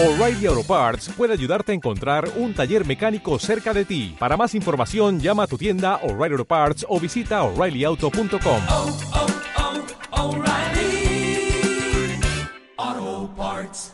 O'Reilly 0.00 0.46
Auto 0.46 0.62
Parts 0.62 1.08
puede 1.08 1.32
ayudarte 1.32 1.72
a 1.72 1.74
encontrar 1.74 2.30
un 2.36 2.54
taller 2.54 2.86
mecánico 2.86 3.36
cerca 3.40 3.74
de 3.74 3.84
ti. 3.84 4.14
Para 4.16 4.36
más 4.36 4.54
información, 4.54 5.18
llama 5.18 5.42
a 5.42 5.46
tu 5.48 5.58
tienda 5.58 5.96
O'Reilly 6.04 6.34
Auto 6.34 6.44
Parts 6.44 6.86
o 6.88 7.00
visita 7.00 7.42
oreillyauto.com. 7.42 8.62
oh, 8.68 8.98
oh, 12.76 13.34
Parts. 13.36 13.92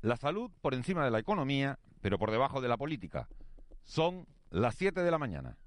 La 0.00 0.16
salud 0.16 0.50
por 0.60 0.74
encima 0.74 1.04
de 1.04 1.12
la 1.12 1.20
economía, 1.20 1.78
pero 2.00 2.18
por 2.18 2.32
debajo 2.32 2.60
de 2.60 2.66
la 2.66 2.76
política. 2.76 3.28
Son 3.84 4.26
las 4.50 4.74
7 4.74 5.04
de 5.04 5.10
la 5.12 5.18
mañana. 5.18 5.58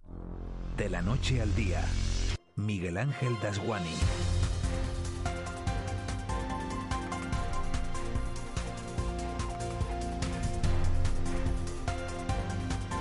De 0.76 0.90
la 0.90 1.02
noche 1.02 1.42
al 1.42 1.56
día, 1.56 1.86
Miguel 2.58 2.98
Ángel 2.98 3.38
Dasguani. 3.42 3.96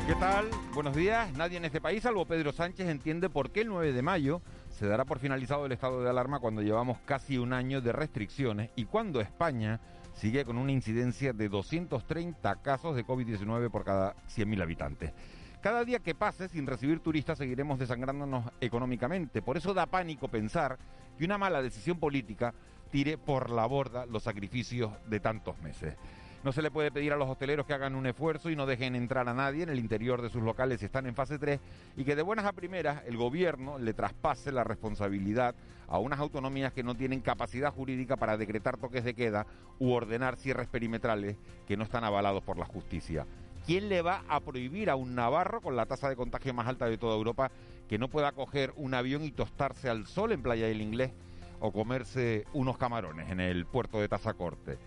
¿Qué 0.09 0.15
tal? 0.15 0.49
Buenos 0.73 0.97
días. 0.97 1.31
Nadie 1.35 1.59
en 1.59 1.67
este 1.67 1.83
país, 1.83 2.03
salvo 2.03 2.25
Pedro 2.25 2.51
Sánchez, 2.51 2.89
entiende 2.89 3.29
por 3.29 3.51
qué 3.51 3.61
el 3.61 3.69
9 3.69 3.93
de 3.93 4.01
mayo 4.01 4.41
se 4.71 4.87
dará 4.87 5.05
por 5.05 5.19
finalizado 5.19 5.67
el 5.67 5.73
estado 5.73 6.03
de 6.03 6.09
alarma 6.09 6.41
cuando 6.41 6.63
llevamos 6.63 6.97
casi 7.05 7.37
un 7.37 7.53
año 7.53 7.83
de 7.83 7.93
restricciones 7.93 8.71
y 8.75 8.87
cuando 8.87 9.21
España 9.21 9.81
sigue 10.15 10.47
con 10.47 10.57
una 10.57 10.73
incidencia 10.73 11.35
de 11.35 11.51
230 11.51 12.57
casos 12.63 12.97
de 12.97 13.05
COVID-19 13.05 13.71
por 13.71 13.85
cada 13.85 14.17
100.000 14.35 14.63
habitantes. 14.63 15.13
Cada 15.61 15.85
día 15.85 15.99
que 15.99 16.15
pase 16.15 16.49
sin 16.49 16.67
recibir 16.67 17.01
turistas 17.01 17.37
seguiremos 17.37 17.79
desangrándonos 17.79 18.47
económicamente. 18.63 19.43
Por 19.43 19.59
eso 19.59 19.75
da 19.75 19.85
pánico 19.85 20.29
pensar 20.29 20.79
que 21.19 21.27
una 21.27 21.37
mala 21.37 21.61
decisión 21.61 21.99
política 21.99 22.55
tire 22.91 23.19
por 23.19 23.51
la 23.51 23.67
borda 23.67 24.07
los 24.07 24.23
sacrificios 24.23 24.91
de 25.07 25.21
tantos 25.21 25.59
meses. 25.59 25.97
No 26.45 26.53
se 26.53 26.63
le 26.63 26.71
puede 26.71 26.93
pedir 26.93 27.13
a 27.13 27.17
los 27.17 27.29
hosteleros 27.29 27.67
que 27.67 27.75
hagan 27.75 27.97
un 27.97 28.07
esfuerzo 28.07 28.49
y 28.49 28.55
no 28.55 28.65
dejen 28.65 28.95
entrar 28.95 29.29
a 29.29 29.35
nadie 29.35 29.65
en 29.65 29.71
el 29.71 29.81
interior 29.81 30.23
de 30.23 30.31
sus 30.31 30.43
locales 30.43 30.79
si 30.79 30.87
están 30.87 31.07
en 31.07 31.17
fase 31.17 31.37
3 31.37 31.59
y 31.97 32.05
que 32.05 32.15
de 32.15 32.23
buenas 32.23 32.45
a 32.45 32.53
primeras 32.53 33.03
el 33.07 33.17
gobierno 33.17 33.77
le 33.79 33.93
traspase 33.93 34.53
la 34.53 34.63
responsabilidad 34.63 35.57
a 35.89 35.99
unas 35.99 36.21
autonomías 36.21 36.73
que 36.73 36.85
no 36.85 36.95
tienen 36.95 37.21
capacidad 37.21 37.73
jurídica 37.73 38.17
para 38.17 38.37
decretar 38.37 38.77
toques 38.77 39.03
de 39.03 39.15
queda 39.15 39.47
u 39.81 39.91
ordenar 39.91 40.37
cierres 40.37 40.69
perimetrales 40.69 41.37
que 41.67 41.77
no 41.77 41.83
están 41.83 42.05
avalados 42.05 42.45
por 42.45 42.57
la 42.57 42.67
justicia. 42.67 43.27
¿Quién 43.67 43.89
le 43.89 44.01
va 44.01 44.23
a 44.29 44.39
prohibir 44.41 44.91
a 44.91 44.97
un 44.97 45.17
navarro 45.17 45.61
con 45.61 45.75
la 45.75 45.87
tasa 45.87 46.09
de 46.09 46.17
contagio 46.17 46.55
más 46.55 46.69
alta 46.69 46.87
de 46.87 46.99
toda 46.99 47.17
Europa 47.17 47.51
que 47.89 47.99
no 47.99 48.09
pueda 48.09 48.31
coger 48.33 48.73
un 48.77 48.95
avión 48.95 49.25
y 49.25 49.33
tostarse 49.33 49.89
al 49.89 50.07
sol 50.07 50.31
en 50.31 50.43
Playa 50.43 50.69
del 50.69 50.83
Inglés 50.83 51.11
o 51.59 51.73
comerse 51.73 52.45
unos 52.53 52.79
camarones 52.79 53.29
en 53.31 53.41
el 53.41 53.67
puerto 53.67 54.01
de 54.01 54.09
Tazacorte? 54.09 54.79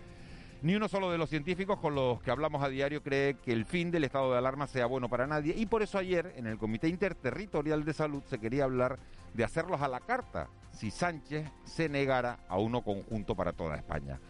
Ni 0.62 0.76
uno 0.76 0.86
solo 0.88 1.10
de 1.10 1.18
los 1.18 1.28
científicos 1.28 1.80
con 1.80 1.96
los 1.96 2.22
que 2.22 2.30
hablamos 2.30 2.62
a 2.62 2.68
diario 2.68 3.02
cree 3.02 3.34
que 3.34 3.52
el 3.52 3.64
fin 3.64 3.90
del 3.90 4.04
estado 4.04 4.30
de 4.30 4.38
alarma 4.38 4.68
sea 4.68 4.86
bueno 4.86 5.08
para 5.08 5.26
nadie 5.26 5.54
y 5.56 5.66
por 5.66 5.82
eso 5.82 5.98
ayer 5.98 6.34
en 6.36 6.46
el 6.46 6.56
Comité 6.56 6.86
Interterritorial 6.86 7.84
de 7.84 7.92
Salud 7.92 8.22
se 8.30 8.38
quería 8.38 8.62
hablar 8.62 9.00
de 9.34 9.42
hacerlos 9.42 9.82
a 9.82 9.88
la 9.88 9.98
carta 9.98 10.48
si 10.70 10.92
Sánchez 10.92 11.50
se 11.64 11.88
negara 11.88 12.38
a 12.48 12.58
uno 12.58 12.82
conjunto 12.82 13.34
para 13.34 13.52
toda 13.52 13.74
España. 13.74 14.20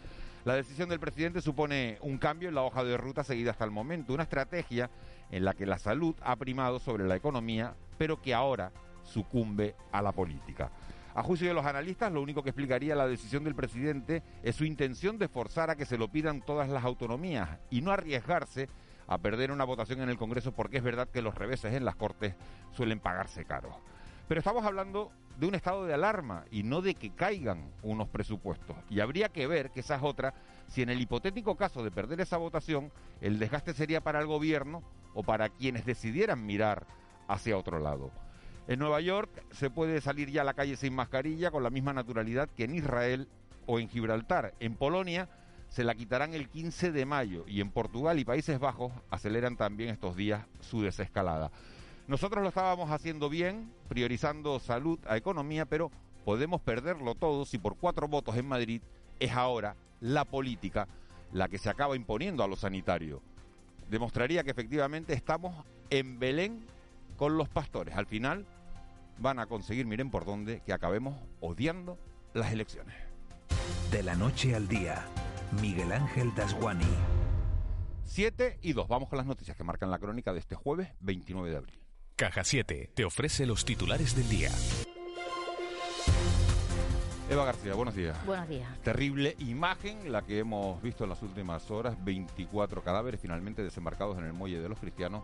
La 0.43 0.55
decisión 0.55 0.89
del 0.89 0.99
presidente 0.99 1.39
supone 1.39 1.99
un 2.01 2.17
cambio 2.17 2.49
en 2.49 2.55
la 2.55 2.63
hoja 2.63 2.83
de 2.83 2.97
ruta 2.97 3.23
seguida 3.23 3.51
hasta 3.51 3.65
el 3.65 3.71
momento, 3.71 4.11
una 4.11 4.23
estrategia 4.23 4.89
en 5.29 5.45
la 5.45 5.53
que 5.53 5.67
la 5.67 5.77
salud 5.77 6.15
ha 6.23 6.35
primado 6.35 6.79
sobre 6.79 7.07
la 7.07 7.15
economía, 7.15 7.75
pero 7.99 8.19
que 8.19 8.33
ahora 8.33 8.71
sucumbe 9.03 9.75
a 9.91 10.01
la 10.01 10.11
política. 10.11 10.71
A 11.15 11.21
juicio 11.21 11.47
de 11.47 11.53
los 11.53 11.65
analistas, 11.65 12.11
lo 12.11 12.21
único 12.21 12.41
que 12.41 12.49
explicaría 12.49 12.95
la 12.95 13.07
decisión 13.07 13.43
del 13.43 13.53
presidente 13.53 14.23
es 14.41 14.55
su 14.55 14.65
intención 14.65 15.19
de 15.19 15.27
forzar 15.27 15.69
a 15.69 15.75
que 15.75 15.85
se 15.85 15.97
lo 15.97 16.07
pidan 16.07 16.41
todas 16.41 16.69
las 16.69 16.83
autonomías 16.83 17.59
y 17.69 17.81
no 17.81 17.91
arriesgarse 17.91 18.67
a 19.07 19.19
perder 19.19 19.51
una 19.51 19.63
votación 19.63 20.01
en 20.01 20.09
el 20.09 20.17
Congreso 20.17 20.53
porque 20.53 20.77
es 20.77 20.83
verdad 20.83 21.09
que 21.09 21.21
los 21.21 21.35
reveses 21.35 21.73
en 21.73 21.85
las 21.85 21.95
Cortes 21.95 22.33
suelen 22.71 22.99
pagarse 22.99 23.45
caros. 23.45 23.75
Pero 24.27 24.39
estamos 24.39 24.65
hablando 24.65 25.11
de 25.37 25.45
un 25.45 25.53
estado 25.53 25.85
de 25.85 25.93
alarma 25.93 26.45
y 26.49 26.63
no 26.63 26.81
de 26.81 26.95
que 26.95 27.11
caigan 27.11 27.71
unos 27.83 28.07
presupuestos. 28.07 28.75
Y 28.89 28.99
habría 28.99 29.29
que 29.29 29.45
ver, 29.45 29.69
que 29.69 29.81
esa 29.81 29.97
es 29.97 30.03
otra, 30.03 30.33
si 30.67 30.81
en 30.81 30.89
el 30.89 31.01
hipotético 31.01 31.55
caso 31.55 31.83
de 31.83 31.91
perder 31.91 32.21
esa 32.21 32.37
votación, 32.37 32.91
el 33.21 33.37
desgaste 33.37 33.73
sería 33.73 34.01
para 34.01 34.19
el 34.19 34.25
gobierno 34.25 34.81
o 35.13 35.21
para 35.21 35.49
quienes 35.49 35.85
decidieran 35.85 36.43
mirar 36.45 36.87
hacia 37.27 37.57
otro 37.57 37.77
lado. 37.77 38.11
En 38.67 38.79
Nueva 38.79 39.01
York 39.01 39.29
se 39.51 39.69
puede 39.69 39.99
salir 39.99 40.29
ya 40.29 40.41
a 40.41 40.45
la 40.45 40.53
calle 40.53 40.77
sin 40.77 40.95
mascarilla 40.95 41.51
con 41.51 41.63
la 41.63 41.69
misma 41.69 41.91
naturalidad 41.91 42.49
que 42.49 42.63
en 42.63 42.75
Israel 42.75 43.27
o 43.65 43.79
en 43.79 43.89
Gibraltar. 43.89 44.53
En 44.61 44.75
Polonia 44.75 45.27
se 45.67 45.83
la 45.83 45.95
quitarán 45.95 46.33
el 46.33 46.47
15 46.47 46.91
de 46.91 47.05
mayo 47.05 47.43
y 47.47 47.59
en 47.59 47.71
Portugal 47.71 48.19
y 48.19 48.25
Países 48.25 48.59
Bajos 48.59 48.93
aceleran 49.09 49.57
también 49.57 49.89
estos 49.89 50.15
días 50.15 50.45
su 50.61 50.81
desescalada. 50.81 51.51
Nosotros 52.07 52.41
lo 52.41 52.49
estábamos 52.49 52.89
haciendo 52.91 53.29
bien, 53.29 53.71
priorizando 53.89 54.59
salud 54.59 54.99
a 55.07 55.17
economía, 55.17 55.65
pero 55.65 55.91
podemos 56.23 56.61
perderlo 56.61 57.15
todo 57.15 57.45
si 57.45 57.57
por 57.57 57.75
cuatro 57.77 58.07
votos 58.07 58.37
en 58.37 58.47
Madrid 58.47 58.81
es 59.19 59.31
ahora 59.31 59.75
la 59.99 60.23
política 60.25 60.87
la 61.33 61.49
que 61.49 61.57
se 61.57 61.69
acaba 61.69 61.95
imponiendo 61.95 62.43
a 62.43 62.47
lo 62.47 62.55
sanitario. 62.55 63.21
Demostraría 63.89 64.43
que 64.43 64.51
efectivamente 64.51 65.13
estamos 65.13 65.65
en 65.89 66.19
Belén 66.19 66.65
con 67.15 67.37
los 67.37 67.49
pastores. 67.49 67.95
Al 67.95 68.05
final 68.05 68.45
van 69.17 69.39
a 69.39 69.45
conseguir, 69.45 69.85
miren 69.85 70.09
por 70.09 70.25
dónde, 70.25 70.61
que 70.65 70.73
acabemos 70.73 71.17
odiando 71.39 71.99
las 72.33 72.51
elecciones. 72.51 72.95
De 73.91 74.03
la 74.03 74.15
noche 74.15 74.55
al 74.55 74.67
día, 74.67 75.05
Miguel 75.61 75.91
Ángel 75.91 76.33
Dasguani. 76.35 76.85
7 78.05 78.59
y 78.61 78.73
2. 78.73 78.87
Vamos 78.87 79.09
con 79.09 79.17
las 79.17 79.25
noticias 79.25 79.55
que 79.55 79.63
marcan 79.63 79.89
la 79.89 79.99
crónica 79.99 80.33
de 80.33 80.39
este 80.39 80.55
jueves 80.55 80.89
29 80.99 81.49
de 81.49 81.57
abril. 81.57 81.79
Caja 82.15 82.43
7 82.43 82.91
te 82.93 83.05
ofrece 83.05 83.45
los 83.45 83.65
titulares 83.65 84.15
del 84.15 84.29
día. 84.29 84.51
Eva 87.29 87.45
García, 87.45 87.73
buenos 87.73 87.95
días. 87.95 88.23
Buenos 88.25 88.47
días. 88.47 88.69
Terrible 88.83 89.35
imagen 89.39 90.11
la 90.11 90.21
que 90.21 90.39
hemos 90.39 90.81
visto 90.81 91.05
en 91.05 91.09
las 91.09 91.23
últimas 91.23 91.71
horas. 91.71 91.95
24 92.03 92.83
cadáveres 92.83 93.19
finalmente 93.19 93.63
desembarcados 93.63 94.17
en 94.17 94.25
el 94.25 94.33
muelle 94.33 94.59
de 94.59 94.69
los 94.69 94.77
cristianos, 94.77 95.23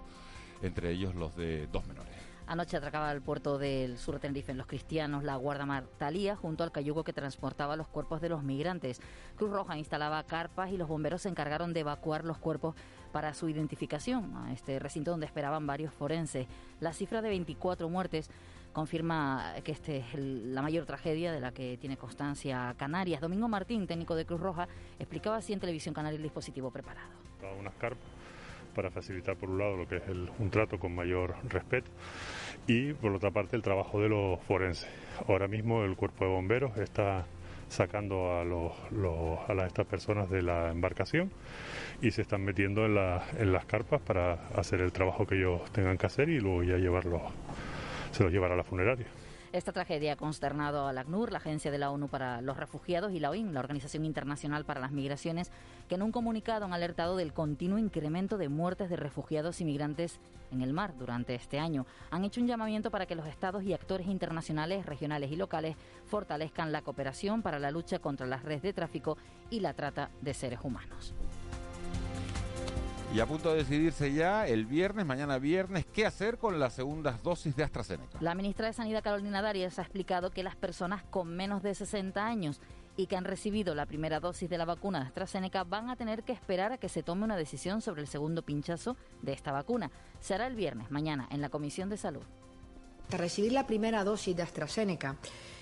entre 0.62 0.92
ellos 0.92 1.16
los 1.16 1.36
de 1.36 1.68
dos 1.68 1.86
menores. 1.88 2.14
Anoche 2.48 2.78
atracaba 2.78 3.12
al 3.12 3.22
puerto 3.22 3.60
del 3.60 4.00
sur 4.00 4.16
de 4.16 4.22
Tenerife 4.22 4.52
en 4.52 4.58
los 4.58 4.66
cristianos 4.66 5.24
la 5.24 5.36
Guardia 5.36 5.68
Martalía 5.68 6.36
junto 6.36 6.64
al 6.64 6.72
cayugo 6.72 7.04
que 7.04 7.14
transportaba 7.14 7.76
los 7.76 7.88
cuerpos 7.88 8.22
de 8.22 8.30
los 8.30 8.42
migrantes. 8.42 9.02
Cruz 9.38 9.52
Roja 9.52 9.78
instalaba 9.78 10.24
carpas 10.24 10.72
y 10.72 10.78
los 10.78 10.88
bomberos 10.88 11.22
se 11.22 11.30
encargaron 11.30 11.74
de 11.74 11.82
evacuar 11.82 12.26
los 12.26 12.40
cuerpos 12.40 12.74
para 13.12 13.36
su 13.36 13.50
identificación 13.50 14.36
a 14.36 14.52
este 14.52 14.80
recinto 14.80 15.12
donde 15.12 15.28
esperaban 15.28 15.68
varios 15.68 15.94
forenses. 15.94 16.48
La 16.80 16.92
cifra 16.92 17.22
de 17.22 17.30
24 17.30 17.88
muertes 17.88 18.32
confirma 18.74 19.54
que 19.64 19.72
esta 19.72 19.92
es 19.92 20.14
el- 20.16 20.56
la 20.56 20.64
mayor 20.64 20.86
tragedia 20.88 21.32
de 21.32 21.40
la 21.42 21.52
que 21.52 21.78
tiene 21.78 21.98
constancia 21.98 22.74
Canarias. 22.78 23.22
Domingo 23.22 23.48
Martín, 23.48 23.86
técnico 23.86 24.16
de 24.16 24.26
Cruz 24.26 24.40
Roja, 24.40 24.68
explicaba 24.98 25.38
así 25.38 25.54
en 25.54 25.60
Televisión 25.60 25.94
Canaria 25.94 26.18
el 26.18 26.24
dispositivo 26.24 26.72
preparado. 26.72 27.10
unas 27.60 27.74
carpas 27.76 28.04
para 28.76 28.90
facilitar 28.92 29.36
por 29.36 29.50
un 29.50 29.58
lado 29.58 29.78
lo 29.78 29.88
que 29.88 29.98
es 29.98 30.08
el- 30.08 30.30
un 30.40 30.50
trato 30.50 30.80
con 30.80 30.94
mayor 30.96 31.36
respeto 31.48 31.90
y 32.68 32.94
por 32.94 33.12
otra 33.14 33.32
parte 33.32 33.56
el 33.56 33.62
trabajo 33.62 34.02
de 34.02 34.10
los 34.10 34.40
forenses. 34.44 34.90
Ahora 35.28 35.48
mismo 35.48 35.84
el 35.84 35.96
cuerpo 35.96 36.26
de 36.26 36.32
bomberos 36.32 36.78
está 36.78 37.26
sacando 37.68 38.34
a, 38.40 38.44
los, 38.44 38.72
estas 39.68 39.86
personas 39.86 40.30
de 40.30 40.42
la 40.42 40.72
embarcación 40.72 41.32
y 42.02 42.12
se 42.12 42.24
están 42.24 42.44
metiendo 42.44 42.86
en, 42.86 42.98
en 43.38 43.52
las 43.54 43.66
carpas 43.66 44.02
para 44.02 44.34
hacer 44.56 44.82
el 44.82 44.92
trabajo 44.92 45.26
que 45.28 45.36
ellos 45.36 45.62
tengan 45.72 45.98
que 45.98 46.08
hacer 46.08 46.30
y 46.30 46.40
luego 46.40 46.64
ya 46.64 46.78
llevarlos, 46.78 47.22
se 48.12 48.24
los 48.24 48.32
llevará 48.32 48.56
a 48.56 48.58
la 48.58 48.64
funeraria. 48.64 49.06
Esta 49.52 49.72
tragedia 49.72 50.14
ha 50.14 50.16
consternado 50.16 50.86
al 50.86 51.00
ACNUR, 51.00 51.32
la 51.32 51.40
Agencia 51.40 51.72
de 51.72 51.80
la 51.80 51.90
ONU 51.90 52.08
para 52.08 52.40
los 52.42 52.56
Refugiados, 52.58 53.12
y 53.14 53.20
la 53.20 53.32
OIM, 53.32 53.52
la 53.52 53.62
Organización 53.62 54.06
Internacional 54.06 54.64
para 54.64 54.80
las 54.80 54.92
Migraciones, 54.92 55.52
que 55.88 55.96
en 55.96 56.04
un 56.04 56.12
comunicado 56.12 56.66
han 56.66 56.74
alertado 56.74 57.18
del 57.18 57.34
continuo 57.34 57.80
incremento 57.80 58.38
de 58.38 58.48
muertes 58.48 58.92
de 58.92 58.96
refugiados 58.96 59.60
y 59.60 59.66
migrantes 59.66 60.20
en 60.52 60.62
el 60.62 60.72
mar 60.72 60.94
durante 61.00 61.34
este 61.34 61.58
año. 61.58 61.88
Han 62.12 62.26
hecho 62.26 62.42
un 62.42 62.48
llamamiento 62.48 62.92
para 62.92 63.08
que 63.08 63.16
los 63.16 63.26
estados 63.26 63.64
y 63.64 63.74
actores 63.74 64.06
internacionales, 64.06 64.86
regionales 64.86 65.32
y 65.32 65.36
locales 65.36 65.76
fortalezcan 66.06 66.72
la 66.72 66.84
cooperación 66.84 67.42
para 67.42 67.58
la 67.58 67.72
lucha 67.72 67.98
contra 67.98 68.28
las 68.28 68.44
redes 68.44 68.62
de 68.62 68.74
tráfico 68.74 69.18
y 69.50 69.62
la 69.62 69.74
trata 69.74 70.12
de 70.22 70.36
seres 70.36 70.60
humanos. 70.62 71.16
Y 73.14 73.20
a 73.22 73.26
punto 73.26 73.50
de 73.52 73.58
decidirse 73.58 74.14
ya 74.14 74.48
el 74.48 74.66
viernes, 74.68 75.04
mañana 75.06 75.40
viernes, 75.40 75.86
qué 75.88 76.06
hacer 76.06 76.38
con 76.38 76.60
las 76.60 76.74
segundas 76.74 77.22
dosis 77.24 77.56
de 77.56 77.64
AstraZeneca. 77.64 78.20
La 78.22 78.36
ministra 78.36 78.68
de 78.68 78.74
Sanidad, 78.74 79.04
Carolina 79.04 79.42
Darias, 79.42 79.80
ha 79.80 79.82
explicado 79.82 80.30
que 80.30 80.44
las 80.44 80.56
personas 80.56 81.02
con 81.10 81.28
menos 81.36 81.64
de 81.64 81.74
60 81.74 82.24
años 82.24 82.62
y 82.98 83.08
que 83.08 83.16
han 83.18 83.26
recibido 83.26 83.74
la 83.74 83.88
primera 83.88 84.20
dosis 84.20 84.48
de 84.48 84.60
la 84.60 84.66
vacuna 84.66 85.00
de 85.00 85.06
AstraZeneca 85.08 85.64
van 85.64 85.90
a 85.90 85.96
tener 85.96 86.24
que 86.24 86.34
esperar 86.34 86.72
a 86.72 86.78
que 86.78 86.88
se 86.88 87.02
tome 87.02 87.24
una 87.24 87.36
decisión 87.36 87.82
sobre 87.82 88.02
el 88.02 88.08
segundo 88.08 88.44
pinchazo 88.44 88.96
de 89.24 89.34
esta 89.34 89.52
vacuna. 89.52 89.90
Se 90.20 90.36
hará 90.36 90.46
el 90.46 90.56
viernes, 90.56 90.92
mañana, 90.92 91.28
en 91.32 91.42
la 91.42 91.50
Comisión 91.50 91.90
de 91.90 91.98
Salud. 91.98 92.22
Tras 93.08 93.22
recibir 93.22 93.54
la 93.54 93.66
primera 93.66 94.04
dosis 94.04 94.36
de 94.36 94.44
AstraZeneca, 94.44 95.16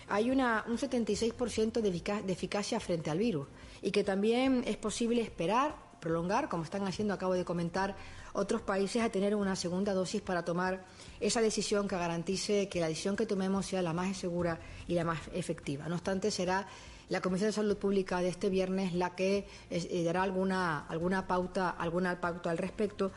hay 0.09 0.31
una, 0.31 0.65
un 0.67 0.77
76% 0.77 1.79
de, 1.79 1.89
efica- 1.89 2.21
de 2.21 2.33
eficacia 2.33 2.79
frente 2.81 3.09
al 3.09 3.19
virus 3.19 3.47
y 3.81 3.91
que 3.91 4.03
también 4.03 4.63
es 4.67 4.75
posible 4.75 5.21
esperar 5.21 5.86
prolongar, 5.99 6.49
como 6.49 6.63
están 6.63 6.85
haciendo, 6.87 7.13
acabo 7.13 7.33
de 7.33 7.45
comentar, 7.45 7.95
otros 8.33 8.61
países 8.61 9.01
a 9.01 9.09
tener 9.09 9.35
una 9.35 9.55
segunda 9.55 9.93
dosis 9.93 10.21
para 10.21 10.45
tomar 10.45 10.85
esa 11.19 11.41
decisión 11.41 11.87
que 11.87 11.97
garantice 11.97 12.69
que 12.69 12.79
la 12.79 12.87
decisión 12.87 13.15
que 13.15 13.25
tomemos 13.25 13.65
sea 13.65 13.81
la 13.81 13.93
más 13.93 14.15
segura 14.15 14.59
y 14.87 14.93
la 14.93 15.03
más 15.03 15.19
efectiva. 15.33 15.87
No 15.87 15.95
obstante, 15.95 16.29
será 16.29 16.67
la 17.09 17.21
Comisión 17.21 17.49
de 17.49 17.53
Salud 17.53 17.77
Pública 17.77 18.21
de 18.21 18.27
este 18.27 18.49
viernes 18.49 18.93
la 18.93 19.15
que 19.15 19.47
eh, 19.69 20.03
dará 20.03 20.23
alguna, 20.23 20.85
alguna 20.87 21.25
pauta, 21.25 21.69
alguna 21.69 22.19
pauta 22.19 22.51
al 22.51 22.57
respecto 22.57 23.11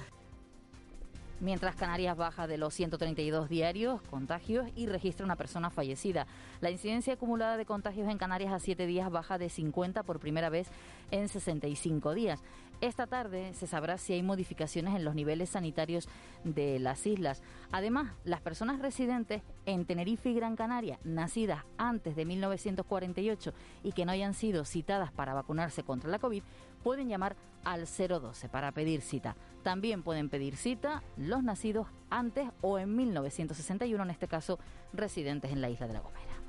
mientras 1.40 1.74
Canarias 1.74 2.16
baja 2.16 2.46
de 2.46 2.58
los 2.58 2.74
132 2.74 3.48
diarios 3.48 4.00
contagios 4.02 4.68
y 4.76 4.86
registra 4.86 5.24
una 5.24 5.36
persona 5.36 5.70
fallecida. 5.70 6.26
La 6.60 6.70
incidencia 6.70 7.14
acumulada 7.14 7.56
de 7.56 7.66
contagios 7.66 8.08
en 8.08 8.18
Canarias 8.18 8.52
a 8.52 8.58
siete 8.58 8.86
días 8.86 9.10
baja 9.10 9.38
de 9.38 9.48
50 9.48 10.02
por 10.02 10.20
primera 10.20 10.50
vez 10.50 10.68
en 11.10 11.28
65 11.28 12.14
días. 12.14 12.40
Esta 12.80 13.06
tarde 13.06 13.52
se 13.52 13.66
sabrá 13.66 13.98
si 13.98 14.14
hay 14.14 14.22
modificaciones 14.22 14.96
en 14.96 15.04
los 15.04 15.14
niveles 15.14 15.50
sanitarios 15.50 16.08
de 16.44 16.78
las 16.78 17.06
islas. 17.06 17.42
Además, 17.72 18.12
las 18.24 18.40
personas 18.40 18.80
residentes 18.80 19.42
en 19.66 19.84
Tenerife 19.84 20.30
y 20.30 20.34
Gran 20.34 20.56
Canaria, 20.56 20.98
nacidas 21.04 21.64
antes 21.76 22.16
de 22.16 22.24
1948 22.24 23.52
y 23.84 23.92
que 23.92 24.06
no 24.06 24.12
hayan 24.12 24.32
sido 24.32 24.64
citadas 24.64 25.12
para 25.12 25.34
vacunarse 25.34 25.82
contra 25.82 26.08
la 26.08 26.18
COVID, 26.18 26.42
pueden 26.82 27.08
llamar 27.08 27.36
al 27.64 27.84
012 27.86 28.48
para 28.48 28.72
pedir 28.72 29.02
cita. 29.02 29.36
También 29.62 30.02
pueden 30.02 30.30
pedir 30.30 30.56
cita 30.56 31.02
los 31.18 31.42
nacidos 31.42 31.86
antes 32.08 32.48
o 32.62 32.78
en 32.78 32.96
1961, 32.96 34.02
en 34.02 34.10
este 34.10 34.26
caso 34.26 34.58
residentes 34.94 35.52
en 35.52 35.60
la 35.60 35.68
isla 35.68 35.86
de 35.86 35.92
La 35.92 36.00
Gomera. 36.00 36.39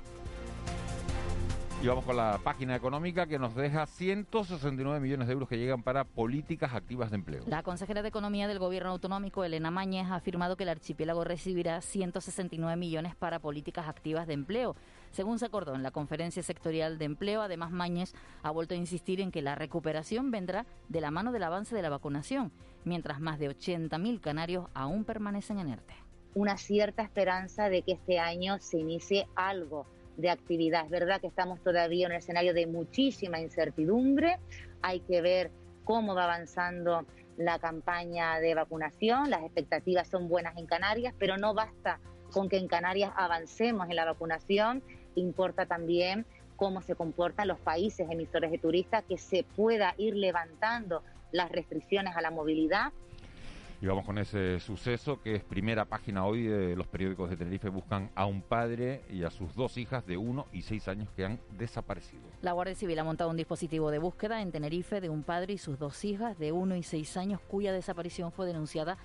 Y 1.82 1.88
vamos 1.88 2.04
con 2.04 2.16
la 2.16 2.38
página 2.44 2.76
económica 2.76 3.26
que 3.26 3.40
nos 3.40 3.56
deja 3.56 3.86
169 3.86 5.00
millones 5.00 5.26
de 5.26 5.32
euros 5.32 5.48
que 5.48 5.58
llegan 5.58 5.82
para 5.82 6.04
políticas 6.04 6.74
activas 6.74 7.10
de 7.10 7.16
empleo. 7.16 7.42
La 7.48 7.64
consejera 7.64 8.02
de 8.02 8.08
Economía 8.08 8.46
del 8.46 8.60
Gobierno 8.60 8.90
Autonómico, 8.90 9.42
Elena 9.42 9.72
Mañez, 9.72 10.06
ha 10.08 10.14
afirmado 10.14 10.56
que 10.56 10.62
el 10.62 10.68
archipiélago 10.68 11.24
recibirá 11.24 11.80
169 11.80 12.76
millones 12.76 13.16
para 13.16 13.40
políticas 13.40 13.88
activas 13.88 14.28
de 14.28 14.34
empleo. 14.34 14.76
Según 15.10 15.40
se 15.40 15.46
acordó 15.46 15.74
en 15.74 15.82
la 15.82 15.90
conferencia 15.90 16.44
sectorial 16.44 16.98
de 16.98 17.06
empleo, 17.06 17.42
además 17.42 17.72
Mañez 17.72 18.14
ha 18.44 18.52
vuelto 18.52 18.74
a 18.74 18.78
insistir 18.78 19.20
en 19.20 19.32
que 19.32 19.42
la 19.42 19.56
recuperación 19.56 20.30
vendrá 20.30 20.66
de 20.88 21.00
la 21.00 21.10
mano 21.10 21.32
del 21.32 21.42
avance 21.42 21.74
de 21.74 21.82
la 21.82 21.90
vacunación, 21.90 22.52
mientras 22.84 23.18
más 23.18 23.40
de 23.40 23.50
80.000 23.50 24.20
canarios 24.20 24.66
aún 24.72 25.02
permanecen 25.04 25.58
en 25.58 25.70
ERTE. 25.70 25.94
Una 26.34 26.58
cierta 26.58 27.02
esperanza 27.02 27.68
de 27.68 27.82
que 27.82 27.94
este 27.94 28.20
año 28.20 28.60
se 28.60 28.78
inicie 28.78 29.26
algo 29.34 29.84
de 30.16 30.30
actividad. 30.30 30.84
Es 30.84 30.90
verdad 30.90 31.20
que 31.20 31.26
estamos 31.26 31.60
todavía 31.62 32.06
en 32.06 32.12
un 32.12 32.18
escenario 32.18 32.54
de 32.54 32.66
muchísima 32.66 33.40
incertidumbre, 33.40 34.38
hay 34.82 35.00
que 35.00 35.20
ver 35.20 35.50
cómo 35.84 36.14
va 36.14 36.24
avanzando 36.24 37.06
la 37.36 37.58
campaña 37.58 38.38
de 38.40 38.54
vacunación, 38.54 39.30
las 39.30 39.42
expectativas 39.42 40.08
son 40.08 40.28
buenas 40.28 40.56
en 40.56 40.66
Canarias, 40.66 41.14
pero 41.18 41.36
no 41.36 41.54
basta 41.54 41.98
con 42.30 42.48
que 42.48 42.58
en 42.58 42.68
Canarias 42.68 43.12
avancemos 43.16 43.88
en 43.88 43.96
la 43.96 44.04
vacunación, 44.04 44.82
importa 45.14 45.66
también 45.66 46.26
cómo 46.56 46.82
se 46.82 46.94
comportan 46.94 47.48
los 47.48 47.58
países 47.58 48.08
emisores 48.10 48.50
de 48.50 48.58
turistas, 48.58 49.04
que 49.08 49.18
se 49.18 49.44
pueda 49.56 49.94
ir 49.98 50.14
levantando 50.14 51.02
las 51.32 51.50
restricciones 51.50 52.14
a 52.16 52.20
la 52.20 52.30
movilidad 52.30 52.92
y 53.82 53.86
vamos 53.86 54.06
con 54.06 54.16
ese 54.18 54.60
suceso 54.60 55.20
que 55.20 55.34
es 55.34 55.42
primera 55.42 55.86
página 55.86 56.24
hoy 56.24 56.44
de 56.44 56.76
los 56.76 56.86
periódicos 56.86 57.28
de 57.28 57.36
Tenerife. 57.36 57.68
Buscan 57.68 58.12
a 58.14 58.26
un 58.26 58.40
padre 58.40 59.02
y 59.10 59.24
a 59.24 59.30
sus 59.30 59.56
dos 59.56 59.76
hijas 59.76 60.06
de 60.06 60.16
uno 60.16 60.46
y 60.52 60.62
seis 60.62 60.86
años 60.86 61.08
que 61.16 61.24
han 61.24 61.40
desaparecido. 61.58 62.22
La 62.42 62.52
Guardia 62.52 62.76
Civil 62.76 62.96
ha 63.00 63.04
montado 63.04 63.30
un 63.30 63.36
dispositivo 63.36 63.90
de 63.90 63.98
búsqueda 63.98 64.40
en 64.40 64.52
Tenerife 64.52 65.00
de 65.00 65.08
un 65.08 65.24
padre 65.24 65.54
y 65.54 65.58
sus 65.58 65.80
dos 65.80 66.04
hijas 66.04 66.38
de 66.38 66.52
uno 66.52 66.76
y 66.76 66.84
seis 66.84 67.16
años 67.16 67.40
cuya 67.40 67.72
desaparición 67.72 68.30
fue 68.30 68.46
denunciada 68.46 68.98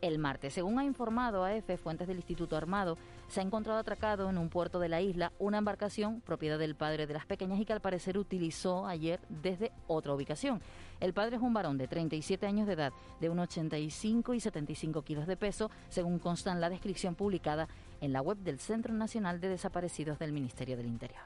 el 0.00 0.18
martes. 0.18 0.54
Según 0.54 0.78
ha 0.78 0.84
informado 0.84 1.44
AF, 1.44 1.78
fuentes 1.80 2.08
del 2.08 2.16
Instituto 2.16 2.56
Armado, 2.56 2.96
se 3.28 3.40
ha 3.40 3.42
encontrado 3.42 3.78
atracado 3.78 4.28
en 4.30 4.36
un 4.36 4.48
puerto 4.48 4.80
de 4.80 4.88
la 4.88 5.00
isla 5.00 5.32
una 5.38 5.58
embarcación 5.58 6.20
propiedad 6.22 6.58
del 6.58 6.74
padre 6.74 7.06
de 7.06 7.14
las 7.14 7.24
pequeñas 7.26 7.60
y 7.60 7.64
que 7.64 7.72
al 7.72 7.80
parecer 7.80 8.18
utilizó 8.18 8.86
ayer 8.86 9.20
desde 9.28 9.72
otra 9.86 10.14
ubicación. 10.14 10.60
El 11.02 11.14
padre 11.14 11.34
es 11.34 11.42
un 11.42 11.52
varón 11.52 11.78
de 11.78 11.88
37 11.88 12.46
años 12.46 12.68
de 12.68 12.74
edad, 12.74 12.92
de 13.20 13.28
1,85 13.28 14.36
y 14.36 14.40
75 14.40 15.02
kilos 15.02 15.26
de 15.26 15.36
peso, 15.36 15.68
según 15.88 16.20
consta 16.20 16.52
en 16.52 16.60
la 16.60 16.70
descripción 16.70 17.16
publicada 17.16 17.66
en 18.00 18.12
la 18.12 18.22
web 18.22 18.38
del 18.38 18.60
Centro 18.60 18.94
Nacional 18.94 19.40
de 19.40 19.48
Desaparecidos 19.48 20.20
del 20.20 20.30
Ministerio 20.30 20.76
del 20.76 20.86
Interior. 20.86 21.22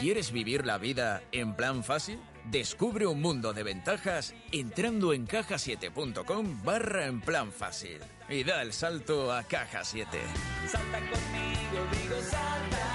¿Quieres 0.00 0.32
vivir 0.32 0.66
la 0.66 0.78
vida 0.78 1.22
en 1.30 1.54
plan 1.54 1.84
fácil? 1.84 2.18
Descubre 2.50 3.06
un 3.06 3.20
mundo 3.20 3.52
de 3.52 3.62
ventajas 3.62 4.34
entrando 4.50 5.12
en 5.12 5.26
cajasiete.com 5.26 6.64
barra 6.64 7.06
en 7.06 7.20
plan 7.20 7.52
fácil 7.52 8.00
y 8.28 8.42
da 8.42 8.62
el 8.62 8.72
salto 8.72 9.32
a 9.32 9.44
Caja 9.44 9.84
7. 9.84 10.18
Salta 10.66 10.98
conmigo, 10.98 11.86
digo 11.92 12.20
salta, 12.22 12.89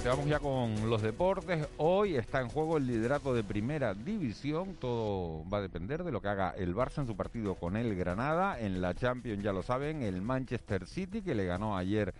7 0.00 0.08
y 0.08 0.08
7, 0.08 0.08
vamos 0.08 0.26
ya 0.26 0.38
con 0.38 0.88
los 0.88 1.02
deportes. 1.02 1.68
Hoy 1.76 2.16
está 2.16 2.40
en 2.40 2.48
juego 2.48 2.78
el 2.78 2.86
liderato 2.86 3.34
de 3.34 3.44
primera 3.44 3.92
división. 3.92 4.76
Todo 4.80 5.44
va 5.50 5.58
a 5.58 5.62
depender 5.62 6.04
de 6.04 6.12
lo 6.12 6.22
que 6.22 6.28
haga 6.28 6.54
el 6.56 6.74
Barça 6.74 6.98
en 6.98 7.06
su 7.06 7.16
partido 7.16 7.54
con 7.54 7.76
el 7.76 7.94
Granada. 7.94 8.58
En 8.58 8.80
la 8.80 8.94
Champions, 8.94 9.42
ya 9.42 9.52
lo 9.52 9.62
saben, 9.62 10.02
el 10.02 10.22
Manchester 10.22 10.86
City 10.86 11.22
que 11.22 11.34
le 11.34 11.44
ganó 11.44 11.76
ayer 11.76 12.14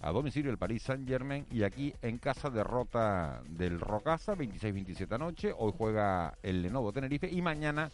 a 0.00 0.12
domicilio 0.12 0.50
el 0.50 0.58
Paris 0.58 0.82
Saint 0.82 1.08
Germain 1.08 1.46
y 1.50 1.62
aquí 1.62 1.94
en 2.02 2.18
casa 2.18 2.50
derrota 2.50 3.42
del 3.48 3.80
Rocasa 3.80 4.34
26-27 4.34 5.14
anoche. 5.14 5.52
Hoy 5.56 5.72
juega 5.76 6.34
el 6.42 6.62
Lenovo 6.62 6.92
Tenerife 6.92 7.28
y 7.30 7.42
mañana 7.42 7.90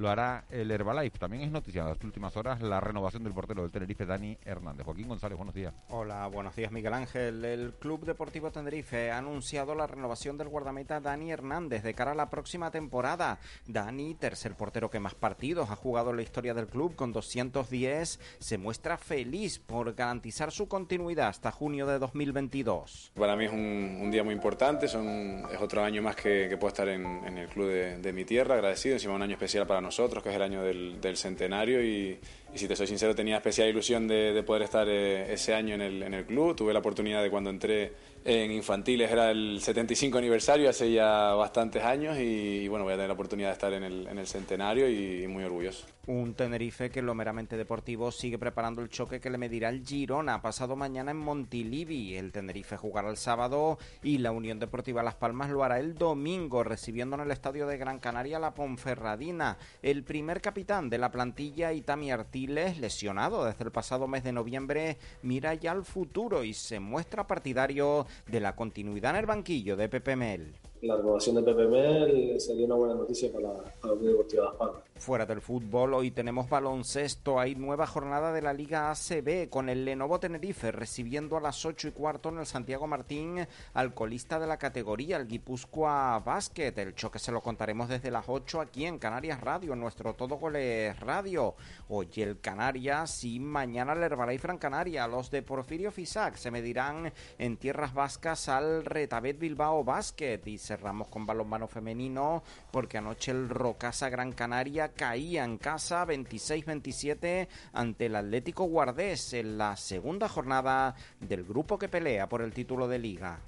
lo 0.00 0.08
hará 0.08 0.44
el 0.50 0.70
Herbalife. 0.70 1.18
También 1.18 1.42
es 1.44 1.50
noticia 1.50 1.82
en 1.82 1.88
las 1.88 2.02
últimas 2.02 2.36
horas 2.36 2.60
la 2.62 2.80
renovación 2.80 3.22
del 3.22 3.34
portero 3.34 3.62
del 3.62 3.70
Tenerife, 3.70 4.06
Dani 4.06 4.36
Hernández. 4.44 4.86
Joaquín 4.86 5.08
González, 5.08 5.36
buenos 5.36 5.54
días. 5.54 5.74
Hola, 5.90 6.26
buenos 6.26 6.56
días, 6.56 6.72
Miguel 6.72 6.94
Ángel. 6.94 7.44
El 7.44 7.74
Club 7.74 8.06
Deportivo 8.06 8.50
Tenerife 8.50 9.10
ha 9.10 9.18
anunciado 9.18 9.74
la 9.74 9.86
renovación 9.86 10.38
del 10.38 10.48
guardameta 10.48 11.00
Dani 11.00 11.30
Hernández 11.30 11.82
de 11.82 11.94
cara 11.94 12.12
a 12.12 12.14
la 12.14 12.30
próxima 12.30 12.70
temporada. 12.70 13.38
Dani, 13.66 14.14
tercer 14.14 14.54
portero 14.54 14.90
que 14.90 15.00
más 15.00 15.14
partidos 15.14 15.70
ha 15.70 15.76
jugado 15.76 16.10
en 16.10 16.16
la 16.16 16.22
historia 16.22 16.54
del 16.54 16.66
club 16.66 16.96
con 16.96 17.12
210, 17.12 18.18
se 18.38 18.58
muestra 18.58 18.96
feliz 18.96 19.58
por 19.58 19.94
garantizar 19.94 20.50
su 20.50 20.66
continuidad 20.66 21.28
hasta 21.28 21.50
junio 21.50 21.86
de 21.86 21.98
2022. 21.98 23.12
Para 23.14 23.36
mí 23.36 23.44
es 23.44 23.52
un, 23.52 24.10
día 24.10 24.24
muy 24.24 24.34
importante, 24.34 24.88
son, 24.88 25.44
es 25.52 25.60
otro 25.60 25.84
año 25.84 26.00
más 26.02 26.16
que, 26.16 26.48
puedo 26.58 26.68
estar 26.68 26.88
en, 26.88 27.36
el 27.36 27.48
club 27.48 27.68
de, 27.68 27.98
de 27.98 28.12
mi 28.12 28.24
tierra, 28.24 28.54
agradecido, 28.54 28.94
encima 28.94 29.14
un 29.14 29.22
año 29.22 29.34
especial 29.34 29.66
para 29.66 29.80
nosotros, 29.80 29.89
que 30.22 30.30
es 30.30 30.36
el 30.36 30.42
año 30.42 30.62
del, 30.62 31.00
del 31.00 31.16
centenario 31.16 31.82
y, 31.84 32.18
y, 32.54 32.58
si 32.58 32.68
te 32.68 32.76
soy 32.76 32.86
sincero 32.86 33.14
tenía 33.14 33.36
especial 33.36 33.68
ilusión 33.68 34.06
de, 34.08 34.32
de 34.32 34.42
poder 34.42 34.62
estar 34.62 34.88
eh, 34.88 35.32
ese 35.32 35.54
año 35.54 35.74
en 35.74 35.82
el, 35.82 36.02
en 36.02 36.14
el 36.14 36.24
club. 36.26 36.56
Tuve 36.56 36.72
la 36.72 36.80
oportunidad 36.80 37.22
de 37.22 37.30
cuando 37.30 37.50
entré 37.50 37.92
en 38.24 38.50
infantiles 38.50 39.10
era 39.10 39.30
el 39.30 39.60
75 39.60 40.18
aniversario 40.18 40.68
hace 40.68 40.92
ya 40.92 41.32
bastantes 41.32 41.82
años 41.82 42.18
y, 42.18 42.68
bueno, 42.68 42.84
voy 42.84 42.92
a 42.92 42.96
tener 42.96 43.08
la 43.08 43.14
oportunidad 43.14 43.48
de 43.48 43.52
estar 43.54 43.72
en 43.72 43.82
el, 43.82 44.06
en 44.06 44.18
el 44.18 44.26
centenario 44.26 44.90
y, 44.90 45.26
muy 45.26 45.44
orgulloso. 45.44 45.86
Un 46.06 46.34
Tenerife 46.34 46.90
que 46.90 46.98
en 46.98 47.06
lo 47.06 47.14
meramente 47.14 47.56
deportivo 47.56 48.10
sigue 48.10 48.38
preparando 48.38 48.82
el 48.82 48.88
choque 48.88 49.20
que 49.20 49.30
le 49.30 49.38
medirá 49.38 49.68
el 49.68 49.86
Girona 49.86 50.42
pasado 50.42 50.74
mañana 50.74 51.12
en 51.12 51.18
Montilivi. 51.18 52.16
El 52.16 52.32
Tenerife 52.32 52.76
jugará 52.76 53.10
el 53.10 53.16
sábado 53.16 53.78
y 54.02 54.18
la 54.18 54.32
Unión 54.32 54.58
Deportiva 54.58 55.02
Las 55.02 55.14
Palmas 55.14 55.50
lo 55.50 55.62
hará 55.62 55.78
el 55.78 55.94
domingo 55.94 56.64
recibiendo 56.64 57.16
en 57.16 57.22
el 57.22 57.30
estadio 57.30 57.66
de 57.66 57.78
Gran 57.78 58.00
Canaria 58.00 58.38
la 58.38 58.54
Ponferradina. 58.54 59.56
El 59.82 60.02
primer 60.02 60.40
capitán 60.40 60.90
de 60.90 60.98
la 60.98 61.12
plantilla, 61.12 61.72
Itami 61.72 62.10
Lesionado 62.46 63.44
desde 63.44 63.64
el 63.64 63.72
pasado 63.72 64.06
mes 64.06 64.24
de 64.24 64.32
noviembre, 64.32 64.98
mira 65.22 65.54
ya 65.54 65.72
al 65.72 65.84
futuro 65.84 66.44
y 66.44 66.54
se 66.54 66.80
muestra 66.80 67.26
partidario 67.26 68.06
de 68.26 68.40
la 68.40 68.56
continuidad 68.56 69.10
en 69.12 69.16
el 69.16 69.26
banquillo 69.26 69.76
de 69.76 69.88
Pepe 69.88 70.16
Mel 70.16 70.54
la 70.82 70.96
renovación 70.96 71.36
de 71.36 71.42
Pepe 71.42 71.66
Mel 71.66 72.40
sería 72.40 72.66
una 72.66 72.74
buena 72.74 72.94
noticia 72.94 73.30
para, 73.32 73.48
la 73.48 73.94
Deportiva 73.94 74.42
de 74.42 74.48
Las 74.48 74.56
Palmas. 74.56 74.82
Fuera 74.96 75.24
del 75.24 75.40
fútbol, 75.40 75.94
hoy 75.94 76.10
tenemos 76.10 76.50
baloncesto. 76.50 77.40
Hay 77.40 77.54
nueva 77.54 77.86
jornada 77.86 78.32
de 78.32 78.42
la 78.42 78.52
Liga 78.52 78.90
ACB 78.90 79.48
con 79.48 79.70
el 79.70 79.86
Lenovo 79.86 80.20
Tenerife 80.20 80.72
recibiendo 80.72 81.38
a 81.38 81.40
las 81.40 81.64
8 81.64 81.88
y 81.88 81.92
cuarto 81.92 82.28
en 82.28 82.38
el 82.38 82.46
Santiago 82.46 82.86
Martín 82.86 83.46
al 83.72 83.94
colista 83.94 84.38
de 84.38 84.46
la 84.46 84.58
categoría, 84.58 85.16
el 85.16 85.26
Guipúzcoa 85.26 86.18
Basket. 86.18 86.74
El 86.76 86.94
choque 86.94 87.18
se 87.18 87.32
lo 87.32 87.40
contaremos 87.40 87.88
desde 87.88 88.10
las 88.10 88.26
8 88.28 88.60
aquí 88.60 88.84
en 88.84 88.98
Canarias 88.98 89.40
Radio, 89.40 89.72
en 89.72 89.80
nuestro 89.80 90.14
Todo 90.14 90.36
Goles 90.36 90.98
Radio. 91.00 91.54
Hoy 91.88 92.08
el 92.16 92.38
Canarias 92.40 93.24
y 93.24 93.40
mañana 93.40 93.94
el 93.94 94.02
Herbalife 94.02 94.42
Fran 94.42 94.58
Canaria. 94.58 95.08
Los 95.08 95.30
de 95.30 95.42
Porfirio 95.42 95.90
Fisac 95.90 96.36
se 96.36 96.50
medirán 96.50 97.10
en 97.38 97.56
tierras 97.56 97.94
vascas 97.94 98.50
al 98.50 98.84
Retabet 98.84 99.38
Bilbao 99.38 99.82
Basket 99.82 100.42
y 100.44 100.58
cerramos 100.70 101.08
con 101.08 101.26
balonmano 101.26 101.66
femenino 101.66 102.44
porque 102.70 102.98
anoche 102.98 103.32
el 103.32 103.48
Rocasa 103.48 104.08
Gran 104.08 104.30
Canaria 104.30 104.92
caía 104.92 105.42
en 105.42 105.58
casa 105.58 106.06
26-27 106.06 107.48
ante 107.72 108.06
el 108.06 108.14
Atlético 108.14 108.66
Guardés 108.66 109.32
en 109.32 109.58
la 109.58 109.74
segunda 109.74 110.28
jornada 110.28 110.94
del 111.18 111.42
grupo 111.42 111.76
que 111.76 111.88
pelea 111.88 112.28
por 112.28 112.40
el 112.40 112.52
título 112.52 112.86
de 112.86 113.00
liga. 113.00 113.40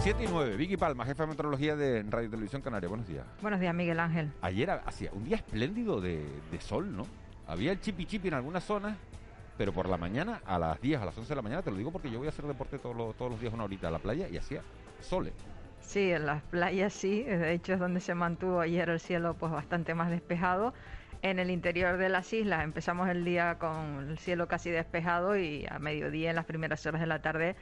Siete 0.00 0.24
y 0.24 0.26
9, 0.26 0.56
Vicky 0.56 0.76
Palma, 0.76 1.04
jefa 1.04 1.22
de 1.22 1.28
meteorología 1.28 1.76
de 1.76 2.02
Radio 2.02 2.28
Televisión 2.28 2.60
Canaria. 2.60 2.88
Buenos 2.88 3.06
días. 3.06 3.24
Buenos 3.40 3.60
días, 3.60 3.72
Miguel 3.72 4.00
Ángel. 4.00 4.32
Ayer 4.42 4.68
hacía 4.68 5.12
un 5.12 5.24
día 5.24 5.36
espléndido 5.36 6.00
de, 6.00 6.26
de 6.50 6.60
sol, 6.60 6.94
¿no? 6.94 7.06
Había 7.46 7.70
el 7.70 7.80
chipi 7.80 8.04
chipi 8.04 8.28
en 8.28 8.34
algunas 8.34 8.64
zonas, 8.64 8.96
pero 9.56 9.72
por 9.72 9.88
la 9.88 9.96
mañana, 9.96 10.40
a 10.44 10.58
las 10.58 10.80
10, 10.80 11.00
a 11.00 11.04
las 11.04 11.16
11 11.16 11.28
de 11.28 11.36
la 11.36 11.42
mañana, 11.42 11.62
te 11.62 11.70
lo 11.70 11.76
digo 11.76 11.92
porque 11.92 12.10
yo 12.10 12.18
voy 12.18 12.26
a 12.26 12.30
hacer 12.30 12.44
deporte 12.46 12.78
todos 12.78 12.96
los, 12.96 13.16
todos 13.16 13.30
los 13.30 13.40
días 13.40 13.52
una 13.52 13.64
horita 13.64 13.88
a 13.88 13.90
la 13.90 13.98
playa 13.98 14.28
y 14.28 14.36
hacía 14.36 14.62
sole. 15.00 15.32
Sí, 15.80 16.10
en 16.10 16.26
las 16.26 16.42
playas 16.42 16.92
sí, 16.92 17.22
de 17.22 17.52
hecho 17.52 17.74
es 17.74 17.78
donde 17.78 18.00
se 18.00 18.14
mantuvo 18.14 18.60
ayer 18.60 18.88
el 18.88 19.00
cielo 19.00 19.34
pues 19.34 19.52
bastante 19.52 19.94
más 19.94 20.10
despejado. 20.10 20.74
En 21.22 21.38
el 21.38 21.50
interior 21.50 21.96
de 21.98 22.08
las 22.08 22.32
islas 22.32 22.64
empezamos 22.64 23.08
el 23.08 23.24
día 23.24 23.58
con 23.58 24.08
el 24.10 24.18
cielo 24.18 24.48
casi 24.48 24.70
despejado 24.70 25.38
y 25.38 25.66
a 25.70 25.78
mediodía 25.78 26.30
en 26.30 26.36
las 26.36 26.44
primeras 26.44 26.84
horas 26.86 27.00
de 27.00 27.06
la 27.06 27.22
tarde 27.22 27.56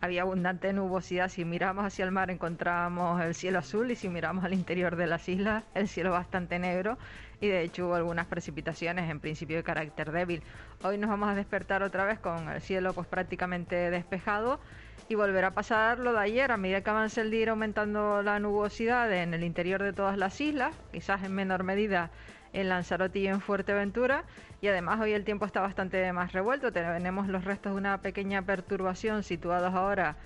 había 0.00 0.22
abundante 0.22 0.72
nubosidad. 0.72 1.28
Si 1.28 1.44
miramos 1.44 1.84
hacia 1.84 2.04
el 2.04 2.12
mar 2.12 2.30
encontrábamos 2.30 3.20
el 3.22 3.34
cielo 3.34 3.58
azul 3.58 3.90
y 3.90 3.96
si 3.96 4.08
miramos 4.08 4.44
al 4.44 4.54
interior 4.54 4.96
de 4.96 5.06
las 5.06 5.28
islas 5.28 5.64
el 5.74 5.88
cielo 5.88 6.12
bastante 6.12 6.58
negro 6.58 6.98
y 7.40 7.48
de 7.48 7.62
hecho 7.62 7.86
hubo 7.86 7.94
algunas 7.94 8.26
precipitaciones 8.26 9.10
en 9.10 9.20
principio 9.20 9.56
de 9.56 9.62
carácter 9.62 10.12
débil. 10.12 10.42
Hoy 10.82 10.98
nos 10.98 11.10
vamos 11.10 11.28
a 11.28 11.34
despertar 11.34 11.82
otra 11.82 12.04
vez 12.04 12.18
con 12.18 12.48
el 12.48 12.60
cielo 12.60 12.92
pues 12.92 13.06
prácticamente 13.06 13.90
despejado 13.90 14.60
y 15.08 15.14
volverá 15.14 15.48
a 15.48 15.54
pasar 15.54 15.98
lo 15.98 16.12
de 16.12 16.20
ayer 16.20 16.52
a 16.52 16.56
medida 16.56 16.82
que 16.82 16.90
avance 16.90 17.20
el 17.20 17.30
día 17.30 17.42
ir 17.42 17.48
aumentando 17.50 18.22
la 18.22 18.38
nubosidad 18.38 19.12
en 19.12 19.32
el 19.34 19.44
interior 19.44 19.82
de 19.82 19.92
todas 19.92 20.18
las 20.18 20.40
islas, 20.40 20.74
quizás 20.92 21.22
en 21.24 21.34
menor 21.34 21.62
medida 21.62 22.10
en 22.52 22.68
Lanzarote 22.68 23.18
y 23.20 23.28
en 23.28 23.40
Fuerteventura. 23.40 24.24
Y 24.60 24.68
además 24.68 25.00
hoy 25.00 25.12
el 25.12 25.24
tiempo 25.24 25.46
está 25.46 25.60
bastante 25.60 26.12
más 26.12 26.32
revuelto. 26.32 26.72
Tenemos 26.72 27.28
los 27.28 27.44
restos 27.44 27.72
de 27.72 27.78
una 27.78 28.00
pequeña 28.00 28.42
perturbación 28.42 29.22
situados 29.22 29.74
ahora 29.74 30.16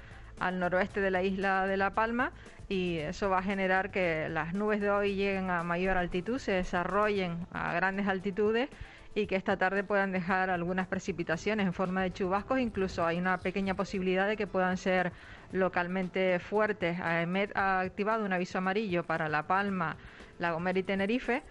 al 0.43 0.59
noroeste 0.59 1.01
de 1.01 1.11
la 1.11 1.23
isla 1.23 1.67
de 1.67 1.77
La 1.77 1.91
Palma 1.91 2.33
y 2.69 2.99
eso 2.99 3.31
va 3.31 3.39
a 3.39 3.43
generar 3.43 3.91
que 3.91 4.29
las 4.29 4.55
nubes 4.55 4.81
de 4.81 4.91
hoy 4.91 5.15
lleguen 5.15 5.51
a 5.51 5.63
mayor 5.63 5.97
altitud, 5.97 6.39
se 6.39 6.53
desarrollen 6.53 7.47
a 7.53 7.73
grandes 7.75 8.09
altitudes 8.09 8.69
y 9.15 9.27
que 9.27 9.37
esta 9.37 9.57
tarde 9.57 9.85
puedan 9.85 10.11
dejar 10.11 10.51
algunas 10.51 10.87
precipitaciones 10.89 11.67
en 11.67 11.73
forma 11.73 12.03
de 12.03 12.13
chubascos, 12.13 12.59
incluso 12.59 13.05
hay 13.07 13.19
una 13.19 13.39
pequeña 13.39 13.75
posibilidad 13.75 14.27
de 14.27 14.37
que 14.37 14.47
puedan 14.47 14.79
ser 14.79 15.13
localmente 15.53 16.39
fuertes. 16.39 16.99
AEMET 16.99 17.55
ha 17.57 17.81
activado 17.81 18.25
un 18.25 18.33
aviso 18.33 18.59
amarillo 18.59 19.05
para 19.05 19.29
La 19.29 19.47
Palma, 19.47 19.97
La 20.39 20.53
Gomera 20.53 20.79
y 20.79 20.83
Tenerife 20.83 21.43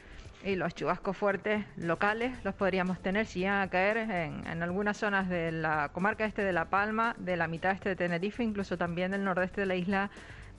y 0.44 0.56
los 0.56 0.74
chubascos 0.74 1.16
fuertes 1.16 1.66
locales 1.78 2.34
los 2.44 2.56
podríamos 2.56 3.00
tener 3.00 3.26
si 3.26 3.40
llegan 3.40 3.62
a 3.62 3.70
caer 3.70 3.98
en, 3.98 4.64
algunas 4.64 4.98
zonas 4.98 5.30
de 5.30 5.52
la 5.52 5.90
comarca 5.90 6.26
este 6.26 6.44
de 6.44 6.54
La 6.54 6.66
Palma, 6.66 7.16
de 7.18 7.38
la 7.38 7.48
mitad 7.48 7.72
este 7.72 7.90
de 7.90 7.96
Tenerife, 7.96 8.44
incluso 8.44 8.78
también 8.78 9.12
del 9.12 9.24
nordeste 9.24 9.62
de 9.62 9.68
la 9.68 9.76
isla 9.76 10.10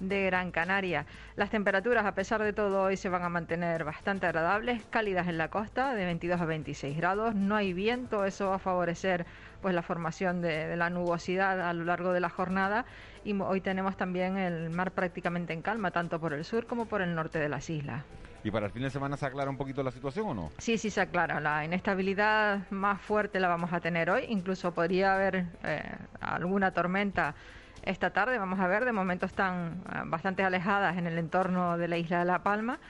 de 0.00 0.26
Gran 0.26 0.50
Canaria. 0.50 1.06
Las 1.36 1.50
temperaturas, 1.50 2.04
a 2.04 2.14
pesar 2.14 2.42
de 2.42 2.52
todo, 2.52 2.82
hoy 2.82 2.96
se 2.96 3.08
van 3.08 3.22
a 3.22 3.28
mantener 3.28 3.84
bastante 3.84 4.26
agradables, 4.26 4.82
cálidas 4.90 5.28
en 5.28 5.38
la 5.38 5.48
costa, 5.48 5.94
de 5.94 6.04
22 6.04 6.40
a 6.40 6.44
26 6.44 6.96
grados. 6.96 7.34
No 7.34 7.54
hay 7.54 7.72
viento, 7.72 8.24
eso 8.24 8.48
va 8.48 8.56
a 8.56 8.58
favorecer 8.58 9.26
pues 9.60 9.74
la 9.74 9.82
formación 9.82 10.40
de, 10.40 10.66
de 10.66 10.76
la 10.76 10.90
nubosidad 10.90 11.60
a 11.60 11.72
lo 11.72 11.84
largo 11.84 12.12
de 12.12 12.20
la 12.20 12.30
jornada. 12.30 12.84
Y 13.24 13.38
hoy 13.40 13.60
tenemos 13.60 13.96
también 13.96 14.36
el 14.36 14.70
mar 14.70 14.90
prácticamente 14.90 15.52
en 15.52 15.62
calma, 15.62 15.92
tanto 15.92 16.18
por 16.20 16.32
el 16.32 16.44
sur 16.44 16.66
como 16.66 16.86
por 16.86 17.00
el 17.00 17.14
norte 17.14 17.38
de 17.38 17.48
las 17.48 17.70
islas. 17.70 18.02
¿Y 18.44 18.50
para 18.50 18.66
el 18.66 18.72
fin 18.72 18.82
de 18.82 18.90
semana 18.90 19.16
se 19.16 19.26
aclara 19.26 19.50
un 19.50 19.56
poquito 19.56 19.82
la 19.82 19.90
situación 19.90 20.26
o 20.28 20.34
no? 20.34 20.50
Sí, 20.58 20.76
sí 20.78 20.90
se 20.90 21.00
aclara. 21.00 21.40
La 21.40 21.64
inestabilidad 21.64 22.68
más 22.70 23.00
fuerte 23.00 23.38
la 23.38 23.48
vamos 23.48 23.72
a 23.72 23.80
tener 23.80 24.10
hoy. 24.10 24.24
Incluso 24.28 24.74
podría 24.74 25.14
haber 25.14 25.46
eh, 25.62 25.82
alguna 26.20 26.72
tormenta 26.72 27.34
esta 27.84 28.10
tarde. 28.10 28.38
Vamos 28.38 28.58
a 28.58 28.66
ver, 28.66 28.84
de 28.84 28.92
momento 28.92 29.26
están 29.26 29.82
eh, 29.88 30.00
bastante 30.06 30.42
alejadas 30.42 30.96
en 30.98 31.06
el 31.06 31.18
entorno 31.18 31.78
de 31.78 31.88
la 31.88 31.98
isla 31.98 32.20
de 32.20 32.24
La 32.24 32.42
Palma. 32.42 32.80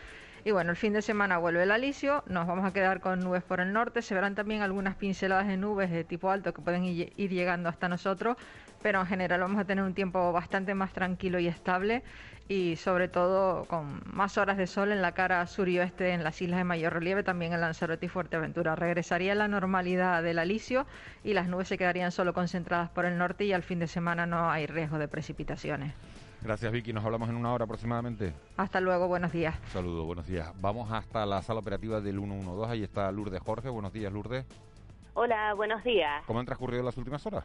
Y 0.45 0.51
bueno, 0.51 0.71
el 0.71 0.77
fin 0.77 0.93
de 0.93 1.03
semana 1.03 1.39
vuelve 1.39 1.63
el 1.63 1.71
alisio, 1.71 2.25
nos 2.27 2.49
vamos 2.49 2.65
a 2.65 2.73
quedar 2.73 3.01
con 3.01 3.21
nubes 3.21 3.45
por 3.45 3.61
el 3.61 3.73
norte, 3.73 4.03
se 4.03 4.13
verán 4.13 4.35
también 4.35 4.63
algunas 4.63 4.97
pinceladas 4.97 5.47
de 5.47 5.57
nubes 5.57 5.91
de 5.91 6.03
tipo 6.03 6.31
alto 6.31 6.53
que 6.53 6.61
pueden 6.61 6.85
ir 6.85 7.13
llegando 7.31 7.69
hasta 7.69 7.89
nosotros, 7.89 8.37
pero 8.83 9.01
en 9.01 9.07
general 9.07 9.41
vamos 9.41 9.61
a 9.61 9.65
tener 9.65 9.85
un 9.85 9.95
tiempo 9.95 10.33
bastante 10.33 10.75
más 10.75 10.93
tranquilo 10.93 11.39
y 11.39 11.47
estable 11.47 12.03
y 12.49 12.75
sobre 12.75 13.07
todo 13.07 13.67
con 13.67 14.03
más 14.05 14.37
horas 14.37 14.57
de 14.57 14.67
sol 14.67 14.91
en 14.91 15.01
la 15.01 15.13
cara 15.13 15.47
sur 15.47 15.69
y 15.69 15.79
oeste 15.79 16.11
en 16.11 16.25
las 16.25 16.43
islas 16.43 16.59
de 16.59 16.65
mayor 16.65 16.93
relieve, 16.93 17.23
también 17.23 17.53
en 17.53 17.61
Lanzarote 17.61 18.07
y 18.07 18.09
Fuerteventura. 18.09 18.75
Regresaría 18.75 19.37
la 19.37 19.47
normalidad 19.47 20.25
del 20.25 20.41
alisio 20.41 20.87
y 21.23 21.35
las 21.35 21.47
nubes 21.47 21.69
se 21.69 21.79
quedarían 21.79 22.11
solo 22.11 22.35
concentradas 22.35 22.91
por 22.91 23.05
el 23.05 23.17
norte 23.17 23.45
y 23.45 23.53
al 23.53 23.63
fin 23.63 23.79
de 23.79 23.87
semana 23.87 24.27
no 24.27 24.51
hay 24.51 24.67
riesgo 24.67 24.99
de 24.99 25.07
precipitaciones. 25.07 25.95
Gracias 26.43 26.73
Vicky, 26.73 26.93
nos 26.93 27.05
hablamos 27.05 27.29
en 27.29 27.37
una 27.37 27.53
hora 27.53 27.65
aproximadamente. 27.65 28.33
Hasta 28.57 28.81
luego, 28.81 29.07
buenos 29.07 29.33
días. 29.33 29.55
Saludos, 29.67 30.05
buenos 30.05 30.27
días. 30.27 30.53
Vamos 30.61 30.91
hasta 30.91 31.25
la 31.25 31.41
sala 31.41 31.61
operativa 31.61 32.01
del 32.01 32.19
112, 32.19 32.73
ahí 32.73 32.83
está 32.83 33.13
Lourdes 33.13 33.41
Jorge. 33.41 33.69
Buenos 33.69 33.93
días, 33.93 34.13
Lourdes. 34.13 34.45
Hola, 35.15 35.55
buenos 35.55 35.85
días. 35.85 36.25
¿Cómo 36.27 36.41
han 36.41 36.47
transcurrido 36.47 36.83
las 36.83 36.97
últimas 36.97 37.25
horas? 37.27 37.45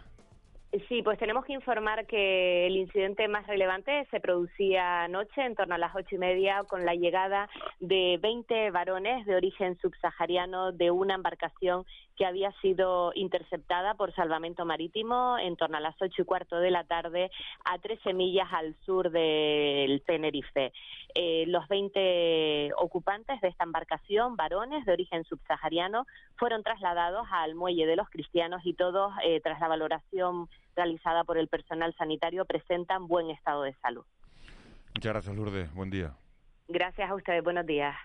Sí, 0.89 1.01
pues 1.01 1.18
tenemos 1.18 1.46
que 1.46 1.54
informar 1.54 2.06
que 2.08 2.68
el 2.68 2.75
incidente 2.75 3.27
más 3.27 3.48
relevante 3.48 4.06
se 4.12 4.20
producía 4.20 5.04
anoche, 5.04 5.42
en 5.42 5.56
torno 5.56 5.75
a 5.75 5.77
las 5.77 5.96
ocho 5.96 6.16
y 6.16 6.18
media, 6.18 6.63
con 6.68 6.86
la 6.86 6.94
llegada 6.94 7.50
de 7.80 8.20
20 8.22 8.72
varones 8.72 9.25
de 9.25 9.36
origen 9.36 9.77
subsahariano 9.80 10.74
de 10.74 10.92
una 10.92 11.16
embarcación 11.16 11.86
que 12.18 12.26
había 12.26 12.52
sido 12.62 13.12
interceptada 13.16 13.94
por 13.94 14.14
salvamento 14.14 14.66
marítimo 14.66 15.38
en 15.38 15.56
torno 15.56 15.78
a 15.78 15.80
las 15.80 15.96
ocho 16.02 16.24
y 16.24 16.26
cuarto 16.26 16.58
de 16.60 16.72
la 16.72 16.84
tarde 16.84 17.30
a 17.64 17.78
13 17.78 18.14
millas 18.14 18.48
al 18.52 18.76
sur 18.86 19.12
del 19.12 20.02
Tenerife. 20.06 20.74
Eh, 21.14 21.46
los 21.48 21.68
20 21.68 22.72
ocupantes 22.78 23.40
de 23.42 23.48
esta 23.48 23.64
embarcación, 23.64 24.36
varones 24.36 24.86
de 24.86 24.92
origen 24.92 25.24
subsahariano, 25.26 26.06
fueron 26.38 26.64
trasladados 26.64 27.28
al 27.32 27.56
muelle 27.56 27.86
de 27.86 27.96
los 27.96 28.10
cristianos 28.10 28.62
y 28.66 28.74
todos, 28.74 29.14
eh, 29.24 29.40
tras 29.42 29.60
la 29.60 29.68
valoración 29.68 30.50
realizada 30.76 31.24
por 31.24 31.38
el 31.38 31.48
personal 31.48 31.96
sanitario, 31.98 32.46
presentan 32.46 33.08
buen 33.08 33.30
estado 33.30 33.64
de 33.64 33.74
salud. 33.76 34.06
Muchas 34.96 35.14
gracias, 35.14 35.36
Lourdes. 35.36 35.74
Buen 35.74 35.92
día. 35.92 36.14
Gracias 36.68 37.10
a 37.10 37.16
ustedes. 37.16 37.44
Buenos 37.44 37.66
días. 37.66 37.96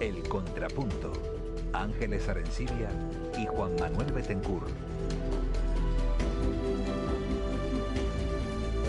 El 0.00 0.28
Contrapunto. 0.28 1.35
Ángeles 1.72 2.28
Arencibia 2.28 2.88
y 3.38 3.46
Juan 3.46 3.76
Manuel 3.80 4.12
Betencur. 4.12 4.66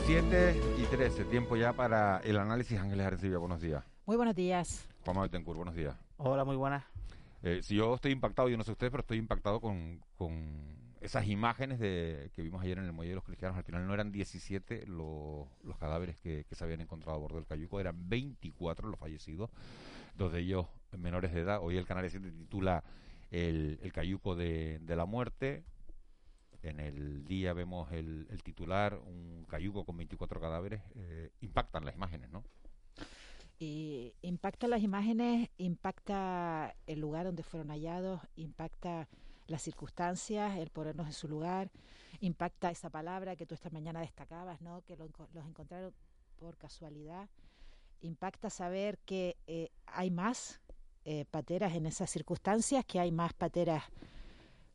7 0.06 0.62
y 0.78 0.84
13, 0.84 1.26
tiempo 1.26 1.58
ya 1.58 1.74
para 1.74 2.20
el 2.20 2.38
análisis. 2.38 2.80
Ángeles 2.80 3.06
Arencibia, 3.06 3.38
buenos 3.38 3.60
días. 3.60 3.84
Muy 4.06 4.16
buenos 4.16 4.36
días. 4.36 4.88
Juan 5.04 5.16
Manuel 5.16 5.30
Betencur, 5.30 5.58
buenos 5.58 5.76
días. 5.76 5.96
Hola, 6.18 6.46
muy 6.46 6.56
buenas. 6.56 6.86
Eh, 7.44 7.60
si 7.62 7.76
yo 7.76 7.96
estoy 7.96 8.12
impactado, 8.12 8.50
yo 8.50 8.58
no 8.58 8.64
sé 8.64 8.72
ustedes, 8.72 8.92
pero 8.92 9.02
estoy 9.02 9.18
impactado 9.18 9.60
con, 9.60 10.02
con 10.18 10.78
esas 11.02 11.28
imágenes 11.28 11.80
de, 11.80 12.32
que 12.34 12.42
vimos 12.42 12.62
ayer 12.64 12.78
en 12.78 12.86
el 12.86 12.94
Muelle 12.94 13.10
de 13.10 13.16
los 13.16 13.24
Cristianos. 13.24 13.58
Al 13.58 13.64
final 13.64 13.86
no 13.86 13.94
eran 13.94 14.12
17 14.12 14.86
los, 14.88 15.48
los 15.64 15.78
cadáveres 15.78 16.18
que, 16.18 16.46
que 16.46 16.56
se 16.56 16.64
habían 16.64 16.82
encontrado 16.82 17.18
a 17.18 17.20
bordo 17.20 17.36
del 17.36 17.46
cayuco, 17.46 17.80
eran 17.80 18.08
24 18.10 18.88
los 18.88 19.00
fallecidos, 19.00 19.50
dos 20.16 20.32
de 20.32 20.40
ellos 20.40 20.68
menores 20.98 21.34
de 21.34 21.42
edad. 21.42 21.60
Hoy 21.62 21.78
el 21.78 21.86
Canal 21.86 22.10
7 22.10 22.32
titula 22.32 22.84
el, 23.32 23.92
cayuco 23.94 24.36
de, 24.36 24.80
la 24.88 25.06
muerte. 25.06 25.64
En 26.64 26.80
el 26.80 27.26
día 27.26 27.54
vemos 27.54 27.92
el, 27.92 28.28
titular, 28.44 29.00
un 29.06 29.46
cayuco 29.48 29.86
con 29.86 29.98
24 29.98 30.40
cadáveres. 30.40 30.82
Eh, 30.96 31.32
impactan 31.42 31.86
las 31.86 31.96
imágenes, 31.96 32.30
¿no? 32.32 32.44
Y 33.60 34.14
impacta 34.22 34.68
las 34.68 34.84
imágenes, 34.84 35.50
impacta 35.58 36.76
el 36.86 37.00
lugar 37.00 37.26
donde 37.26 37.44
fueron 37.44 37.70
hallados, 37.70 38.22
impacta 38.36 39.08
las 39.48 39.64
circunstancias, 39.64 40.58
el 40.58 40.70
ponernos 40.70 41.08
en 41.08 41.14
su 41.14 41.28
lugar, 41.28 41.72
impacta 42.20 42.70
esa 42.70 42.90
palabra 42.90 43.36
que 43.36 43.46
tú 43.46 43.56
esta 43.56 43.70
mañana 43.72 44.02
destacabas, 44.02 44.62
¿no? 44.62 44.84
Que 44.84 44.96
lo, 44.96 45.10
los 45.34 45.46
encontraron 45.46 45.94
por 46.38 46.56
casualidad, 46.58 47.30
impacta 48.02 48.50
saber 48.50 49.00
que 49.00 49.38
eh, 49.48 49.72
hay 49.88 50.12
más 50.12 50.62
eh, 51.10 51.24
pateras 51.24 51.74
en 51.74 51.86
esas 51.86 52.10
circunstancias, 52.10 52.84
que 52.84 53.00
hay 53.00 53.14
más 53.14 53.32
pateras 53.32 53.86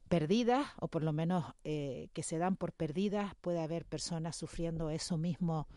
perdidas 0.09 0.67
o 0.81 0.89
por 0.89 1.03
lo 1.03 1.13
menos 1.13 1.45
eh, 1.63 2.09
que 2.15 2.23
se 2.23 2.39
dan 2.39 2.57
por 2.57 2.73
perdidas, 2.73 3.35
puede 3.43 3.61
haber 3.61 3.85
personas 3.85 4.35
sufriendo 4.35 4.89
eso 4.89 5.19
mismo 5.19 5.69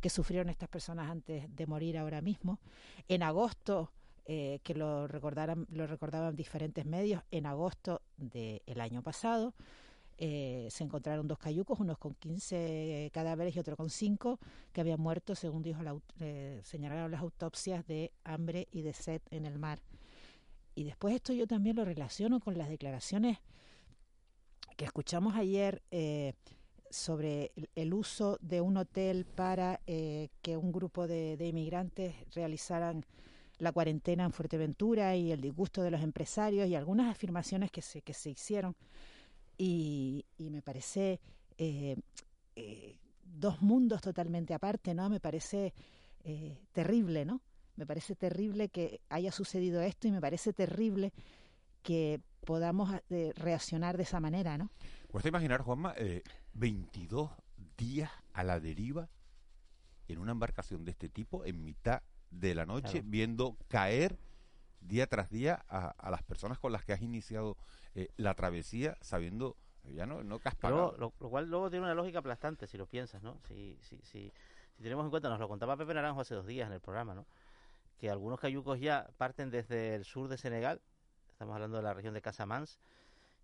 que 0.00 0.10
sufrieron 0.10 0.48
estas 0.48 0.68
personas 0.68 1.08
antes 1.08 1.44
de 1.54 1.66
morir 1.68 1.96
ahora 1.98 2.20
mismo. 2.20 2.58
En 3.06 3.22
agosto 3.22 3.92
eh, 4.26 4.58
que 4.64 4.74
lo 4.74 5.06
recordaran, 5.06 5.68
lo 5.70 5.86
recordaban 5.86 6.34
diferentes 6.34 6.84
medios 6.84 7.22
en 7.30 7.46
agosto 7.46 8.02
del 8.16 8.80
año 8.80 9.02
pasado. 9.02 9.54
Se 10.18 10.82
encontraron 10.84 11.28
dos 11.28 11.38
cayucos, 11.38 11.78
unos 11.78 11.98
con 11.98 12.14
15 12.14 13.10
cadáveres 13.12 13.54
y 13.54 13.60
otro 13.60 13.76
con 13.76 13.90
5, 13.90 14.40
que 14.72 14.80
habían 14.80 15.00
muerto, 15.00 15.36
según 15.36 15.62
dijo 15.62 15.82
la, 15.82 15.96
señalaron 16.62 17.10
las 17.10 17.20
autopsias, 17.20 17.86
de 17.86 18.12
hambre 18.24 18.68
y 18.72 18.82
de 18.82 18.92
sed 18.94 19.22
en 19.30 19.46
el 19.46 19.58
mar. 19.60 19.80
Y 20.74 20.84
después 20.84 21.14
esto 21.14 21.32
yo 21.32 21.46
también 21.46 21.76
lo 21.76 21.84
relaciono 21.84 22.40
con 22.40 22.56
las 22.56 22.68
declaraciones 22.68 23.38
que 24.76 24.84
escuchamos 24.84 25.34
ayer 25.36 25.82
eh, 25.90 26.32
sobre 26.90 27.52
el, 27.74 27.94
uso 27.94 28.38
de 28.40 28.60
un 28.60 28.76
hotel 28.76 29.24
para 29.24 29.80
eh, 29.86 30.28
que 30.40 30.56
un 30.56 30.72
grupo 30.72 31.06
de, 31.06 31.36
inmigrantes 31.40 32.14
realizaran 32.34 33.04
la 33.58 33.72
cuarentena 33.72 34.24
en 34.24 34.32
Fuerteventura 34.32 35.14
y 35.14 35.30
el 35.30 35.40
disgusto 35.40 35.82
de 35.82 35.90
los 35.90 36.02
empresarios 36.02 36.68
y 36.68 36.74
algunas 36.74 37.10
afirmaciones 37.10 37.70
que 37.70 37.82
se, 37.82 38.02
que 38.02 38.14
se 38.14 38.30
hicieron. 38.30 38.74
Y, 39.58 40.24
y 40.38 40.50
me 40.50 40.62
parece 40.62 41.20
eh, 41.58 41.96
dos 43.24 43.60
mundos 43.60 44.00
totalmente 44.00 44.54
aparte, 44.54 44.94
¿no? 44.94 45.08
Me 45.08 45.20
parece 45.20 45.72
terrible, 46.72 47.24
¿no? 47.24 47.40
Me 47.76 47.86
parece 47.86 48.14
terrible 48.14 48.68
que 48.68 49.00
haya 49.08 49.32
sucedido 49.32 49.80
esto 49.80 50.08
y 50.08 50.12
me 50.12 50.20
parece 50.20 50.52
terrible 50.52 51.12
que 51.82 52.20
podamos 52.44 52.90
eh, 53.10 53.32
reaccionar 53.36 53.96
de 53.96 54.02
esa 54.02 54.20
manera, 54.20 54.58
¿no? 54.58 54.70
Cuesta 55.08 55.28
imaginar, 55.28 55.62
Juanma, 55.62 55.94
eh, 55.96 56.22
22 56.54 57.30
días 57.76 58.10
a 58.32 58.44
la 58.44 58.60
deriva 58.60 59.08
en 60.08 60.18
una 60.18 60.32
embarcación 60.32 60.84
de 60.84 60.90
este 60.90 61.08
tipo 61.08 61.44
en 61.44 61.64
mitad 61.64 62.02
de 62.30 62.54
la 62.54 62.66
noche, 62.66 62.92
claro. 62.92 63.06
viendo 63.08 63.56
caer 63.68 64.18
día 64.80 65.06
tras 65.06 65.30
día 65.30 65.64
a, 65.68 65.90
a, 65.90 66.10
las 66.10 66.22
personas 66.22 66.58
con 66.58 66.72
las 66.72 66.84
que 66.84 66.92
has 66.92 67.02
iniciado 67.02 67.56
eh, 67.94 68.08
la 68.16 68.34
travesía, 68.34 68.96
sabiendo 69.00 69.56
ya 69.84 70.06
no, 70.06 70.22
no 70.22 70.38
que 70.38 70.48
has 70.48 70.54
pagado. 70.54 70.94
Lo, 70.98 71.12
lo, 71.18 71.30
cual 71.30 71.48
luego 71.48 71.70
tiene 71.70 71.84
una 71.84 71.94
lógica 71.94 72.20
aplastante 72.20 72.66
si 72.66 72.78
lo 72.78 72.86
piensas, 72.86 73.22
¿no? 73.22 73.38
Si, 73.48 73.78
si, 73.82 73.98
si, 74.02 74.32
si 74.76 74.82
tenemos 74.82 75.04
en 75.04 75.10
cuenta, 75.10 75.28
nos 75.28 75.40
lo 75.40 75.48
contaba 75.48 75.76
Pepe 75.76 75.94
Naranjo 75.94 76.20
hace 76.20 76.34
dos 76.34 76.46
días 76.46 76.66
en 76.66 76.74
el 76.74 76.80
programa, 76.80 77.14
¿no? 77.14 77.26
Que 78.02 78.10
algunos 78.10 78.40
cayucos 78.40 78.80
ya 78.80 79.08
parten 79.16 79.48
desde 79.52 79.94
el 79.94 80.04
sur 80.04 80.26
de 80.26 80.36
Senegal, 80.36 80.80
estamos 81.30 81.54
hablando 81.54 81.76
de 81.76 81.84
la 81.84 81.94
región 81.94 82.14
de 82.14 82.20
Casamance, 82.20 82.80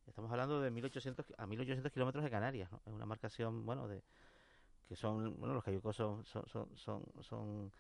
estamos 0.05 0.33
hablando 0.33 0.61
de 0.61 0.73
1800 0.73 1.27
a 1.39 1.47
1800 1.47 1.93
kilómetros 1.93 2.25
de 2.25 2.31
Canarias, 2.31 2.69
¿no? 2.73 2.83
Es 2.85 2.93
una 2.93 3.07
marcación, 3.07 3.65
bueno, 3.65 3.87
de 3.87 4.03
que 4.89 4.97
son, 4.97 5.39
bueno, 5.39 5.55
los 5.55 5.63
cayucos 5.63 5.95
son 5.95 6.25
son, 6.25 6.45
son, 6.49 6.69
son, 7.21 7.73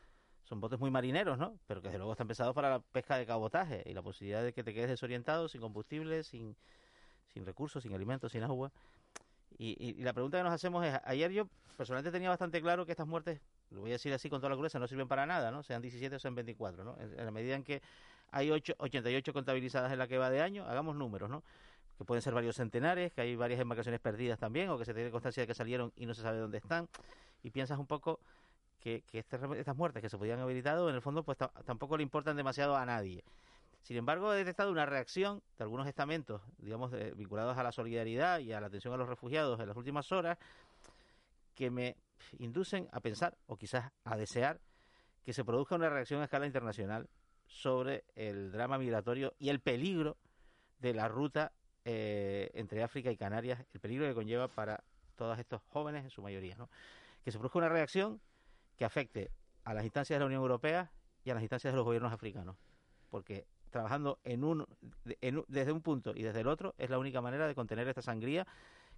son, 0.44 0.60
botes 0.60 0.78
muy 0.78 0.92
marineros, 0.92 1.36
¿no? 1.36 1.58
Pero 1.66 1.82
que 1.82 1.88
desde 1.88 1.98
luego 1.98 2.12
están 2.12 2.28
pensados 2.28 2.54
para 2.54 2.70
la 2.70 2.78
pesca 2.78 3.16
de 3.16 3.26
cabotaje 3.26 3.82
y 3.84 3.92
la 3.92 4.02
posibilidad 4.02 4.44
de 4.44 4.52
que 4.52 4.62
te 4.62 4.72
quedes 4.72 4.90
desorientado, 4.90 5.48
sin 5.48 5.60
combustible, 5.60 6.22
sin, 6.22 6.54
sin 7.34 7.44
recursos, 7.44 7.82
sin 7.82 7.92
alimentos, 7.92 8.30
sin 8.30 8.44
agua. 8.44 8.70
Y, 9.58 10.00
la 10.04 10.12
pregunta 10.12 10.38
que 10.38 10.44
nos 10.44 10.52
hacemos 10.52 10.86
es, 10.86 10.94
ayer 11.02 11.32
yo 11.32 11.48
personalmente 11.76 12.12
tenía 12.12 12.28
bastante 12.28 12.62
claro 12.62 12.86
que 12.86 12.92
estas 12.92 13.08
muertes, 13.08 13.40
lo 13.70 13.80
voy 13.80 13.90
a 13.90 13.94
decir 13.94 14.12
así 14.12 14.30
con 14.30 14.40
toda 14.40 14.50
la 14.50 14.56
crudeza, 14.56 14.78
no 14.78 14.86
sirven 14.86 15.08
para 15.08 15.26
nada, 15.26 15.50
¿no? 15.50 15.62
Sean 15.62 15.82
17 15.82 16.16
o 16.16 16.18
sean 16.18 16.34
24, 16.34 16.84
¿no? 16.84 16.96
En, 17.00 17.24
la 17.24 17.30
medida 17.30 17.54
en 17.54 17.64
que 17.64 17.82
hay 18.30 18.50
8, 18.50 18.74
88 18.78 19.32
contabilizadas 19.32 19.92
en 19.92 19.98
la 19.98 20.06
que 20.06 20.18
va 20.18 20.30
de 20.30 20.40
año, 20.40 20.64
hagamos 20.66 20.96
números, 20.96 21.28
¿no? 21.28 21.42
Que 21.96 22.04
pueden 22.04 22.22
ser 22.22 22.32
varios 22.34 22.56
centenares, 22.56 23.12
que 23.12 23.20
hay 23.20 23.36
varias 23.36 23.60
embarcaciones 23.60 24.00
perdidas 24.00 24.38
también, 24.38 24.70
o 24.70 24.78
que 24.78 24.84
se 24.84 24.94
tiene 24.94 25.10
constancia 25.10 25.42
de 25.42 25.46
que 25.46 25.54
salieron 25.54 25.92
y 25.96 26.06
no 26.06 26.14
se 26.14 26.22
sabe 26.22 26.38
dónde 26.38 26.58
están. 26.58 26.88
Y 27.42 27.50
piensas 27.50 27.78
un 27.78 27.86
poco 27.86 28.20
que, 28.80 29.02
que 29.02 29.18
este, 29.18 29.38
estas 29.58 29.76
muertes 29.76 30.02
que 30.02 30.08
se 30.08 30.16
podían 30.16 30.38
haber 30.38 30.52
evitado, 30.52 30.88
en 30.88 30.94
el 30.94 31.02
fondo, 31.02 31.22
pues 31.22 31.38
tampoco 31.64 31.96
le 31.96 32.02
importan 32.02 32.36
demasiado 32.36 32.76
a 32.76 32.86
nadie. 32.86 33.24
Sin 33.82 33.96
embargo, 33.96 34.32
he 34.34 34.36
detectado 34.36 34.70
una 34.70 34.86
reacción 34.86 35.42
de 35.56 35.64
algunos 35.64 35.86
estamentos, 35.86 36.42
digamos, 36.58 36.92
vinculados 37.16 37.56
a 37.56 37.62
la 37.62 37.72
solidaridad 37.72 38.40
y 38.40 38.52
a 38.52 38.60
la 38.60 38.66
atención 38.66 38.92
a 38.92 38.96
los 38.96 39.08
refugiados 39.08 39.60
en 39.60 39.68
las 39.68 39.76
últimas 39.76 40.12
horas, 40.12 40.38
que 41.58 41.72
me 41.72 41.96
inducen 42.38 42.88
a 42.92 43.00
pensar, 43.00 43.36
o 43.46 43.56
quizás 43.56 43.90
a 44.04 44.16
desear, 44.16 44.60
que 45.24 45.32
se 45.32 45.44
produzca 45.44 45.74
una 45.74 45.90
reacción 45.90 46.20
a 46.20 46.24
escala 46.24 46.46
internacional 46.46 47.10
sobre 47.48 48.04
el 48.14 48.52
drama 48.52 48.78
migratorio 48.78 49.34
y 49.40 49.48
el 49.48 49.58
peligro 49.58 50.18
de 50.78 50.94
la 50.94 51.08
ruta 51.08 51.50
eh, 51.84 52.48
entre 52.54 52.84
África 52.84 53.10
y 53.10 53.16
Canarias, 53.16 53.66
el 53.74 53.80
peligro 53.80 54.06
que 54.06 54.14
conlleva 54.14 54.46
para 54.46 54.84
todos 55.16 55.36
estos 55.40 55.60
jóvenes 55.62 56.04
en 56.04 56.10
su 56.10 56.22
mayoría. 56.22 56.56
Que 57.24 57.32
se 57.32 57.38
produzca 57.38 57.58
una 57.58 57.68
reacción 57.68 58.20
que 58.76 58.84
afecte 58.84 59.32
a 59.64 59.74
las 59.74 59.82
instancias 59.82 60.14
de 60.14 60.20
la 60.20 60.26
Unión 60.26 60.42
Europea 60.42 60.92
y 61.24 61.30
a 61.30 61.34
las 61.34 61.42
instancias 61.42 61.72
de 61.72 61.76
los 61.76 61.84
gobiernos 61.84 62.12
africanos. 62.12 62.56
Porque 63.10 63.48
trabajando 63.70 64.20
en 64.22 64.44
un, 64.44 64.64
en, 65.20 65.42
desde 65.48 65.72
un 65.72 65.82
punto 65.82 66.12
y 66.14 66.22
desde 66.22 66.40
el 66.42 66.46
otro 66.46 66.76
es 66.78 66.88
la 66.88 67.00
única 67.00 67.20
manera 67.20 67.48
de 67.48 67.56
contener 67.56 67.88
esta 67.88 68.00
sangría 68.00 68.46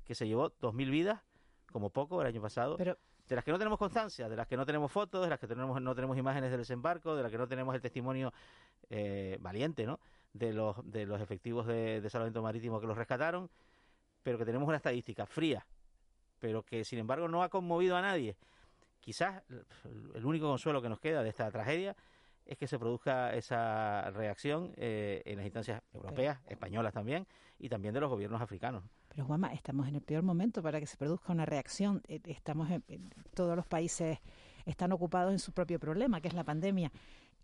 que 0.05 0.14
se 0.14 0.29
llevó 0.29 0.51
2.000 0.61 0.90
vidas, 0.90 1.23
como 1.71 1.91
poco, 1.91 2.21
el 2.21 2.27
año 2.27 2.41
pasado. 2.41 2.77
Pero 2.77 2.97
de 3.29 3.37
las 3.37 3.45
que 3.45 3.53
no 3.53 3.59
tenemos 3.59 3.79
constancia, 3.79 4.29
de 4.29 4.37
las 4.37 4.47
que 4.47 4.57
no 4.57 4.67
tenemos 4.67 4.91
fotos, 4.91 5.23
de 5.23 5.31
las 5.31 5.39
que 5.39 5.47
tenemos, 5.47 5.81
no 5.81 5.95
tenemos 5.95 6.19
imágenes 6.19 6.51
del 6.51 6.61
desembarco, 6.61 7.15
de 7.15 7.23
las 7.23 7.31
que 7.31 7.39
no 7.39 7.47
tenemos 7.47 7.75
el 7.75 7.81
testimonio 7.81 8.33
eh, 8.89 9.39
valiente, 9.41 9.87
¿no? 9.87 10.01
De 10.33 10.53
los, 10.53 10.77
de 10.91 11.07
los 11.07 11.21
efectivos 11.21 11.67
de, 11.67 12.01
de 12.01 12.11
salvamento 12.11 12.43
marítimo 12.43 12.81
que 12.81 12.87
los 12.87 12.97
rescataron, 12.97 13.49
pero 14.23 14.39
que 14.39 14.45
tenemos 14.45 14.67
una 14.67 14.77
estadística 14.77 15.27
fría, 15.27 15.65
pero 16.39 16.63
que 16.63 16.85
sin 16.85 16.99
embargo 16.99 17.29
no 17.29 17.43
ha 17.43 17.49
conmovido 17.49 17.97
a 17.97 18.03
nadie. 18.03 18.37
Quizás 19.01 19.43
el 20.15 20.25
único 20.25 20.47
consuelo 20.47 20.83
que 20.83 20.89
nos 20.89 21.01
queda 21.01 21.23
de 21.23 21.31
esta 21.31 21.51
tragedia 21.51 21.97
es 22.47 22.59
que 22.59 22.67
se 22.67 22.79
produzca 22.79 23.33
esa 23.33 24.11
reacción 24.11 24.73
eh, 24.77 25.23
en 25.25 25.37
las 25.37 25.47
instancias 25.47 25.83
europeas, 25.93 26.41
españolas 26.49 26.93
también, 26.93 27.27
y 27.59 27.69
también 27.69 27.95
de 27.95 28.01
los 28.01 28.11
gobiernos 28.11 28.43
africanos. 28.43 28.83
Pero 29.11 29.27
Juanma, 29.27 29.53
estamos 29.53 29.88
en 29.88 29.96
el 29.96 30.03
peor 30.03 30.23
momento 30.23 30.62
para 30.62 30.79
que 30.79 30.87
se 30.87 30.96
produzca 30.96 31.33
una 31.33 31.44
reacción. 31.44 32.01
Estamos 32.07 32.70
en, 32.70 33.11
todos 33.35 33.57
los 33.57 33.66
países 33.66 34.18
están 34.64 34.92
ocupados 34.92 35.33
en 35.33 35.40
su 35.40 35.53
propio 35.53 35.81
problema, 35.81 36.20
que 36.20 36.29
es 36.29 36.35
la 36.35 36.44
pandemia. 36.44 36.92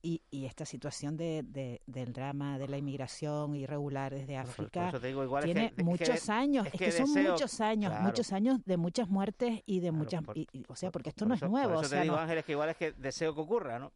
Y, 0.01 0.23
y 0.31 0.45
esta 0.45 0.65
situación 0.65 1.17
de, 1.17 1.43
de, 1.43 1.83
del 1.87 2.13
drama 2.13 2.59
de 2.59 2.69
la 2.69 2.79
inmigración 2.79 3.57
irregular 3.57 4.15
desde 4.15 4.37
África 4.37 4.93
digo, 5.01 5.25
igual 5.25 5.43
tiene 5.43 5.67
es 5.67 5.73
que, 5.73 5.83
muchos 5.83 6.09
es 6.11 6.27
que, 6.27 6.33
años, 6.33 6.67
es 6.67 6.75
es 6.75 6.79
que, 6.79 6.93
son 6.93 7.13
deseo, 7.13 7.33
muchos 7.33 7.61
años, 7.61 7.91
claro. 7.91 8.05
muchos 8.05 8.33
años 8.33 8.65
de 8.65 8.77
muchas 8.77 9.09
muertes 9.09 9.63
y 9.67 9.81
de 9.81 9.89
claro, 9.89 9.97
muchas, 10.05 10.23
por, 10.23 10.39
y, 10.39 10.47
y, 10.53 10.65
o 10.69 10.77
sea, 10.77 10.93
porque 10.93 11.09
esto 11.09 11.21
por 11.21 11.29
no 11.29 11.35
eso, 11.35 11.47
es 11.47 11.51
nuevo. 11.51 11.75
Por 11.75 11.79
eso 11.79 11.87
o 11.87 11.89
sea, 11.89 11.99
te 11.99 12.05
digo, 12.05 12.15
no, 12.15 12.23
Ángeles, 12.23 12.45
que 12.45 12.53
igual 12.53 12.69
es 12.69 12.77
que 12.77 12.93
deseo 12.93 13.35
que 13.35 13.41
ocurra, 13.41 13.81
¿no? 13.81 13.91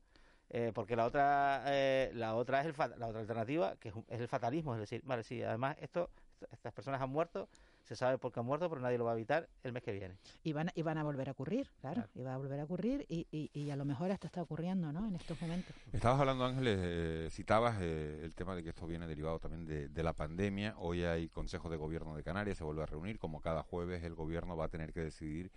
Eh, 0.48 0.72
porque 0.74 0.96
la 0.96 1.06
otra 1.06 1.62
eh, 1.66 2.11
la 2.14 2.35
otra 2.35 2.62
es 2.62 2.66
el 2.66 2.74
la 2.98 3.06
otra 3.06 3.20
alternativa 3.20 3.76
que 3.76 3.90
es, 3.90 3.94
es, 4.09 4.20
el 4.20 4.26
fatalismo 4.26 4.74
es 4.74 4.80
decir 4.80 5.00
vale 5.04 5.22
sí 5.22 5.40
además 5.44 5.76
esto 5.80 6.11
estas 6.50 6.72
personas 6.72 7.00
han 7.00 7.11
muerto 7.11 7.48
se 7.85 7.96
sabe 7.96 8.18
por 8.18 8.33
qué 8.33 8.40
han 8.40 8.46
muerto 8.46 8.68
pero 8.68 8.81
nadie 8.81 8.98
lo 8.98 9.05
va 9.05 9.12
a 9.12 9.14
evitar 9.14 9.48
el 9.64 9.72
mes 9.72 9.83
que 9.83 9.92
viene 9.92 10.16
y 10.44 10.53
van 10.53 10.70
y 10.74 10.83
van 10.83 10.98
a 10.98 11.03
volver 11.03 11.29
a 11.29 11.33
ocurrir 11.33 11.68
claro, 11.81 12.03
claro. 12.03 12.11
y 12.14 12.22
va 12.22 12.35
a 12.35 12.37
volver 12.37 12.61
a 12.61 12.64
ocurrir 12.64 13.07
y, 13.09 13.26
y, 13.31 13.50
y, 13.53 13.70
a 13.70 13.76
lo 13.76 13.85
mejor 13.85 14.11
hasta 14.11 14.26
está 14.26 14.42
ocurriendo 14.42 14.92
no 14.92 15.07
en 15.09 15.16
estos 15.16 15.40
momentos 15.40 15.74
estabas 15.92 16.20
hablando 16.20 16.44
Ángeles 16.44 16.79
eh, 16.81 17.29
citabas 17.31 17.79
eh, 17.81 18.20
el 18.22 18.35
tema 18.35 18.55
de 18.55 18.62
que 18.62 18.70
esto 18.70 18.87
viene 18.87 19.07
derivado 19.07 19.38
también 19.38 19.66
de, 19.66 19.88
de 19.88 20.03
la 20.03 20.12
pandemia 20.12 20.74
hoy 20.79 21.05
hay 21.05 21.29
consejo 21.29 21.68
de 21.68 21.76
gobierno 21.76 22.14
de 22.16 22.22
Canarias 22.22 22.59
se 22.59 22.64
vuelve 22.64 22.83
a 22.83 22.87
reunir 22.87 23.18
como 23.18 23.40
cada 23.40 23.62
jueves 23.62 24.05
el 24.05 24.14
gobierno 24.14 24.57
va 24.57 24.66
a 24.66 24.68
tener 24.68 24.92
que 24.92 25.00
decidir 25.00 25.50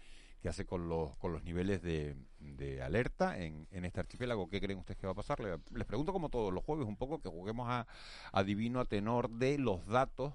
qué 0.43 0.50
hace 0.50 0.65
con 0.65 0.89
los, 0.89 1.15
con 1.17 1.32
los 1.32 1.46
niveles 1.46 1.82
de, 1.82 2.17
de 2.39 2.82
alerta 2.82 3.39
en, 3.39 3.65
en, 3.72 3.86
este 3.86 4.02
archipiélago. 4.02 4.50
¿Qué 4.50 4.60
creen 4.60 4.78
ustedes 4.78 4.98
que 4.98 5.08
va 5.08 5.13
a 5.13 5.15
pasar? 5.15 5.39
Les, 5.39 5.58
les 5.72 5.88
pregunto 5.88 6.12
como 6.12 6.28
todos 6.28 6.54
los 6.54 6.62
jueves 6.65 6.86
un 6.86 6.98
poco 6.98 7.22
que 7.22 7.30
juguemos 7.30 7.69
a, 7.69 7.88
a 8.34 8.43
divino 8.43 8.82
a 8.82 8.86
tenor 8.86 9.30
de 9.30 9.58
los 9.58 9.88
datos 9.88 10.34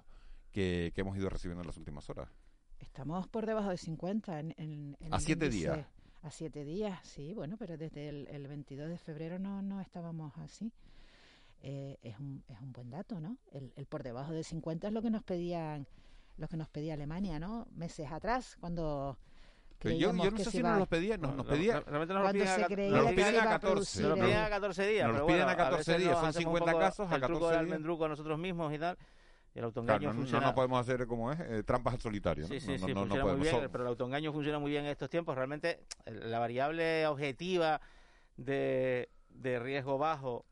que, 0.50 0.92
que, 0.94 1.00
hemos 1.00 1.16
ido 1.16 1.28
recibiendo 1.28 1.62
en 1.62 1.66
las 1.66 1.76
últimas 1.76 2.08
horas. 2.10 2.28
Estamos 2.78 3.26
por 3.28 3.46
debajo 3.46 3.70
de 3.70 3.76
50 3.76 4.40
en, 4.40 4.54
en, 4.56 4.96
en 5.00 5.14
a 5.14 5.20
siete 5.20 5.46
índice, 5.46 5.66
días. 5.66 5.86
A 6.22 6.30
siete 6.30 6.64
días, 6.64 6.98
sí, 7.06 7.34
bueno, 7.34 7.56
pero 7.58 7.76
desde 7.76 8.08
el, 8.08 8.28
el 8.28 8.46
22 8.46 8.88
de 8.88 8.98
febrero 8.98 9.38
no, 9.38 9.62
no 9.62 9.80
estábamos 9.80 10.36
así. 10.38 10.72
Eh, 11.60 11.98
es, 12.02 12.18
un, 12.18 12.44
es 12.48 12.60
un 12.60 12.72
buen 12.72 12.90
dato, 12.90 13.20
¿no? 13.20 13.36
El, 13.50 13.72
el 13.76 13.86
por 13.86 14.02
debajo 14.02 14.32
de 14.32 14.44
50 14.44 14.88
es 14.88 14.92
lo 14.92 15.02
que 15.02 15.10
nos 15.10 15.22
pedían 15.24 15.86
lo 16.36 16.46
que 16.46 16.56
nos 16.56 16.68
pedía 16.68 16.94
Alemania, 16.94 17.40
¿no? 17.40 17.66
Meses 17.72 18.12
atrás, 18.12 18.56
cuando 18.60 19.18
pero 19.78 19.94
yo, 19.94 20.12
yo 20.12 20.30
no 20.30 20.38
sé 20.38 20.50
si 20.50 20.62
nos 20.62 20.78
los 20.78 20.88
pedían, 20.88 21.20
nos, 21.20 21.36
nos 21.36 21.46
pedía. 21.46 21.80
Realmente 21.80 22.12
nos 22.12 22.24
lo 22.24 22.32
piden, 22.32 22.48
a, 22.48 22.58
nos 22.58 23.04
lo 23.04 23.10
piden 23.10 23.36
a 23.38 23.44
14. 23.44 24.02
Nos 24.02 24.10
lo 24.10 24.24
piden 24.24 24.38
a 24.38 24.50
14 24.50 24.86
días. 24.88 25.08
Nos 25.08 25.18
lo 25.18 25.26
piden 25.26 25.48
a 25.48 25.56
14 25.56 25.98
días, 25.98 26.18
son 26.18 26.32
50 26.32 26.78
casos 26.78 27.06
a 27.06 27.20
14 27.20 27.24
el 27.24 27.28
truco 27.28 27.48
del 27.50 27.58
almendruco 27.58 28.04
a 28.04 28.08
nosotros 28.08 28.38
mismos 28.38 28.74
y 28.74 28.78
tal. 28.78 28.98
El 29.58 29.64
autoengaño 29.64 29.98
claro, 29.98 30.14
no, 30.14 30.20
funciona. 30.20 30.40
No, 30.40 30.50
no 30.50 30.54
podemos 30.54 30.80
hacer 30.80 31.06
como 31.06 31.32
es, 31.32 31.40
eh, 31.40 31.62
trampas 31.64 31.94
al 31.94 32.00
solitario. 32.00 32.46
Sí, 32.46 32.54
¿no? 32.54 32.60
sí, 32.60 32.66
no, 32.66 32.86
sí, 32.86 32.94
funciona 32.94 33.24
muy 33.24 33.40
bien, 33.40 33.68
pero 33.70 33.84
el 33.84 33.88
autoengaño 33.88 34.32
funciona 34.32 34.58
muy 34.58 34.70
bien 34.70 34.84
en 34.84 34.90
estos 34.90 35.10
tiempos. 35.10 35.34
Realmente 35.34 35.80
la 36.06 36.38
variable 36.38 37.06
objetiva 37.06 37.80
de, 38.36 39.08
de 39.30 39.58
riesgo 39.58 39.98
bajo 39.98 40.44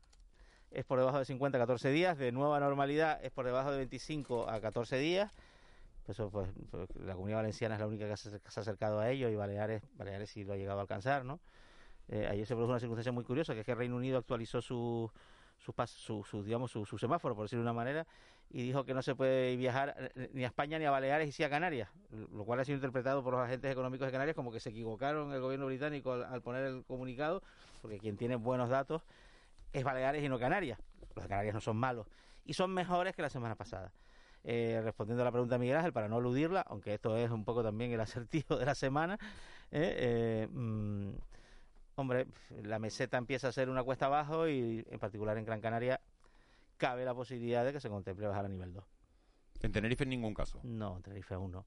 es 0.71 0.85
por 0.85 0.99
debajo 0.99 1.19
de 1.19 1.25
50 1.25 1.57
a 1.57 1.61
14 1.61 1.89
días, 1.89 2.17
de 2.17 2.31
nueva 2.31 2.59
normalidad 2.59 3.23
es 3.23 3.31
por 3.31 3.45
debajo 3.45 3.71
de 3.71 3.77
25 3.77 4.49
a 4.49 4.59
14 4.59 4.97
días 4.97 5.31
eso 6.07 6.29
pues, 6.29 6.49
pues, 6.71 6.87
la 6.95 7.13
comunidad 7.13 7.39
valenciana 7.39 7.75
es 7.75 7.81
la 7.81 7.87
única 7.87 8.07
que 8.07 8.15
se, 8.15 8.39
que 8.39 8.49
se, 8.51 8.59
ha 8.59 8.61
acercado 8.61 8.99
a 8.99 9.09
ello 9.09 9.29
y 9.29 9.35
Baleares, 9.35 9.83
Baleares 9.97 10.29
sí 10.29 10.43
lo 10.43 10.53
ha 10.53 10.55
llegado 10.55 10.79
a 10.79 10.81
alcanzar, 10.81 11.25
¿no? 11.25 11.39
Eh, 12.07 12.25
ayer 12.29 12.47
se 12.47 12.53
produjo 12.53 12.71
una 12.71 12.79
circunstancia 12.79 13.11
muy 13.11 13.25
curiosa, 13.25 13.53
que 13.53 13.59
es 13.59 13.65
que 13.65 13.75
Reino 13.75 13.97
Unido 13.97 14.17
actualizó 14.17 14.61
su, 14.61 15.11
su, 15.57 15.73
su, 15.85 16.23
su, 16.23 16.43
digamos, 16.43 16.71
su, 16.71 16.85
su 16.85 16.97
semáforo, 16.97 17.35
por 17.35 17.43
decirlo 17.43 17.63
de 17.63 17.69
una 17.69 17.73
manera, 17.73 18.07
y 18.49 18.63
dijo 18.63 18.85
que 18.85 18.93
no 18.93 19.01
se 19.01 19.15
puede 19.15 19.55
viajar 19.55 20.11
eh, 20.15 20.29
ni 20.33 20.43
a 20.43 20.47
España 20.47 20.79
ni 20.79 20.85
a 20.85 20.91
Baleares 20.91 21.27
y 21.27 21.31
sí 21.31 21.43
a 21.43 21.49
Canarias, 21.49 21.89
lo 22.31 22.45
cual 22.45 22.59
ha 22.59 22.65
sido 22.65 22.75
interpretado 22.75 23.23
por 23.23 23.33
los 23.33 23.41
agentes 23.41 23.71
económicos 23.71 24.07
de 24.07 24.11
Canarias 24.11 24.35
como 24.35 24.51
que 24.51 24.59
se 24.59 24.69
equivocaron 24.69 25.33
el 25.33 25.41
gobierno 25.41 25.65
británico 25.65 26.13
al, 26.13 26.41
poner 26.41 26.65
el 26.65 26.85
comunicado, 26.85 27.43
porque 27.81 27.99
quien 27.99 28.17
tiene 28.17 28.35
buenos 28.35 28.69
datos 28.69 29.03
es 29.73 29.83
Baleares 29.83 30.23
y 30.23 30.29
no 30.29 30.39
Canarias. 30.39 30.79
Los 31.15 31.23
de 31.25 31.29
Canarias 31.29 31.53
no 31.53 31.61
son 31.61 31.77
malos 31.77 32.07
y 32.45 32.53
son 32.53 32.73
mejores 32.73 33.15
que 33.15 33.21
la 33.21 33.29
semana 33.29 33.55
pasada. 33.55 33.91
Eh, 34.43 34.79
respondiendo 34.81 35.23
a 35.23 35.25
la 35.25 35.31
pregunta 35.31 35.55
de 35.55 35.59
Miguel 35.59 35.75
Ángel, 35.75 35.91
para 35.91 36.07
no 36.07 36.19
eludirla, 36.19 36.61
aunque 36.61 36.93
esto 36.93 37.17
es 37.17 37.29
un 37.29 37.43
poco 37.43 37.63
también 37.63 37.91
el 37.91 37.99
acertijo 37.99 38.55
de 38.55 38.65
la 38.65 38.75
semana, 38.75 39.17
eh, 39.71 39.95
eh, 39.97 40.47
mm, 40.49 41.09
hombre, 41.95 42.27
la 42.63 42.79
meseta 42.79 43.17
empieza 43.17 43.49
a 43.49 43.51
ser 43.51 43.69
una 43.69 43.83
cuesta 43.83 44.05
abajo 44.05 44.47
y 44.47 44.85
en 44.89 44.99
particular 44.99 45.37
en 45.37 45.43
Gran 45.43 45.59
Canaria 45.59 45.99
cabe 46.77 47.05
la 47.05 47.13
posibilidad 47.13 47.65
de 47.65 47.73
que 47.73 47.79
se 47.79 47.89
contemple 47.89 48.27
bajar 48.27 48.45
a 48.45 48.49
nivel 48.49 48.73
2. 48.73 48.83
En 49.61 49.71
Tenerife 49.71 50.03
en 50.03 50.09
ningún 50.09 50.33
caso. 50.33 50.59
No, 50.63 50.97
en 50.97 51.03
Tenerife 51.03 51.33
aún 51.33 51.51
no. 51.51 51.65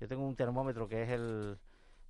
Yo 0.00 0.08
tengo 0.08 0.26
un 0.26 0.36
termómetro 0.36 0.88
que 0.88 1.02
es 1.02 1.10
el, 1.10 1.58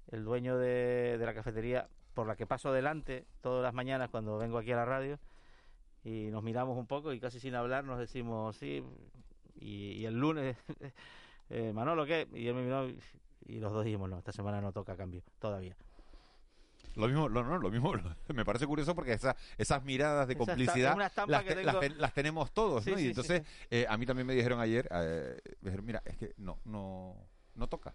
el 0.09 0.25
dueño 0.25 0.59
de, 0.59 1.17
de 1.19 1.27
la 1.27 1.35
cafetería 1.35 1.89
por 2.15 2.27
la 2.27 2.37
que 2.37 2.47
paso 2.47 2.73
delante 2.73 3.27
todas 3.41 3.63
las 3.63 3.75
mañanas 3.75 4.11
cuando 4.11 4.39
vengo 4.39 4.59
aquí 4.59 4.73
a 4.73 4.77
la 4.77 4.85
radio 4.85 5.19
y 6.05 6.29
nos 6.31 6.43
miramos 6.43 6.77
un 6.77 6.87
poco 6.87 7.13
y 7.13 7.21
casi 7.21 7.41
sin 7.41 7.55
hablar 7.55 7.85
nos 7.85 7.99
decimos 7.99 8.57
sí 8.57 8.83
y, 9.55 9.93
y 9.93 10.05
el 10.07 10.19
lunes 10.19 10.57
eh, 11.51 11.73
Manolo 11.73 12.05
qué 12.05 12.29
y 12.35 12.49
él 12.49 12.55
me 12.55 12.63
miró 12.63 12.89
y, 12.89 12.99
y 13.47 13.61
los 13.61 13.73
dos 13.73 13.85
dijimos 13.85 14.11
no 14.11 14.19
esta 14.19 14.33
semana 14.33 14.61
no 14.61 14.73
toca 14.73 14.97
cambio 14.97 15.23
todavía 15.39 15.77
Lo 16.95 17.07
mismo, 17.07 17.29
lo, 17.29 17.43
no, 17.45 17.59
lo 17.59 17.71
mismo, 17.71 17.93
me 18.35 18.45
parece 18.45 18.67
curioso 18.67 18.95
porque 18.95 19.13
esa, 19.13 19.35
esas 19.59 19.83
miradas 19.85 20.29
de 20.29 20.37
complicidad 20.37 20.97
las, 20.97 21.45
te- 21.45 21.63
las 21.65 21.81
te- 21.81 21.91
las 21.91 22.13
tenemos 22.15 22.53
todos, 22.53 22.85
Sí, 22.85 22.91
¿no? 22.91 22.97
sí, 22.97 23.03
y 23.03 23.05
sí, 23.05 23.09
entonces 23.11 23.43
eh, 23.71 23.87
a 23.89 23.97
mí 23.97 24.07
también 24.07 24.27
me 24.27 24.35
dijeron 24.35 24.61
ayer, 24.61 24.89
eh, 24.91 25.39
me 25.61 25.71
dijeron, 25.71 25.87
mira, 25.87 26.03
es 26.05 26.17
que 26.17 26.35
no, 26.37 26.59
no, 26.65 27.17
no 27.55 27.67
toca. 27.69 27.95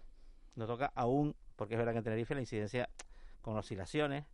no 0.56 0.66
toca 0.66 0.92
aún 0.94 1.34
porque 1.56 1.74
es 1.74 1.78
verdad 1.78 1.92
que 1.92 1.98
en 1.98 2.04
Tenerife 2.04 2.34
la 2.34 2.40
incidencia 2.40 2.88
con 3.42 3.56
oscilaciones 3.56 4.24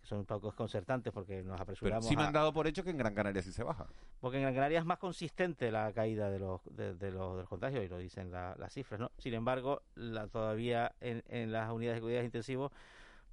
que 0.00 0.06
son 0.06 0.18
un 0.18 0.26
poco 0.26 0.48
desconcertantes 0.48 1.12
porque 1.12 1.42
nos 1.42 1.52
Pero 1.52 1.62
apresuramos 1.62 2.06
sí 2.06 2.16
me 2.16 2.22
han 2.24 2.32
dado 2.32 2.52
por 2.52 2.66
hecho 2.66 2.84
que 2.84 2.90
en 2.90 2.98
Gran 2.98 3.14
Canaria 3.14 3.42
sí 3.42 3.50
se 3.52 3.62
baja. 3.64 3.86
Porque 4.20 4.36
en 4.36 4.42
Gran 4.44 4.54
Canaria 4.54 4.78
es 4.78 4.84
más 4.84 4.98
consistente 4.98 5.70
la 5.72 5.92
caída 5.92 6.30
de 6.30 6.38
los, 6.38 6.60
de, 6.76 6.94
de 6.94 7.10
los, 7.10 7.34
de 7.34 7.40
los 7.42 7.48
contagios 7.48 7.84
y 7.84 7.88
lo 7.88 7.98
dicen 7.98 8.30
la- 8.30 8.54
las 8.58 8.72
cifras, 8.72 9.00
¿no? 9.00 9.10
Sin 9.18 9.34
embargo, 9.34 9.82
la, 9.96 10.26
todavía 10.28 10.94
en, 11.00 11.22
en 11.28 11.50
las 11.52 11.70
unidades 11.72 11.96
de 11.98 12.02
cuidados 12.02 12.24
intensivos, 12.24 12.70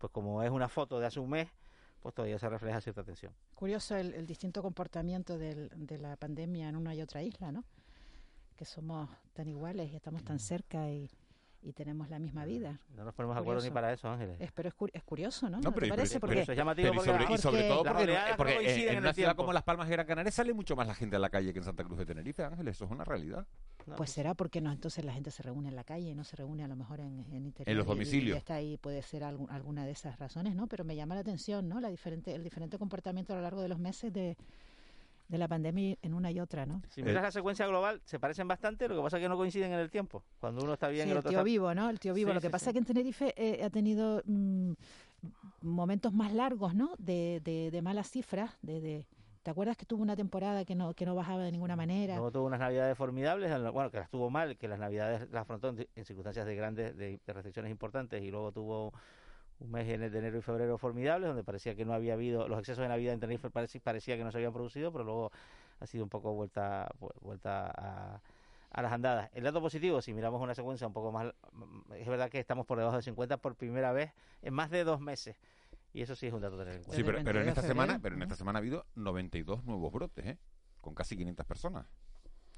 pues 0.04 0.12
como 0.12 0.44
es 0.44 0.52
una 0.52 0.68
foto 0.68 1.00
de 1.00 1.06
hace 1.06 1.22
un 1.22 1.30
mes, 1.30 1.48
pues 2.02 2.14
todavía 2.14 2.38
se 2.38 2.50
refleja 2.50 2.82
cierta 2.82 3.06
tensión. 3.06 3.32
Curioso 3.56 3.96
el, 3.96 4.14
el 4.16 4.28
distinto 4.28 4.62
comportamiento 4.62 5.38
del- 5.38 5.70
de 5.74 5.98
la 5.98 6.18
pandemia 6.18 6.68
en 6.68 6.76
una 6.76 6.94
y 6.94 7.02
otra 7.02 7.24
isla, 7.24 7.54
¿no? 7.54 7.64
Que 8.58 8.66
somos 8.66 9.10
tan 9.32 9.48
iguales 9.48 9.90
y 9.94 9.96
estamos 9.96 10.26
tan 10.26 10.40
cerca 10.40 10.90
y, 10.92 11.10
y 11.64 11.74
tenemos 11.74 12.10
la 12.10 12.20
misma 12.20 12.46
vida. 12.46 12.80
No 12.96 13.04
nos 13.06 13.14
ponemos 13.14 13.36
de 13.36 13.42
acuerdo 13.42 13.62
ni 13.64 13.70
para 13.72 13.92
eso, 13.94 14.10
Ángeles. 14.10 14.40
Es, 14.40 14.52
pero 14.52 14.70
es, 14.70 14.76
cu- 14.76 14.90
es 14.92 15.04
curioso, 15.04 15.50
¿no? 15.50 15.58
No, 15.58 15.64
¿No 15.64 15.72
pero, 15.72 15.74
te 15.74 15.80
pero- 15.82 15.96
parece? 15.96 16.14
pero- 16.20 16.28
Porque, 16.28 16.42
eso 16.42 16.52
es 16.52 16.58
llamativo 16.58 16.84
pero 16.90 16.94
y 16.94 16.98
porque 16.98 17.12
sobre, 17.12 17.24
la- 17.26 17.32
y 17.34 17.38
sobre 17.38 17.58
porque 17.58 17.68
todo 17.70 17.84
porque, 17.84 18.06
no 18.08 18.38
porque 18.38 18.52
en- 18.54 18.58
coinciden 18.60 18.88
en, 18.90 18.94
en 18.94 19.00
una 19.00 19.10
el 19.10 19.16
ciudad 19.16 19.30
tiempo. 19.30 19.44
como 19.44 19.54
Las 19.54 19.64
Palmas 19.64 19.88
y 19.88 19.92
Gran 19.92 20.06
Canaria 20.06 20.32
sale 20.32 20.54
mucho 20.54 20.76
más 20.76 20.88
la 20.88 20.96
gente 20.96 21.16
a 21.16 21.20
la 21.20 21.30
calle 21.30 21.54
que 21.54 21.60
en 21.60 21.66
Santa 21.66 21.84
Cruz 21.84 21.98
de 22.00 22.06
Tenerife, 22.06 22.44
Ángel, 22.44 22.68
eso 22.68 22.86
es 22.86 22.92
una 22.92 23.04
realidad. 23.04 23.46
pues 23.98 24.12
será 24.12 24.34
porque 24.34 24.62
no, 24.62 24.72
entonces 24.72 25.04
la 25.06 25.14
gente 25.14 25.32
se 25.32 25.44
reúne 25.44 25.70
en 25.70 25.76
la 25.76 25.84
calle 25.84 26.10
y 26.10 26.16
no 26.16 26.24
se 26.24 26.36
reúne 26.36 26.64
a 26.64 26.68
lo 26.68 26.76
mejor 26.76 27.00
en, 27.00 27.26
en 27.32 27.46
interior. 27.46 27.70
En 27.72 27.78
los 27.78 27.86
y- 27.86 27.90
y- 27.90 27.94
domicilios. 27.94 28.36
Y, 28.36 28.38
está 28.40 28.56
ahí, 28.56 28.78
puede 28.78 29.02
ser 29.02 29.24
algún- 29.24 29.50
alguna 29.52 29.86
de 29.86 29.92
esas 29.92 30.18
razones, 30.20 30.56
¿no? 30.56 30.68
Pero 30.68 30.84
me 30.84 30.96
llama 30.96 31.16
la 31.16 31.22
atención, 31.22 31.68
¿no? 31.70 31.80
La 31.80 31.90
diferente, 31.90 32.34
el 32.36 32.44
diferente 32.44 32.78
comportamiento 32.78 33.34
a 33.34 33.36
lo 33.38 33.42
largo 33.42 33.62
de 33.62 33.68
los 33.70 33.80
meses 33.80 34.12
de, 34.14 34.38
de 35.34 35.40
la 35.40 35.48
pandemia 35.48 35.98
en 36.04 36.14
una 36.14 36.30
y 36.32 36.40
otra, 36.40 36.66
¿no? 36.68 36.84
Si 36.90 37.02
miras 37.02 37.24
la 37.24 37.32
secuencia 37.32 37.66
global, 37.66 38.00
se 38.06 38.20
parecen 38.20 38.48
bastante, 38.48 38.88
lo 38.88 38.96
que 38.96 39.02
pasa 39.02 39.18
es 39.18 39.24
que 39.24 39.28
no 39.30 39.36
coinciden 39.36 39.74
en 39.74 39.80
el 39.80 39.90
tiempo. 39.90 40.24
Cuando 40.40 40.64
uno 40.64 40.74
está 40.74 40.90
bien, 40.90 41.06
Sí, 41.06 41.10
el 41.10 41.14
el 41.14 41.18
otro 41.18 41.30
tío 41.32 41.40
está... 41.40 41.44
vivo, 41.44 41.74
¿no? 41.74 41.90
El 41.90 42.00
tío 42.00 42.14
vivo. 42.14 42.30
Sí, 42.30 42.36
Lo 42.36 42.40
que 42.42 42.48
sí, 42.48 42.52
pasa 42.52 42.66
sí. 42.66 42.70
es 42.70 42.74
que 42.74 42.80
en 42.80 42.86
Tenerife 42.86 43.34
eh, 43.36 43.64
ha 43.64 43.70
tenido 43.72 44.22
mm, 44.26 44.74
momentos 45.62 46.14
más 46.14 46.32
largos, 46.34 46.76
¿no? 46.76 46.92
De, 47.00 47.42
de, 47.44 47.72
de 47.72 47.82
malas 47.82 48.10
cifras, 48.12 48.52
de, 48.62 48.80
de- 48.80 49.06
¿Te 49.42 49.52
acuerdas 49.52 49.76
que 49.76 49.86
tuvo 49.86 50.02
una 50.04 50.16
temporada 50.16 50.64
que 50.64 50.74
no, 50.76 50.94
que 50.94 51.06
no 51.06 51.16
bajaba 51.16 51.44
de 51.44 51.52
ninguna 51.52 51.76
manera? 51.76 52.14
Luego 52.16 52.32
tuvo 52.32 52.46
unas 52.46 52.60
navidades 52.62 52.96
formidables, 52.98 53.52
bueno, 53.74 53.92
que 53.92 53.98
las 53.98 54.10
tuvo 54.10 54.30
mal, 54.30 54.56
que 54.56 54.70
las 54.70 54.80
navidades 54.80 55.28
las 55.32 55.42
afrontó 55.42 55.70
en, 55.70 55.86
en 55.96 56.06
circunstancias 56.06 56.46
de 56.46 56.56
grandes, 56.56 56.96
de, 56.96 57.20
de 57.26 57.34
restricciones 57.34 57.70
importantes, 57.72 58.24
y 58.24 58.32
luego 58.32 58.54
tuvo 58.54 58.94
un 59.60 59.72
mes 59.72 59.88
en- 59.90 60.12
de 60.12 60.20
enero 60.20 60.38
y 60.38 60.42
febrero 60.42 60.78
formidables, 60.78 61.28
donde 61.30 61.44
parecía 61.44 61.76
que 61.76 61.86
no 61.86 61.94
había 61.94 62.14
habido, 62.14 62.48
los 62.48 62.60
excesos 62.60 62.82
de 62.82 62.90
Navidad 62.90 63.14
en 63.14 63.20
Tenerife 63.20 63.50
parecía, 63.50 63.82
parecía 63.82 64.18
que 64.18 64.24
no 64.24 64.32
se 64.32 64.38
habían 64.38 64.54
producido, 64.54 64.92
pero 64.92 65.04
luego 65.04 65.32
ha 65.80 65.86
sido 65.88 66.04
un 66.04 66.10
poco 66.10 66.34
vuelta, 66.34 66.90
vu- 67.00 67.12
vuelta 67.22 67.72
a, 67.76 68.22
a 68.72 68.82
las 68.82 68.92
andadas. 68.92 69.30
El 69.34 69.44
dato 69.44 69.62
positivo, 69.62 70.02
si 70.02 70.14
miramos 70.14 70.42
una 70.42 70.56
secuencia 70.56 70.88
un 70.88 70.94
poco 70.94 71.12
más, 71.12 71.34
es 71.96 72.08
verdad 72.08 72.30
que 72.30 72.40
estamos 72.40 72.66
por 72.66 72.78
debajo 72.78 72.98
de 72.98 73.04
50 73.04 73.38
por 73.38 73.56
primera 73.56 73.92
vez 73.92 74.12
en 74.42 74.54
más 74.54 74.70
de 74.70 74.84
dos 74.84 75.00
meses. 75.00 75.38
Y 75.94 76.02
eso 76.02 76.16
sí 76.16 76.26
es 76.28 76.34
un 76.34 76.42
dato 76.42 76.56
a 76.56 76.60
tener 76.60 76.76
en 76.76 76.84
cuenta. 76.84 76.96
Sí, 76.98 77.04
pero, 77.04 77.24
pero 77.24 77.42
en 77.42 77.50
esta 77.50 77.62
semana, 77.62 78.00
pero 78.02 78.16
en 78.16 78.22
esta 78.24 78.36
semana 78.36 78.58
ha 78.58 78.62
habido 78.62 78.86
92 78.96 79.64
nuevos 79.64 79.92
brotes, 79.94 80.26
¿eh? 80.26 80.38
Con 80.82 80.96
casi 80.96 81.16
500 81.16 81.46
personas. 81.46 81.86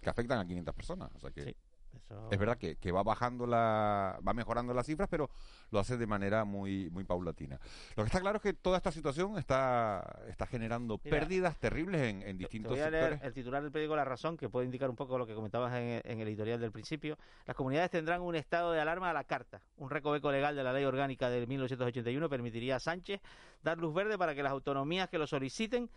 Que 0.02 0.10
afectan 0.10 0.40
a 0.40 0.46
500 0.48 0.74
personas. 0.74 1.10
O 1.16 1.20
sea 1.20 1.32
que 1.32 1.56
eso- 1.98 2.28
es 2.32 2.38
verdad 2.40 2.58
que, 2.58 2.76
que 2.78 2.92
va 2.92 3.04
bajando 3.04 3.46
la, 3.48 4.20
va 4.28 4.34
mejorando 4.34 4.74
las 4.74 4.86
cifras, 4.86 5.08
pero 5.10 5.30
lo 5.72 5.80
hace 5.80 5.98
de 5.98 6.08
manera 6.08 6.46
muy, 6.46 6.90
muy 6.92 7.04
paulatina. 7.04 7.60
Lo 7.96 8.04
que 8.04 8.08
está 8.08 8.20
claro 8.22 8.38
es 8.38 8.42
que 8.44 8.54
toda 8.54 8.78
esta 8.78 8.92
situación 8.92 9.38
está, 9.38 10.22
está 10.28 10.46
generando 10.48 11.00
Mira, 11.04 11.18
pérdidas 11.20 11.58
terribles 11.60 12.02
en, 12.02 12.22
en 12.22 12.38
Te 12.38 12.44
distintos 12.44 12.72
voy 12.72 12.80
a 12.82 12.90
leer 12.90 13.04
sectores. 13.12 13.28
el 13.28 13.34
titular 13.34 13.62
del 13.64 13.72
periódico 13.72 13.96
La 13.96 14.06
Razón, 14.06 14.38
que 14.38 14.50
puede 14.50 14.66
indicar 14.66 14.90
un 14.90 14.96
poco 14.96 15.18
lo 15.18 15.26
que 15.26 15.34
comentabas 15.36 15.74
en, 15.76 16.02
en 16.04 16.20
el 16.20 16.28
editorial 16.28 16.60
del 16.60 16.72
principio. 16.72 17.18
Las 17.46 17.56
comunidades 17.56 17.92
tendrán 17.92 18.22
un 18.22 18.36
estado 18.36 18.72
de 18.72 18.80
alarma 18.80 19.10
a 19.10 19.14
la 19.14 19.24
carta. 19.24 19.62
Un 19.78 19.90
recoveco 19.90 20.32
legal 20.32 20.56
de 20.56 20.64
la 20.64 20.74
ley 20.74 20.86
orgánica 20.86 21.30
de 21.30 21.46
1981 21.48 22.30
permitiría 22.30 22.76
a 22.78 22.80
Sánchez 22.80 23.22
dar 23.64 23.78
luz 23.78 23.94
verde 23.94 24.18
para 24.18 24.36
que 24.36 24.44
las 24.44 24.52
autonomías 24.52 25.10
que 25.10 25.18
lo 25.18 25.28
soliciten 25.28 25.90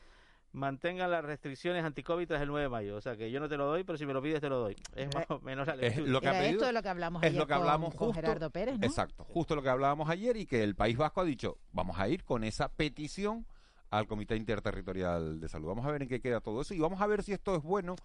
mantengan 0.53 1.11
las 1.11 1.25
restricciones 1.25 1.85
anti-COVID 1.85 2.27
tras 2.27 2.43
el 2.43 2.49
9 2.49 2.63
de 2.65 2.69
mayo. 2.69 2.97
O 2.97 3.01
sea 3.01 3.17
que 3.17 3.31
yo 3.31 3.39
no 3.41 3.49
te 3.49 3.57
lo 3.57 3.67
doy, 3.67 3.85
pero 3.85 3.99
si 3.99 4.07
me 4.07 4.13
lo 4.13 4.23
pides 4.23 4.41
te 4.41 4.49
lo 4.49 4.59
doy. 4.59 4.77
Es 4.95 5.15
más 5.15 5.31
o 5.31 5.39
menos 5.41 5.67
la 5.67 5.75
Es 5.75 5.81
lectura. 5.81 6.09
lo 6.11 6.21
que 6.21 6.29
ha 6.29 6.31
Era 6.31 6.41
pedido- 6.41 6.53
esto 6.57 6.67
de 6.67 6.73
lo 6.73 6.83
que 6.83 6.89
hablamos 6.89 7.23
es 7.23 7.27
ayer 7.29 7.39
lo 7.41 7.47
que 7.47 7.53
con- 7.55 7.63
hablamos 7.63 7.95
con 7.95 8.07
justo, 8.09 8.21
Gerardo 8.23 8.51
Pérez, 8.51 8.79
¿no? 8.79 8.87
Exacto, 8.87 9.25
justo 9.25 9.55
lo 9.55 9.63
que 9.63 9.69
hablábamos 9.69 10.09
ayer 10.09 10.37
y 10.37 10.47
que 10.47 10.63
el 10.63 10.75
País 10.75 10.97
Vasco 10.97 11.21
ha 11.21 11.25
dicho, 11.25 11.59
vamos 11.73 11.99
a 11.99 12.09
ir 12.09 12.25
con 12.25 12.45
esa 12.45 12.69
petición 12.69 13.47
al 13.91 14.07
Comité 14.07 14.37
Interterritorial 14.37 15.41
de 15.41 15.49
Salud. 15.49 15.69
Vamos 15.69 15.87
a 15.87 15.91
ver 15.91 16.03
en 16.03 16.09
qué 16.09 16.21
queda 16.21 16.41
todo 16.41 16.61
eso 16.61 16.75
y 16.75 16.79
vamos 16.79 17.01
a 17.01 17.07
ver 17.07 17.23
si 17.23 17.33
esto 17.33 17.57
es 17.57 17.63
bueno 17.63 17.97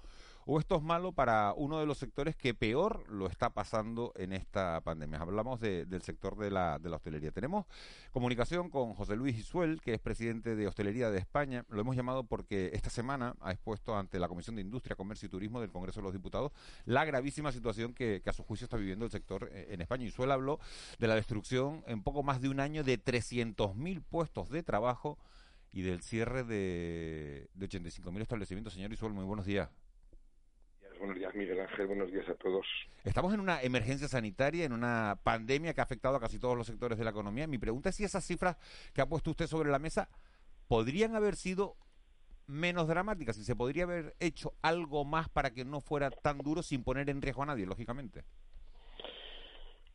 o 0.45 0.59
esto 0.59 0.75
es 0.77 0.81
malo 0.83 1.11
para 1.11 1.53
uno 1.55 1.79
de 1.79 1.85
los 1.85 1.97
sectores 1.97 2.35
que 2.35 2.53
peor 2.53 3.09
lo 3.09 3.27
está 3.27 3.49
pasando 3.51 4.11
en 4.15 4.33
esta 4.33 4.81
pandemia. 4.81 5.19
Hablamos 5.19 5.59
de- 5.59 5.85
del 5.85 6.01
sector 6.01 6.37
de 6.37 6.51
la, 6.51 6.79
de 6.79 6.89
la 6.89 6.97
hostelería. 6.97 7.31
Tenemos 7.31 7.65
comunicación 8.11 8.69
con 8.69 8.93
José 8.93 9.15
Luis 9.15 9.37
Isuel, 9.37 9.81
que 9.81 9.93
es 9.93 9.99
presidente 9.99 10.55
de 10.55 10.67
Hostelería 10.67 11.09
de 11.09 11.19
España. 11.19 11.65
Lo 11.69 11.81
hemos 11.81 11.95
llamado 11.95 12.23
porque 12.25 12.71
esta 12.73 12.89
semana 12.89 13.35
ha 13.41 13.51
expuesto 13.51 13.97
ante 13.97 14.19
la 14.19 14.27
Comisión 14.27 14.55
de 14.55 14.61
Industria, 14.61 14.95
Comercio 14.95 15.27
y 15.27 15.29
Turismo 15.29 15.61
del 15.61 15.71
Congreso 15.71 15.99
de 15.99 16.03
los 16.03 16.13
Diputados 16.13 16.51
la 16.85 17.05
gravísima 17.05 17.51
situación 17.51 17.93
que, 17.93 18.21
a 18.25 18.33
su 18.33 18.43
juicio 18.43 18.65
está 18.65 18.77
viviendo 18.77 19.05
el 19.05 19.11
sector 19.11 19.49
eh, 19.51 19.67
en 19.71 19.81
España. 19.81 20.05
Isuel 20.05 20.31
habló 20.31 20.59
de 20.99 21.07
la 21.07 21.15
destrucción 21.15 21.83
en 21.87 22.03
poco 22.03 22.23
más 22.23 22.41
de 22.41 22.49
un 22.49 22.59
año 22.59 22.83
de 22.83 22.97
300.000 22.99 24.01
puestos 24.03 24.49
de 24.49 24.63
trabajo 24.63 25.17
y 25.71 25.81
del 25.81 26.01
cierre 26.01 26.43
de, 26.43 27.49
de 27.53 27.67
85.000 27.69 28.21
establecimientos. 28.21 28.73
Señor 28.73 28.93
Isuel, 28.93 29.13
muy 29.13 29.25
buenos 29.25 29.45
días. 29.45 29.69
Buenos 31.03 31.19
días, 31.19 31.35
Miguel 31.35 31.59
Ángel. 31.59 31.87
Buenos 31.87 32.09
días 32.13 32.29
a 32.29 32.35
todos. 32.35 32.65
Estamos 33.03 33.33
en 33.33 33.41
una 33.41 33.61
emergencia 33.61 34.07
sanitaria, 34.07 34.63
en 34.63 34.71
una 34.71 35.19
pandemia 35.21 35.73
que 35.73 35.81
ha 35.81 35.83
afectado 35.83 36.15
a 36.15 36.19
casi 36.21 36.39
todos 36.39 36.55
los 36.55 36.65
sectores 36.65 36.97
de 36.97 37.03
la 37.03 37.09
economía. 37.09 37.45
Mi 37.45 37.57
pregunta 37.57 37.89
es 37.89 37.97
si 37.97 38.05
esas 38.05 38.25
cifras 38.25 38.55
que 38.93 39.01
ha 39.01 39.05
puesto 39.05 39.31
usted 39.31 39.47
sobre 39.47 39.69
la 39.69 39.79
mesa 39.79 40.07
podrían 40.69 41.13
haber 41.13 41.35
sido 41.35 41.75
menos 42.47 42.87
dramáticas, 42.87 43.35
si 43.35 43.43
se 43.43 43.53
podría 43.53 43.83
haber 43.83 44.15
hecho 44.21 44.53
algo 44.61 45.03
más 45.03 45.27
para 45.27 45.53
que 45.53 45.65
no 45.65 45.81
fuera 45.81 46.09
tan 46.09 46.37
duro 46.37 46.63
sin 46.63 46.85
poner 46.85 47.09
en 47.09 47.21
riesgo 47.21 47.43
a 47.43 47.47
nadie, 47.47 47.65
lógicamente. 47.65 48.23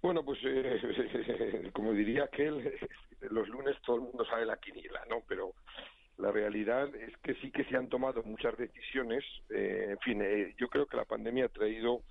Bueno, 0.03 0.23
pues 0.23 0.40
eh, 0.44 1.71
como 1.73 1.94
diría 1.94 2.25
aquel, 2.25 2.71
los 3.31 3.49
lunes 3.49 3.77
todo 3.81 3.97
el 3.97 4.03
mundo 4.03 4.27
sabe 4.27 4.44
la 4.44 4.59
quiniela, 4.59 5.01
¿no? 5.09 5.23
Pero 5.27 5.55
la 6.19 6.33
realidad 6.33 6.95
es 6.95 7.17
que 7.19 7.35
sí 7.37 7.51
que 7.51 7.65
se 7.65 7.77
han 7.77 7.89
tomado 7.89 8.23
muchas 8.23 8.57
decisiones. 8.57 9.25
eh, 9.51 9.87
en 9.91 9.99
fin, 9.99 10.21
eh, 10.23 10.55
yo 10.59 10.69
creo 10.69 10.87
que 10.87 10.97
la 10.97 11.05
pandemia 11.05 11.47
ha 11.47 11.49
traído 11.49 12.03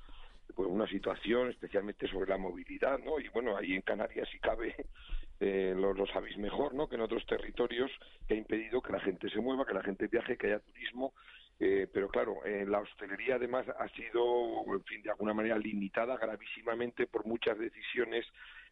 pues, 0.56 0.68
una 0.70 0.88
situación 0.88 1.50
especialmente 1.50 2.08
sobre 2.08 2.30
la 2.30 2.38
movilidad, 2.38 3.00
¿no? 3.00 3.20
Y 3.20 3.28
bueno, 3.30 3.58
ahí 3.58 3.74
en 3.76 3.82
Canarias, 3.82 4.28
si 4.32 4.40
cabe, 4.40 4.76
eh, 5.40 5.74
lo, 5.76 5.94
lo 5.94 6.08
sabéis 6.08 6.38
mejor, 6.38 6.74
¿no? 6.74 6.88
Que 6.88 6.96
en 6.96 7.02
otros 7.02 7.26
territorios 7.26 7.92
que 8.28 8.36
ha 8.36 8.38
impedido 8.38 8.82
que 8.82 8.94
la 8.94 9.00
gente 9.02 9.30
se 9.30 9.40
mueva, 9.40 9.66
que 9.66 9.74
la 9.74 9.84
gente 9.84 10.08
viaje, 10.08 10.38
que 10.38 10.48
haya 10.48 10.60
turismo. 10.60 11.14
Eh, 11.60 11.88
pero 11.92 12.08
claro, 12.08 12.46
eh, 12.46 12.66
la 12.68 12.80
hostelería 12.80 13.36
además 13.36 13.66
ha 13.68 13.88
sido, 13.90 14.64
en 14.74 14.84
fin, 14.84 15.02
de 15.02 15.10
alguna 15.10 15.34
manera 15.34 15.58
limitada 15.58 16.16
gravísimamente 16.18 17.08
por 17.08 17.26
muchas 17.26 17.58
decisiones 17.58 18.26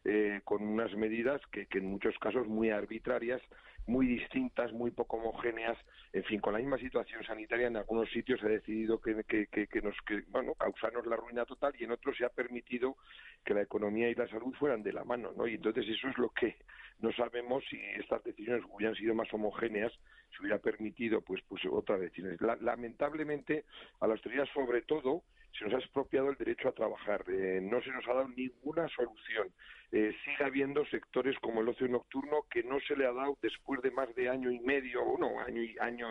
eh, 0.04 0.40
con 0.44 0.62
unas 0.62 0.94
medidas 0.94 1.40
que, 1.50 1.66
que 1.66 1.78
en 1.78 1.86
muchos 1.86 2.16
casos 2.18 2.46
muy 2.46 2.70
arbitrarias, 2.70 3.42
muy 3.86 4.06
distintas, 4.06 4.72
muy 4.72 4.90
poco 4.90 5.16
homogéneas 5.18 5.78
en 6.12 6.24
fin, 6.24 6.40
con 6.40 6.54
la 6.54 6.58
misma 6.60 6.78
situación 6.78 7.22
sanitaria 7.24 7.66
en 7.66 7.76
algunos 7.76 8.08
sitios 8.10 8.40
se 8.40 8.46
ha 8.46 8.50
decidido 8.50 8.98
que, 9.00 9.22
que, 9.24 9.66
que, 9.66 9.82
nos, 9.82 9.94
bueno, 10.28 10.54
causarnos 10.54 11.06
la 11.06 11.16
ruina 11.16 11.44
total 11.44 11.74
y 11.78 11.84
en 11.84 11.90
otros 11.90 12.16
se 12.16 12.24
ha 12.24 12.30
permitido 12.30 12.96
que 13.44 13.52
la 13.52 13.62
economía 13.62 14.08
y 14.08 14.14
la 14.14 14.26
salud 14.28 14.54
fueran 14.54 14.82
de 14.82 14.94
la 14.94 15.04
mano, 15.04 15.32
¿no? 15.36 15.46
Y 15.46 15.54
entonces 15.56 15.86
eso 15.88 16.08
es 16.08 16.16
lo 16.16 16.30
que 16.30 16.56
no 17.00 17.12
sabemos 17.12 17.64
si 17.68 17.78
estas 17.98 18.24
decisiones 18.24 18.64
hubieran 18.70 18.94
sido 18.96 19.14
más 19.14 19.32
homogéneas, 19.34 19.92
se 20.34 20.40
hubiera 20.40 20.58
permitido, 20.58 21.20
pues, 21.20 21.42
pues 21.46 21.62
otras 21.70 22.00
decisiones. 22.00 22.40
La- 22.40 22.56
lamentablemente, 22.56 23.64
a 24.00 24.06
la 24.06 24.14
hostelería, 24.14 24.46
sobre 24.54 24.82
todo, 24.82 25.22
se 25.58 25.64
nos 25.64 25.74
ha 25.74 25.78
expropiado 25.78 26.30
el 26.30 26.36
derecho 26.36 26.68
a 26.68 26.72
trabajar. 26.72 27.24
Eh, 27.28 27.60
no 27.62 27.80
se 27.82 27.90
nos 27.90 28.06
ha 28.08 28.14
dado 28.14 28.28
ninguna 28.28 28.88
solución. 28.88 29.48
Eh, 29.92 30.14
sigue 30.24 30.44
habiendo 30.44 30.84
sectores 30.86 31.38
como 31.38 31.60
el 31.60 31.68
ocio 31.68 31.88
nocturno 31.88 32.44
que 32.50 32.62
no 32.62 32.80
se 32.80 32.96
le 32.96 33.06
ha 33.06 33.12
dado 33.12 33.38
después 33.40 33.80
de 33.82 33.90
más 33.90 34.12
de 34.14 34.28
año 34.28 34.50
y 34.50 34.58
medio, 34.60 35.02
o 35.02 35.18
no, 35.18 35.40
año 35.40 35.62
y 35.62 35.76
año 35.78 36.08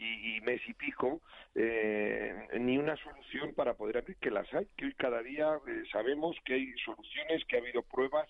y, 0.00 0.40
mes 0.40 0.60
y 0.66 0.74
pico, 0.74 1.20
eh, 1.54 2.48
ni 2.58 2.78
una 2.78 2.96
solución 2.96 3.54
para 3.54 3.74
poder 3.74 3.98
abrir, 3.98 4.16
que 4.16 4.30
las 4.30 4.52
hay, 4.54 4.66
que 4.76 4.86
hoy 4.86 4.94
cada 4.94 5.22
día 5.22 5.58
eh, 5.68 5.82
sabemos 5.92 6.36
que 6.44 6.54
hay 6.54 6.72
soluciones, 6.84 7.44
que 7.44 7.56
ha 7.56 7.60
habido 7.60 7.82
pruebas, 7.82 8.28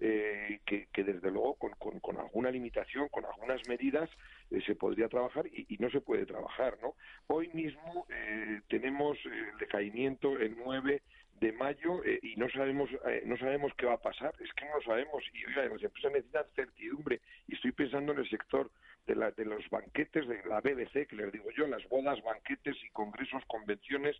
eh, 0.00 0.60
que, 0.64 0.86
que 0.92 1.04
desde 1.04 1.30
luego 1.30 1.54
con, 1.54 2.00
con, 2.00 2.18
alguna 2.18 2.50
limitación, 2.50 3.08
con 3.08 3.24
algunas 3.24 3.66
medidas, 3.68 4.08
eh, 4.50 4.60
se 4.64 4.74
podría 4.74 5.08
trabajar 5.08 5.46
y, 5.46 5.76
no 5.78 5.90
se 5.90 6.00
puede 6.00 6.26
trabajar, 6.26 6.76
¿no? 6.82 6.94
Hoy 7.26 7.48
mismo 7.52 8.06
eh, 8.10 8.60
tenemos 8.68 9.18
el 9.24 9.58
decaimiento 9.58 10.38
el 10.38 10.56
9 10.56 11.02
de 11.40 11.52
mayo 11.52 12.04
eh, 12.04 12.18
y 12.22 12.36
no 12.36 12.48
sabemos 12.50 12.90
eh, 13.06 13.22
no 13.24 13.36
sabemos 13.36 13.72
qué 13.76 13.86
va 13.86 13.94
a 13.94 14.02
pasar 14.02 14.34
es 14.40 14.52
que 14.54 14.64
no 14.64 14.76
lo 14.76 14.82
sabemos 14.82 15.22
y 15.32 15.44
oiga, 15.46 15.66
las 15.66 15.82
empresas 15.82 16.12
necesitan 16.12 16.44
certidumbre 16.54 17.20
y 17.46 17.54
estoy 17.54 17.72
pensando 17.72 18.12
en 18.12 18.18
el 18.18 18.28
sector 18.28 18.70
de, 19.06 19.14
la, 19.14 19.30
de 19.30 19.44
los 19.44 19.68
banquetes 19.70 20.26
de 20.26 20.42
la 20.46 20.60
BBC 20.60 21.06
que 21.06 21.16
les 21.16 21.32
digo 21.32 21.50
yo 21.56 21.66
las 21.66 21.86
bodas 21.88 22.20
banquetes 22.22 22.76
y 22.82 22.90
congresos 22.90 23.42
convenciones 23.46 24.16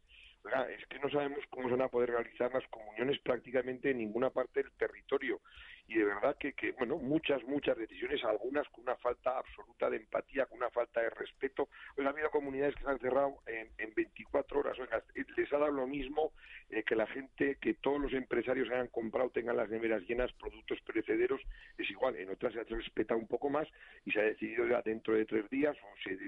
es 0.68 0.86
que 0.86 0.98
no 0.98 1.10
sabemos 1.10 1.40
cómo 1.50 1.68
se 1.68 1.76
van 1.76 1.82
a 1.82 1.88
poder 1.88 2.10
realizar 2.10 2.52
las 2.52 2.66
comuniones 2.68 3.18
prácticamente 3.20 3.90
en 3.90 3.98
ninguna 3.98 4.30
parte 4.30 4.62
del 4.62 4.72
territorio 4.72 5.40
y 5.88 5.98
de 5.98 6.04
verdad 6.04 6.36
que, 6.38 6.52
que 6.52 6.72
bueno 6.72 6.96
muchas 6.98 7.42
muchas 7.44 7.76
decisiones 7.76 8.22
algunas 8.24 8.68
con 8.68 8.82
una 8.82 8.96
falta 8.96 9.38
absoluta 9.38 9.90
de 9.90 9.96
empatía 9.96 10.46
con 10.46 10.58
una 10.58 10.70
falta 10.70 11.00
de 11.00 11.10
respeto 11.10 11.68
oiga, 11.96 12.10
ha 12.10 12.12
habido 12.12 12.30
comunidades 12.30 12.74
que 12.76 12.84
se 12.84 12.90
han 12.90 12.98
cerrado 12.98 13.38
en, 13.46 13.68
en 13.78 13.94
24 13.94 14.60
horas 14.60 14.78
oiga, 14.78 15.02
les 15.36 15.52
ha 15.52 15.58
dado 15.58 15.72
lo 15.72 15.86
mismo 15.86 16.32
eh, 16.70 16.82
que 16.82 16.94
la 16.94 17.06
gente, 17.06 17.56
que 17.62 17.74
todos 17.74 17.98
los 17.98 18.12
empresarios 18.12 18.68
hayan 18.70 18.88
comprado, 18.88 19.30
tengan 19.30 19.56
las 19.56 19.70
neveras 19.70 20.02
llenas, 20.02 20.30
productos 20.34 20.78
perecederos, 20.82 21.40
es 21.78 21.90
igual. 21.90 22.16
En 22.16 22.28
otras 22.28 22.52
se 22.52 22.60
ha 22.60 22.64
respetado 22.64 23.18
un 23.18 23.26
poco 23.26 23.48
más 23.48 23.66
y 24.04 24.12
se 24.12 24.20
ha 24.20 24.24
decidido 24.24 24.66
ya 24.66 24.82
dentro 24.82 25.14
de 25.14 25.24
tres 25.24 25.48
días, 25.48 25.74
o 25.82 25.96
se, 26.04 26.18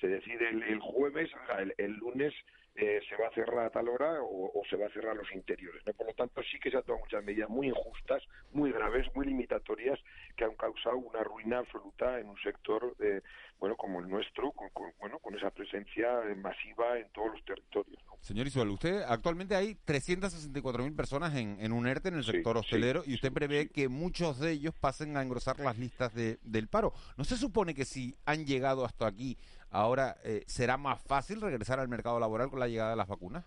se, 0.00 0.08
decide 0.08 0.48
el, 0.48 0.80
jueves, 0.80 1.30
el, 1.60 1.74
el 1.78 1.92
lunes 1.92 2.34
eh, 2.74 3.00
se 3.08 3.16
va 3.16 3.28
a 3.28 3.34
cerrar 3.34 3.66
a 3.66 3.70
tal 3.70 3.88
hora 3.88 4.20
o, 4.20 4.50
o 4.52 4.64
se 4.68 4.76
va 4.76 4.86
a 4.86 4.90
cerrar 4.90 5.14
los 5.14 5.30
interiores. 5.32 5.82
¿no? 5.86 5.92
Por 5.92 6.08
lo 6.08 6.14
tanto, 6.14 6.42
sí 6.42 6.58
que 6.58 6.70
se 6.70 6.76
han 6.76 6.82
tomado 6.82 7.04
muchas 7.04 7.24
medidas 7.24 7.48
muy 7.48 7.68
injustas, 7.68 8.24
muy 8.58 8.72
graves, 8.72 9.06
muy 9.14 9.26
limitatorias, 9.26 9.98
que 10.36 10.44
han 10.44 10.54
causado 10.56 10.96
una 10.98 11.22
ruina 11.24 11.58
absoluta 11.58 12.18
en 12.20 12.28
un 12.28 12.36
sector, 12.42 12.94
eh, 13.00 13.22
bueno, 13.58 13.76
como 13.76 14.00
el 14.00 14.08
nuestro, 14.08 14.52
con, 14.52 14.68
con, 14.70 14.92
bueno, 15.00 15.18
con 15.18 15.34
esa 15.36 15.50
presencia 15.50 16.08
masiva 16.36 16.98
en 16.98 17.08
todos 17.12 17.32
los 17.32 17.44
territorios. 17.44 17.98
¿no? 18.06 18.12
Señor 18.20 18.46
Isuel, 18.46 18.68
usted 18.70 19.02
actualmente 19.08 19.54
hay 19.56 19.74
364.000 19.86 20.94
personas 20.96 21.34
en, 21.36 21.56
en 21.60 21.72
un 21.72 21.86
ERTE 21.86 22.08
en 22.08 22.16
el 22.16 22.24
sector 22.24 22.56
sí, 22.56 22.60
hostelero 22.60 23.02
y 23.06 23.14
usted 23.14 23.32
prevé 23.32 23.68
que 23.68 23.88
muchos 23.88 24.38
de 24.38 24.52
ellos 24.52 24.74
pasen 24.78 25.16
a 25.16 25.22
engrosar 25.22 25.58
las 25.60 25.78
listas 25.78 26.14
de- 26.14 26.38
del 26.42 26.68
paro. 26.68 26.92
¿No 27.16 27.24
se 27.24 27.36
supone 27.36 27.74
que 27.74 27.84
si 27.84 28.14
han 28.26 28.44
llegado 28.44 28.84
hasta 28.84 29.06
aquí, 29.06 29.38
ahora 29.70 30.16
eh, 30.24 30.44
será 30.46 30.76
más 30.76 31.00
fácil 31.02 31.40
regresar 31.40 31.80
al 31.80 31.88
mercado 31.88 32.18
laboral 32.20 32.50
con 32.50 32.60
la 32.60 32.68
llegada 32.68 32.90
de 32.90 32.96
las 32.96 33.08
vacunas? 33.08 33.44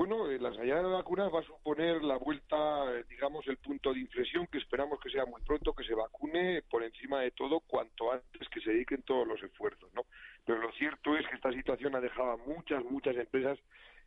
Bueno, 0.00 0.30
eh, 0.30 0.38
la 0.38 0.50
salida 0.54 0.76
de 0.76 0.84
las 0.84 0.92
vacunas 0.92 1.30
va 1.30 1.40
a 1.40 1.42
suponer 1.42 2.02
la 2.02 2.16
vuelta, 2.16 2.56
eh, 2.90 3.04
digamos, 3.06 3.46
el 3.48 3.58
punto 3.58 3.92
de 3.92 4.00
inflexión 4.00 4.46
que 4.46 4.56
esperamos 4.56 4.98
que 4.98 5.10
sea 5.10 5.26
muy 5.26 5.42
pronto, 5.42 5.74
que 5.74 5.84
se 5.84 5.92
vacune 5.92 6.62
por 6.70 6.82
encima 6.82 7.20
de 7.20 7.32
todo 7.32 7.60
cuanto 7.60 8.10
antes 8.10 8.48
que 8.48 8.62
se 8.62 8.70
dediquen 8.70 9.02
todos 9.02 9.28
los 9.28 9.42
esfuerzos, 9.42 9.92
¿no? 9.92 10.06
Pero 10.46 10.58
lo 10.58 10.72
cierto 10.72 11.14
es 11.18 11.26
que 11.28 11.34
esta 11.34 11.52
situación 11.52 11.94
ha 11.96 12.00
dejado 12.00 12.30
a 12.30 12.36
muchas, 12.38 12.82
muchas 12.82 13.14
empresas 13.14 13.58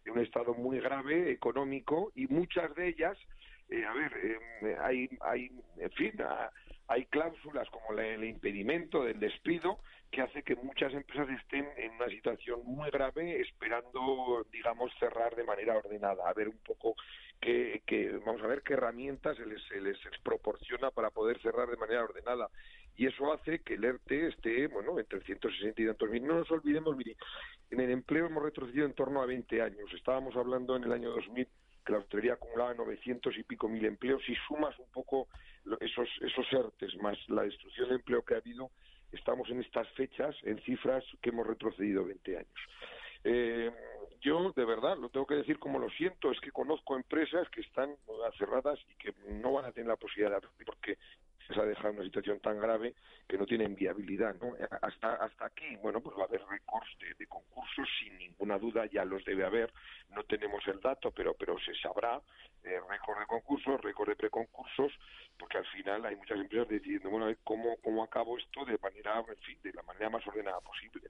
en 0.03 0.13
un 0.13 0.21
estado 0.21 0.55
muy 0.55 0.79
grave 0.79 1.29
económico 1.29 2.11
y 2.15 2.25
muchas 2.25 2.73
de 2.73 2.87
ellas, 2.87 3.15
eh, 3.69 3.85
a 3.85 3.93
ver, 3.93 4.11
eh, 4.63 4.75
hay, 4.81 5.07
hay, 5.21 5.51
en 5.77 5.91
fin, 5.91 6.19
a- 6.23 6.49
hay 6.93 7.05
cláusulas 7.05 7.67
como 7.71 7.97
el 7.99 8.23
impedimento 8.23 9.03
del 9.03 9.19
despido 9.19 9.79
que 10.11 10.21
hace 10.21 10.43
que 10.43 10.55
muchas 10.55 10.93
empresas 10.93 11.27
estén 11.41 11.67
en 11.75 11.93
una 11.93 12.07
situación 12.07 12.61
muy 12.65 12.91
grave 12.91 13.41
esperando, 13.41 14.45
digamos, 14.51 14.91
cerrar 14.99 15.35
de 15.35 15.43
manera 15.43 15.75
ordenada, 15.75 16.29
a 16.29 16.33
ver 16.33 16.49
un 16.49 16.59
poco 16.59 16.95
qué, 17.41 17.81
vamos 18.23 18.43
a 18.43 18.47
ver 18.47 18.61
qué 18.61 18.73
herramientas 18.73 19.35
se 19.37 19.45
les, 19.47 19.59
se 19.63 19.81
les 19.81 19.97
proporciona 20.23 20.91
para 20.91 21.09
poder 21.09 21.41
cerrar 21.41 21.67
de 21.67 21.77
manera 21.77 22.03
ordenada. 22.03 22.47
Y 22.95 23.07
eso 23.07 23.33
hace 23.33 23.63
que 23.63 23.73
el 23.73 23.85
ERTE 23.85 24.27
esté, 24.27 24.67
bueno, 24.67 24.99
entre 24.99 25.21
160 25.21 25.81
y 25.81 25.87
tantos 25.87 26.09
mil. 26.11 26.27
No 26.27 26.35
nos 26.35 26.51
olvidemos, 26.51 26.95
mire, 26.95 27.17
en 27.71 27.79
el 27.79 27.89
empleo 27.89 28.27
hemos 28.27 28.43
retrocedido 28.43 28.85
en 28.85 28.93
torno 28.93 29.19
a 29.19 29.25
20 29.25 29.63
años. 29.63 29.91
Estábamos 29.95 30.35
hablando 30.35 30.75
en 30.75 30.83
el 30.83 30.91
año 30.91 31.09
2000 31.09 31.47
que 31.83 31.91
la 31.91 31.97
hostelería 31.99 32.33
acumulaba 32.33 32.73
900 32.75 33.35
y 33.37 33.43
pico 33.43 33.67
mil 33.67 33.83
empleos. 33.85 34.21
Si 34.25 34.35
sumas 34.47 34.77
un 34.79 34.89
poco 34.91 35.27
esos, 35.79 36.09
esos 36.21 36.51
ERTES 36.51 36.95
más 37.01 37.17
la 37.29 37.43
destrucción 37.43 37.89
de 37.89 37.95
empleo 37.95 38.23
que 38.23 38.35
ha 38.35 38.37
habido, 38.37 38.71
estamos 39.11 39.49
en 39.49 39.61
estas 39.61 39.87
fechas 39.89 40.35
en 40.43 40.59
cifras 40.63 41.03
que 41.21 41.29
hemos 41.29 41.47
retrocedido 41.47 42.05
20 42.05 42.37
años. 42.37 42.59
Eh, 43.23 43.71
yo, 44.21 44.53
de 44.55 44.65
verdad, 44.65 44.97
lo 44.97 45.09
tengo 45.09 45.27
que 45.27 45.35
decir 45.35 45.59
como 45.59 45.79
lo 45.79 45.89
siento, 45.91 46.31
es 46.31 46.39
que 46.39 46.51
conozco 46.51 46.95
empresas 46.95 47.49
que 47.49 47.61
están 47.61 47.95
cerradas 48.37 48.79
y 48.89 48.95
que 48.95 49.13
no 49.41 49.53
van 49.53 49.65
a 49.65 49.71
tener 49.71 49.89
la 49.89 49.97
posibilidad 49.97 50.29
de 50.31 50.37
abrir 50.37 50.65
porque 50.65 50.97
se 51.47 51.59
ha 51.59 51.65
dejado 51.65 51.93
una 51.93 52.03
situación 52.03 52.39
tan 52.39 52.59
grave 52.59 52.95
que 53.27 53.37
no 53.37 53.45
tienen 53.45 53.75
viabilidad. 53.75 54.35
¿no? 54.41 54.55
Eh, 54.55 54.67
Hasta, 54.81 55.13
hasta 55.15 55.45
aquí, 55.45 55.75
bueno, 55.81 56.01
pues 56.01 56.17
va 56.17 56.23
a 56.23 56.25
haber 56.25 56.41
récords 56.47 56.87
de, 57.17 57.27
concursos, 57.27 57.87
sin 57.99 58.17
ninguna 58.17 58.57
duda, 58.57 58.85
ya 58.85 59.05
los 59.05 59.23
debe 59.25 59.45
haber. 59.45 59.73
No 60.09 60.23
tenemos 60.23 60.65
el 60.67 60.79
dato, 60.79 61.11
pero, 61.11 61.33
pero 61.33 61.57
se 61.59 61.73
sabrá. 61.75 62.21
Eh, 62.63 62.79
récord 62.89 63.19
de 63.19 63.25
concursos, 63.25 63.81
récord 63.81 64.09
de 64.09 64.15
preconcursos, 64.15 64.91
porque 65.37 65.57
al 65.57 65.65
final 65.65 66.05
hay 66.05 66.15
muchas 66.15 66.39
empresas 66.39 66.69
decidiendo, 66.69 67.09
bueno, 67.09 67.25
a 67.25 67.27
ver 67.29 67.39
cómo, 67.43 67.75
cómo 67.83 68.03
acabo 68.03 68.37
esto 68.37 68.63
de 68.63 68.77
manera, 68.77 69.21
de 69.63 69.73
la 69.73 69.83
manera 69.83 70.09
más 70.09 70.25
ordenada 70.27 70.61
posible. 70.61 71.09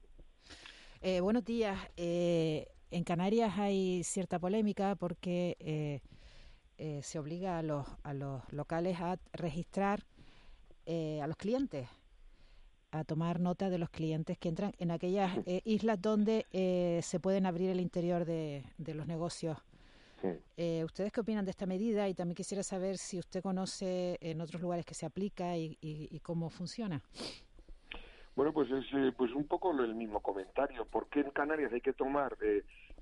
Eh, 1.02 1.20
buenos 1.20 1.44
días. 1.44 1.78
Eh, 1.98 2.66
en 2.90 3.04
Canarias 3.04 3.58
hay 3.58 4.04
cierta 4.04 4.40
polémica 4.40 4.96
porque 4.96 5.58
eh, 5.60 6.00
eh, 6.78 7.02
se 7.04 7.20
obliga 7.20 7.58
a 7.58 7.64
los, 7.64 7.88
a 8.04 8.14
los 8.14 8.42
locales 8.52 9.00
a 9.02 9.18
registrar 9.32 10.04
eh, 10.86 11.22
a 11.22 11.28
los 11.28 11.38
clientes, 11.38 11.88
a 12.92 13.04
tomar 13.04 13.40
nota 13.40 13.70
de 13.70 13.78
los 13.78 13.90
clientes 13.90 14.38
que 14.38 14.50
entran 14.50 14.74
en 14.78 14.92
aquellas 14.92 15.38
eh, 15.46 15.62
islas 15.66 16.02
donde 16.02 16.46
eh, 16.52 17.00
se 17.02 17.20
pueden 17.20 17.46
abrir 17.46 17.70
el 17.70 17.80
interior 17.80 18.26
de, 18.26 18.64
de 18.78 18.94
los 18.94 19.08
negocios. 19.08 19.58
Eh, 20.56 20.84
¿Ustedes 20.86 21.12
qué 21.12 21.22
opinan 21.22 21.46
de 21.46 21.52
esta 21.52 21.66
medida? 21.66 22.08
Y 22.08 22.14
también 22.14 22.36
quisiera 22.36 22.62
saber 22.62 23.00
si 23.00 23.18
usted 23.18 23.42
conoce 23.42 24.20
en 24.22 24.40
otros 24.40 24.62
lugares 24.62 24.86
que 24.86 24.94
se 24.94 25.06
aplica 25.08 25.58
y, 25.58 25.78
y- 25.82 26.08
y 26.12 26.20
cómo 26.20 26.52
funciona. 26.52 27.02
Bueno, 28.36 28.54
pues 28.54 28.70
es 28.72 28.86
eh, 28.94 29.12
pues 29.18 29.32
un 29.34 29.46
poco 29.48 29.72
el 29.72 29.96
mismo 29.96 30.20
comentario. 30.20 30.86
¿Por 30.86 31.08
qué 31.08 31.22
en 31.22 31.32
Canarias 31.32 31.74
hay 31.74 31.82
que 31.82 31.94
tomar, 31.94 32.38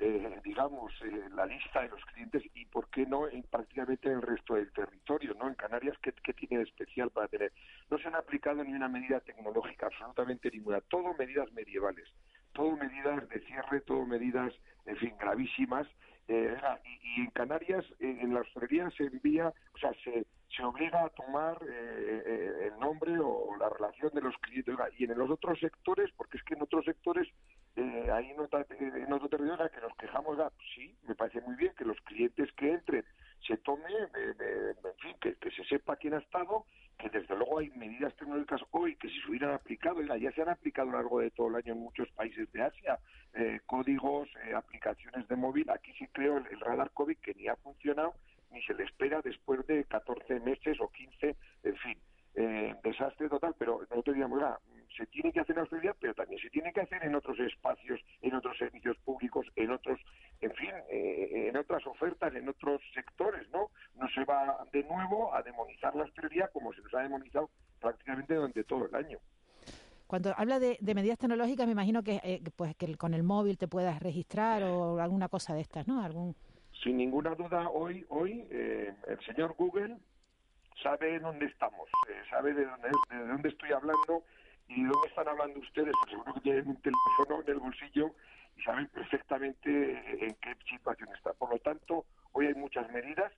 eh, 0.01 0.41
digamos, 0.43 0.91
eh, 1.03 1.29
la 1.35 1.45
lista 1.45 1.81
de 1.83 1.89
los 1.89 2.03
clientes 2.05 2.43
y 2.55 2.65
por 2.65 2.89
qué 2.89 3.05
no 3.05 3.29
en 3.29 3.43
prácticamente 3.43 4.09
en 4.09 4.15
el 4.15 4.21
resto 4.23 4.55
del 4.55 4.71
territorio? 4.73 5.35
¿no? 5.35 5.47
En 5.47 5.53
Canarias, 5.53 5.95
¿qué, 6.01 6.11
qué 6.23 6.33
tiene 6.33 6.57
de 6.57 6.63
especial 6.63 7.11
para 7.11 7.27
tener? 7.27 7.53
No 7.89 7.99
se 7.99 8.07
han 8.07 8.15
aplicado 8.15 8.63
ni 8.63 8.73
una 8.73 8.89
medida 8.89 9.19
tecnológica, 9.19 9.85
absolutamente 9.85 10.49
ninguna. 10.49 10.81
Todo 10.81 11.13
medidas 11.13 11.51
medievales, 11.53 12.09
todo 12.51 12.75
medidas 12.75 13.29
de 13.29 13.39
cierre, 13.41 13.81
todo 13.81 14.03
medidas, 14.07 14.51
en 14.85 14.97
fin, 14.97 15.13
gravísimas. 15.19 15.87
Eh, 16.27 16.57
y, 16.83 17.21
y 17.21 17.25
en 17.25 17.31
Canarias, 17.31 17.85
eh, 17.99 18.17
en 18.21 18.33
la 18.33 18.41
hostelería 18.41 18.89
se 18.91 19.03
envía, 19.03 19.53
o 19.73 19.77
sea, 19.77 19.91
se, 20.03 20.25
se 20.55 20.63
obliga 20.63 21.03
a 21.05 21.09
tomar 21.09 21.57
eh, 21.63 22.23
eh, 22.25 22.69
el 22.73 22.79
nombre 22.79 23.17
o 23.19 23.55
la 23.57 23.69
relación 23.69 24.11
de 24.13 24.21
los 24.21 24.35
clientes. 24.37 24.75
Y 24.97 25.05
en 25.05 25.17
los 25.17 25.29
otros 25.29 25.59
sectores, 25.59 26.11
porque 26.17 26.37
es 26.37 26.43
que 26.43 26.55
en 26.55 26.61
otros 26.63 26.85
sectores, 26.85 27.27
eh, 27.75 28.07
en, 28.07 28.39
otra- 28.39 28.61
eh, 28.61 28.91
en 29.07 29.11
otro 29.13 29.29
territorio 29.29 29.69
que 29.69 29.81
nos 29.81 29.95
quejamos, 29.97 30.31
oiga, 30.37 30.51
sí, 30.75 30.97
me 31.07 31.15
parece 31.15 31.41
muy 31.41 31.55
bien 31.55 31.73
que 31.77 31.85
los 31.85 31.99
clientes 32.01 32.51
que 32.53 32.71
entren 32.71 33.05
se 33.47 33.57
tome, 33.57 33.89
eh, 33.91 34.33
eh, 34.39 34.73
en 34.83 34.95
fin, 34.99 35.15
que, 35.21 35.51
se 35.51 35.63
sepa 35.65 35.95
quién 35.95 36.13
ha 36.13 36.19
estado, 36.19 36.65
que 36.97 37.09
desde 37.09 37.35
luego 37.35 37.59
hay 37.59 37.69
medidas 37.71 38.15
tecnológicas 38.15 38.61
hoy 38.71 38.95
que 38.97 39.09
si 39.09 39.19
se 39.21 39.29
hubieran 39.29 39.53
aplicado, 39.53 40.01
ya 40.01 40.31
se 40.31 40.41
han 40.43 40.49
aplicado 40.49 40.89
a 40.89 40.91
lo 40.91 40.97
largo 40.99 41.19
de 41.21 41.31
todo 41.31 41.47
el 41.47 41.55
año 41.55 41.73
en 41.73 41.79
muchos 41.79 42.09
países 42.11 42.51
de 42.51 42.61
Asia, 42.61 42.99
eh, 43.33 43.59
códigos, 43.65 44.29
eh, 44.45 44.53
aplicaciones 44.53 45.27
de 45.27 45.35
móvil, 45.35 45.69
aquí 45.71 45.91
sí 45.97 46.07
creo 46.11 46.37
el, 46.37 46.47
el 46.47 46.59
radar 46.59 46.91
COVID 46.91 47.17
que 47.17 47.33
ni 47.33 47.47
ha 47.47 47.55
funcionado 47.57 48.13
ni 48.51 48.61
se 48.63 48.73
le 48.73 48.83
espera 48.83 49.21
después 49.21 49.65
de 49.67 49.83
14 49.85 50.39
meses 50.41 50.77
o 50.79 50.89
15, 50.89 51.35
en 51.63 51.75
fin. 51.77 51.97
eh, 52.33 52.73
desastre 52.81 53.27
total, 53.27 53.53
pero 53.59 53.81
nosotros 53.89 54.15
diríamos, 54.15 54.37
"Oiga, 54.37 54.57
se 54.95 55.05
tiene 55.07 55.33
que 55.33 55.41
hacer 55.41 55.53
en 55.53 55.59
austeridad, 55.63 55.97
pero 55.99 56.13
también 56.13 56.41
se 56.41 56.49
tiene 56.49 56.71
que 56.71 56.79
hacer 56.79 57.03
en 57.03 57.13
otros 57.13 57.37
espacios, 57.41 57.99
en 58.21 58.33
otros 58.33 58.57
servicios 58.57 58.95
públicos, 58.99 59.45
en 59.57 59.69
otros, 59.69 59.99
en 60.39 60.51
fin, 60.53 60.69
eh, 60.89 61.49
en 61.49 61.57
otras 61.57 61.85
ofertas, 61.85 62.33
en 62.33 62.47
otros 62.47 62.81
sectores, 62.93 63.49
¿no? 63.51 63.69
No 63.95 64.07
se 64.15 64.23
va 64.23 64.65
de 64.71 64.81
nuevo 64.85 65.35
a 65.35 65.43
demonizar 65.43 65.93
la 65.93 66.03
austeridad 66.03 66.49
como 66.53 66.71
se 66.71 66.81
nos 66.81 66.93
ha 66.93 66.99
demonizado 67.01 67.49
prácticamente 67.81 68.33
durante 68.33 68.63
todo 68.63 68.85
el 68.85 68.95
año. 68.95 69.17
Cuando 70.07 70.33
habla 70.37 70.59
de, 70.59 70.77
de 70.79 70.95
medidas 70.95 71.17
tecnológicas, 71.17 71.65
me 71.65 71.73
imagino 71.73 72.01
que 72.01 72.21
eh, 72.23 72.41
pues 72.55 72.75
que 72.77 72.95
con 72.95 73.13
el 73.13 73.23
móvil 73.23 73.57
te 73.57 73.67
puedas 73.67 73.99
registrar 74.01 74.63
o 74.63 74.99
alguna 75.01 75.27
cosa 75.27 75.53
de 75.53 75.59
estas, 75.59 75.85
¿no? 75.85 76.01
Algún 76.01 76.33
Sin 76.83 76.97
ninguna 76.97 77.35
duda, 77.35 77.69
hoy, 77.69 78.05
hoy 78.09 78.47
eh, 78.49 78.93
el 79.07 79.19
señor 79.25 79.53
Google 79.55 79.97
sabe 80.81 81.19
dónde 81.19 81.45
estamos, 81.45 81.87
eh, 82.09 82.21
sabe 82.29 82.53
de 82.53 82.65
dónde, 82.65 82.89
de 83.11 83.27
dónde 83.27 83.49
estoy 83.49 83.71
hablando 83.71 84.23
y 84.67 84.81
de 84.81 84.89
dónde 84.89 85.07
están 85.07 85.27
hablando 85.27 85.59
ustedes. 85.59 85.93
Seguro 86.09 86.33
que 86.33 86.41
tienen 86.41 86.67
un 86.67 86.81
teléfono 86.81 87.41
en 87.41 87.49
el 87.49 87.59
bolsillo 87.59 88.15
y 88.57 88.61
saben 88.63 88.87
perfectamente 88.87 90.25
en 90.25 90.35
qué 90.41 90.55
situación 90.69 91.09
está. 91.15 91.33
Por 91.33 91.51
lo 91.51 91.59
tanto, 91.59 92.05
hoy 92.31 92.47
hay 92.47 92.55
muchas 92.55 92.89
medidas. 92.91 93.31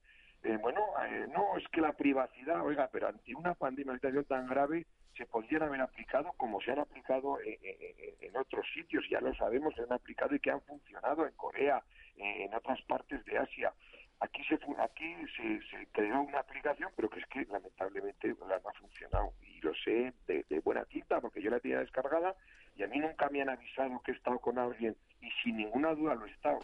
Eh, 0.44 0.58
bueno, 0.62 0.80
eh, 1.06 1.28
no 1.34 1.58
es 1.58 1.68
que 1.70 1.82
la 1.82 1.94
privacidad, 1.94 2.62
oiga, 2.66 2.90
pero 2.92 3.10
ante 3.10 3.36
una 3.36 3.56
pandemia, 3.56 3.92
una 3.92 4.00
situación 4.00 4.26
tan 4.26 4.48
grave, 4.48 4.86
se 5.16 5.26
podrían 5.26 5.64
haber 5.64 5.82
aplicado 5.82 6.32
como 6.38 6.60
se 6.62 6.72
han 6.72 6.80
aplicado 6.80 7.40
en, 7.42 7.58
en- 7.62 8.16
en 8.22 8.38
otros 8.38 8.66
sitios, 8.74 9.04
ya 9.10 9.20
lo 9.22 9.34
sabemos, 9.36 9.74
se 9.76 9.82
han 9.84 9.94
aplicado 9.94 10.34
y 10.36 10.40
que 10.40 10.52
han 10.52 10.62
funcionado 10.62 11.26
en 11.28 11.34
Corea, 11.36 11.84
eh, 12.18 12.46
en 12.46 12.54
otras 12.54 12.82
partes 12.84 13.24
de 13.26 13.38
Asia. 13.38 13.72
Aquí 14.20 14.44
se 14.46 14.56
aquí 14.78 15.16
se, 15.36 15.60
se 15.70 15.88
creó 15.92 16.22
una 16.22 16.40
aplicación, 16.40 16.90
pero 16.96 17.10
que 17.10 17.20
es 17.20 17.26
que 17.28 17.46
lamentablemente 17.46 18.34
la 18.48 18.60
no 18.60 18.70
ha 18.70 18.74
funcionado. 18.74 19.34
Y 19.42 19.60
lo 19.62 19.74
sé 19.76 20.14
de, 20.28 20.60
buena 20.64 20.86
tinta, 20.86 21.20
porque 21.20 21.42
yo 21.42 21.50
la 21.52 21.60
tenía 21.60 21.80
descargada 21.80 22.36
y 22.76 22.84
a 22.84 22.88
mí 22.88 23.00
nunca 23.00 23.30
me 23.30 23.42
han 23.42 23.50
avisado 23.50 24.02
que 24.04 24.12
he 24.12 24.16
estado 24.16 24.40
con 24.40 24.58
alguien 24.58 24.96
y 25.22 25.30
sin 25.44 25.58
ninguna 25.58 25.94
duda 25.94 26.16
lo 26.16 26.26
he 26.26 26.32
estado. 26.32 26.60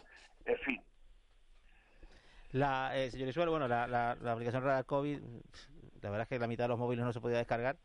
En 0.46 0.56
fin, 0.58 0.82
La, 2.52 2.96
eh, 2.96 3.10
señor 3.10 3.28
Isuel, 3.28 3.48
bueno, 3.50 3.68
la, 3.68 3.86
la, 3.86 4.16
la 4.20 4.32
aplicación 4.32 4.64
COVID, 4.84 5.20
la 6.02 6.10
verdad 6.10 6.22
es 6.22 6.28
que 6.28 6.38
la 6.38 6.48
mitad 6.48 6.64
de 6.64 6.68
los 6.68 6.78
móviles 6.78 7.04
no 7.04 7.12
se 7.12 7.20
podía 7.20 7.38
descargar. 7.38 7.76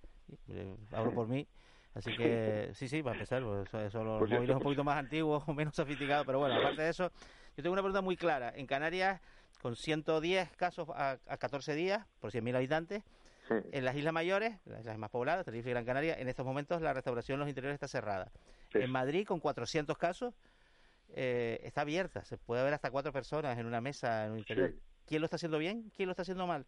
Hablo 0.91 1.13
por 1.13 1.27
mí. 1.27 1.47
Así 1.93 2.15
que, 2.15 2.71
sí, 2.73 2.87
sí, 2.87 3.01
para 3.01 3.15
empezar, 3.15 3.43
pues, 3.43 3.73
eso, 3.85 4.03
los 4.03 4.19
Pues 4.19 4.31
móviles 4.31 4.55
un 4.55 4.61
poquito 4.61 4.83
más 4.83 4.97
antiguos 4.97 5.43
o 5.47 5.53
menos 5.53 5.75
sofisticados. 5.75 6.25
Pero 6.25 6.39
bueno, 6.39 6.55
aparte 6.55 6.81
de 6.81 6.89
eso, 6.89 7.11
yo 7.55 7.63
tengo 7.63 7.73
una 7.73 7.81
pregunta 7.81 8.01
muy 8.01 8.17
clara. 8.17 8.51
En 8.55 8.67
Canarias, 8.67 9.21
con 9.61 9.75
110 9.75 10.51
casos 10.57 10.89
a, 10.89 11.17
a 11.25 11.37
14 11.37 11.73
días 11.73 12.05
por 12.19 12.31
100.000 12.31 12.55
habitantes, 12.55 13.03
en 13.49 13.85
las 13.85 13.95
Islas 13.95 14.13
Mayores, 14.13 14.57
las 14.65 14.97
más 14.97 15.09
pobladas, 15.09 15.45
Tenerife 15.45 15.69
y 15.69 15.73
Gran 15.73 15.85
Canaria, 15.85 16.15
en 16.19 16.27
estos 16.27 16.45
momentos 16.45 16.81
la 16.81 16.93
restauración 16.93 17.35
en 17.35 17.39
los 17.41 17.49
interiores 17.49 17.75
está 17.75 17.87
cerrada. 17.87 18.31
En 18.73 18.89
Madrid, 18.89 19.25
con 19.25 19.39
400 19.39 19.97
casos, 19.97 20.33
eh, 21.09 21.59
está 21.63 21.81
abierta. 21.81 22.25
Se 22.25 22.37
puede 22.37 22.63
ver 22.63 22.73
hasta 22.73 22.89
cuatro 22.89 23.11
personas 23.11 23.57
en 23.57 23.65
una 23.65 23.81
mesa 23.81 24.25
en 24.25 24.31
un 24.31 24.39
interior. 24.39 24.71
Sí. 24.71 24.79
¿Quién 25.05 25.21
lo 25.21 25.25
está 25.25 25.35
haciendo 25.35 25.59
bien? 25.59 25.91
¿Quién 25.95 26.07
lo 26.07 26.11
está 26.11 26.23
haciendo 26.23 26.47
mal? 26.47 26.65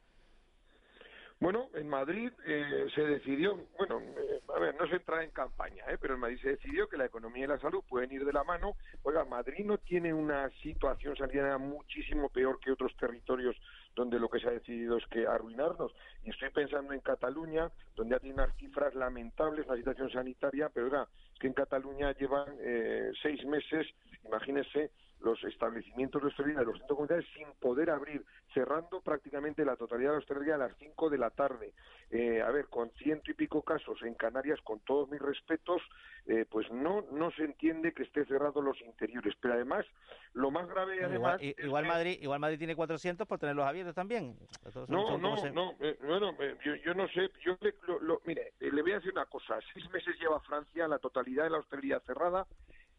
Bueno, 1.40 1.70
en 1.76 1.88
Madrid 1.88 2.32
eh, 2.48 2.88
se 2.96 3.02
decidió, 3.02 3.60
bueno, 3.78 4.00
eh, 4.00 4.42
a 4.56 4.60
ver, 4.60 4.76
no 4.76 4.88
se 4.88 4.96
entra 4.96 5.24
en 5.24 5.30
campaña, 5.30 5.84
¿eh? 5.88 5.98
pero 6.02 6.16
en 6.16 6.20
Madrid 6.20 6.40
se 6.42 6.50
decidió 6.50 6.90
que 6.90 6.98
la 6.98 7.06
economía 7.06 7.46
y 7.46 7.48
la 7.48 7.60
salud 7.60 7.84
pueden 7.88 8.12
ir 8.12 8.26
de 8.26 8.34
la 8.34 8.44
mano. 8.44 8.76
Oiga, 9.04 9.24
Madrid 9.24 9.64
no 9.64 9.78
tiene 9.78 10.12
una 10.12 10.50
situación 10.64 11.16
sanitaria 11.16 11.60
muchísimo 11.60 12.30
peor 12.30 12.60
que 12.60 12.72
otros 12.72 12.96
territorios 12.98 13.56
donde 13.96 14.20
lo 14.20 14.30
que 14.30 14.40
se 14.40 14.48
ha 14.48 14.52
decidido 14.52 14.98
es 14.98 15.06
que 15.08 15.28
arruinarnos. 15.28 15.92
Y 16.24 16.32
estoy 16.32 16.50
pensando 16.50 16.94
en 16.94 17.02
Cataluña, 17.02 17.70
donde 17.96 18.16
ya 18.16 18.20
tiene 18.20 18.34
unas 18.36 18.56
cifras 18.58 18.96
lamentables 18.96 19.68
la 19.68 19.76
situación 19.76 20.10
sanitaria, 20.10 20.70
pero 20.74 20.88
oiga, 20.88 21.08
es 21.34 21.40
que 21.40 21.48
en 21.48 21.54
Cataluña 21.54 22.14
llevan 22.14 22.48
eh, 22.60 23.12
seis 23.22 23.46
meses, 23.46 23.86
imagínese, 24.26 24.90
los 25.22 25.44
establecimientos 25.44 26.22
de 26.22 26.28
hostelería 26.28 26.60
de 26.60 26.66
los 26.66 26.78
centros 26.78 26.96
comunitarios 26.98 27.30
sin 27.34 27.48
poder 27.60 27.90
abrir, 27.90 28.24
cerrando 28.54 29.02
prácticamente 29.02 29.66
la 29.66 29.76
totalidad 29.76 30.10
de 30.12 30.16
la 30.16 30.20
hostelería 30.20 30.56
a 30.56 30.60
las 30.60 30.78
5 30.78 31.10
de 31.10 31.18
la 31.18 31.30
tarde. 31.32 31.74
Eh, 32.10 32.42
a 32.42 32.50
ver, 32.52 32.68
con 32.68 32.90
ciento 32.92 33.32
y 33.32 33.34
pico 33.34 33.62
casos 33.64 34.02
en 34.04 34.14
Canarias, 34.14 34.60
con 34.62 34.80
todos 34.82 35.10
mis 35.10 35.22
respetos, 35.22 35.82
eh, 36.26 36.46
pues 36.50 36.70
no 36.72 37.02
no 37.12 37.32
se 37.32 37.44
entiende 37.44 37.94
que 37.94 38.04
esté 38.04 38.26
cerrado 38.26 38.62
los 38.62 38.80
interiores. 38.82 39.34
Pero 39.42 39.56
además, 39.56 39.86
lo 40.34 40.52
más 40.52 40.68
grave 40.68 41.04
además... 41.04 41.42
igual, 41.42 41.86
Madrid, 41.86 42.18
igual 42.22 42.40
Madrid 42.40 42.58
tiene 42.58 42.76
400 42.76 43.28
por 43.28 43.40
tenerlos 43.40 43.66
abiertos 43.66 43.96
también. 43.96 44.38
Entonces, 44.66 44.90
No, 44.90 45.18
no, 45.18 45.38
se- 45.38 45.52
no, 45.52 45.76
eh, 45.80 45.98
bueno, 46.02 46.34
eh, 46.40 46.58
yo, 46.64 46.76
yo 46.76 46.94
no 46.94 47.08
sé, 47.10 47.30
yo 47.44 47.58
le, 47.62 47.74
lo- 47.88 48.00
lo- 48.00 48.22
mire, 48.26 48.54
eh, 48.60 48.72
le 48.72 48.82
voy 48.82 48.92
a 48.92 48.96
decir 48.96 49.12
una 49.12 49.26
cosa, 49.26 49.60
seis 49.74 49.90
meses 49.92 50.16
lleva 50.20 50.40
Francia 50.42 50.88
la 50.88 51.00
totalidad 51.00 51.46
de 51.46 51.50
la 51.50 51.58
hostelería 51.60 52.00
cerrada 52.02 52.48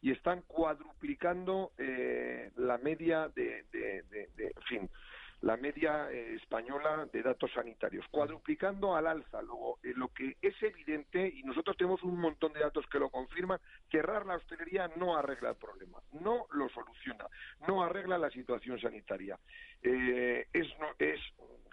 y 0.03 0.13
están 0.13 0.43
cuadruplicando 0.43 1.73
eh, 1.79 2.51
la 2.57 2.79
media 2.79 3.29
de, 3.29 3.65
de, 3.73 4.53
fin, 4.69 4.89
la 5.43 5.57
media 5.57 6.11
eh, 6.11 6.35
española 6.35 7.09
de 7.13 7.23
datos 7.23 7.53
sanitarios, 7.53 8.07
cuadruplicando 8.11 8.97
al 8.97 9.07
alza. 9.07 9.41
Luego, 9.43 9.79
eh, 9.83 9.93
lo 9.95 10.09
que 10.09 10.37
es 10.43 10.61
evidente, 10.63 11.33
y 11.35 11.43
nosotros 11.43 11.77
tenemos 11.77 12.03
un 12.03 12.19
montón 12.19 12.53
de 12.53 12.61
datos 12.61 12.87
que 12.87 12.99
lo 12.99 13.11
confirman, 13.11 13.61
cerrar 13.91 14.27
la 14.27 14.37
hostelería 14.37 14.89
no 14.97 15.17
arregla 15.17 15.51
el 15.51 15.57
problema, 15.57 15.99
no 16.13 16.47
lo 16.53 16.69
soluciona, 16.69 17.27
no 17.67 17.83
arregla 17.83 18.19
la 18.19 18.31
situación 18.31 18.81
sanitaria. 18.81 19.39
Eh, 19.83 20.47
es, 20.53 20.67
no, 20.81 20.89
es 20.99 21.21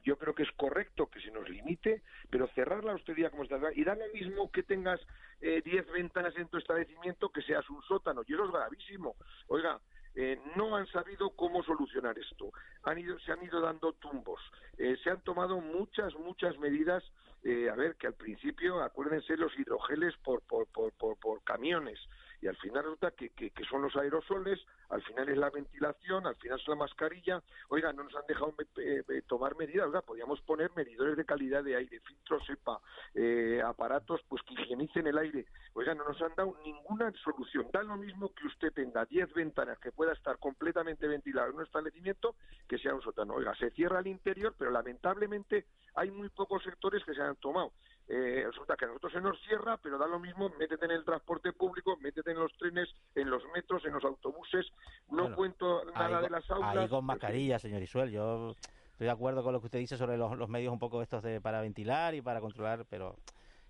yo 0.06 0.18
creo 0.18 0.34
que 0.36 0.44
es 0.44 0.52
correcto 0.52 1.08
que 1.08 1.20
se 1.20 1.32
nos 1.32 1.50
limite, 1.50 2.04
pero 2.30 2.48
cerrar 2.50 2.84
la 2.84 2.94
hostelería 2.94 3.32
como 3.32 3.44
está 3.44 3.58
y 3.74 3.84
da 3.84 3.96
lo 3.96 4.08
mismo 4.14 4.52
que 4.52 4.64
tengas 4.64 5.02
eh, 5.42 5.62
10 5.66 5.92
ventanas 5.92 6.36
en 6.38 6.48
tu 6.48 6.58
establecimiento 6.58 7.30
que 7.30 7.42
seas 7.42 7.68
un 7.70 7.82
sótano, 7.84 8.22
y 8.26 8.34
eso 8.34 8.46
es 8.46 8.52
gravísimo. 8.52 9.16
Oiga, 9.48 9.82
eh, 10.16 10.40
no 10.56 10.76
han 10.76 10.88
sabido 10.88 11.32
cómo 11.32 11.64
solucionar 11.64 12.18
esto. 12.18 12.52
Han 12.84 13.00
ido, 13.00 13.20
se 13.20 13.32
han 13.34 13.44
ido 13.44 13.60
dando 13.60 13.94
tumbos. 13.94 14.40
Eh, 14.78 14.96
se 15.04 15.10
han 15.10 15.22
tomado 15.22 15.60
muchas, 15.60 16.14
muchas 16.16 16.58
medidas. 16.60 17.04
eh, 17.44 17.70
a 17.70 17.76
ver, 17.76 17.96
que 17.96 18.08
al 18.08 18.16
principio, 18.16 18.82
acuérdense, 18.82 19.38
los 19.38 19.54
hidrogeles 19.60 20.16
por, 20.24 20.42
por, 20.42 20.68
por, 20.68 20.94
por 21.20 21.44
camiones. 21.44 22.00
Y 22.46 22.48
al 22.48 22.58
final 22.58 22.84
resulta 22.84 23.10
que, 23.10 23.32
que, 23.32 23.52
son 23.68 23.82
los 23.82 23.96
aerosoles, 23.96 24.64
al 24.90 25.02
final 25.02 25.28
es 25.30 25.36
la 25.36 25.50
ventilación, 25.50 26.28
al 26.28 26.36
final 26.36 26.60
es 26.60 26.68
la 26.68 26.76
mascarilla. 26.76 27.42
Oiga, 27.70 27.92
no 27.92 28.04
nos 28.04 28.16
han 28.16 28.28
dejado 28.28 28.54
eh, 28.78 29.24
tomar 29.26 29.56
medidas. 29.56 29.88
Oiga, 29.88 30.04
podríamos 30.04 30.40
poner 30.42 30.70
medidores 30.76 31.18
de 31.18 31.26
calidad 31.26 31.64
de 31.64 31.76
aire, 31.76 32.00
filtros 32.02 32.48
EPA, 32.48 32.80
eh, 33.16 33.64
aparatos 33.66 34.22
pues 34.30 34.44
que 34.44 34.54
higienicen 34.54 35.08
el 35.08 35.18
aire. 35.18 35.48
Oiga, 35.74 35.96
no 35.96 36.08
nos 36.08 36.22
han 36.22 36.36
dado 36.36 36.56
ninguna 36.64 37.12
solución. 37.24 37.66
Da 37.74 37.82
lo 37.82 37.98
mismo 37.98 38.32
que 38.36 38.46
usted 38.46 38.72
tenga 38.72 39.06
10 39.06 39.34
ventanas 39.34 39.80
que 39.80 39.92
pueda 39.92 40.14
estar 40.14 40.38
completamente 40.38 41.08
ventilado 41.08 41.50
en 41.50 41.56
un 41.56 41.64
establecimiento 41.64 42.36
que 42.68 42.78
sea 42.78 42.94
un 42.94 43.02
sótano. 43.02 43.34
Oiga, 43.34 43.56
se 43.56 43.72
cierra 43.72 44.02
el 44.02 44.08
interior, 44.08 44.54
pero 44.56 44.70
lamentablemente 44.70 45.66
hay 45.96 46.12
muy 46.12 46.30
pocos 46.30 46.62
sectores 46.62 47.04
que 47.06 47.16
se 47.16 47.24
han 47.24 47.38
tomado. 47.38 47.72
Eh, 48.08 48.44
resulta 48.46 48.76
que 48.76 48.86
a 48.86 48.88
nosotros 48.90 49.14
se 49.14 49.22
nos 49.22 49.40
cierra, 49.48 49.78
pero 49.78 49.98
da 49.98 50.06
lo 50.08 50.20
mismo, 50.20 50.50
métete 50.60 50.86
en 50.86 50.92
el 50.92 51.04
transporte 51.04 51.54
público, 51.54 51.98
métete 51.98 52.32
en 52.32 52.40
los 52.40 52.56
trenes, 52.58 52.88
en 53.16 53.30
los 53.30 53.42
metros, 53.56 53.84
en 53.86 53.94
los 53.94 54.04
autobuses. 54.04 54.68
No 55.10 55.24
Bueno, 55.24 55.36
cuento 55.36 55.84
nada 55.86 56.18
ahí, 56.20 56.24
de 56.24 56.30
las 56.30 56.50
aulas. 56.52 56.78
ahí 56.78 56.88
con 56.88 57.04
mascarilla, 57.06 57.58
señor 57.58 57.82
Isuel. 57.82 58.12
Yo 58.12 58.52
estoy 58.92 59.06
de 59.06 59.12
acuerdo 59.12 59.44
con 59.44 59.54
lo 59.54 59.60
que 59.60 59.66
usted 59.66 59.80
dice 59.80 59.98
sobre 59.98 60.18
los, 60.18 60.38
los 60.38 60.50
medios 60.50 60.72
un 60.72 60.80
poco 60.80 61.02
estos 61.02 61.24
de 61.24 61.42
para 61.42 61.62
ventilar 61.62 62.14
y 62.14 62.22
para 62.22 62.42
controlar, 62.42 62.86
pero 62.90 63.16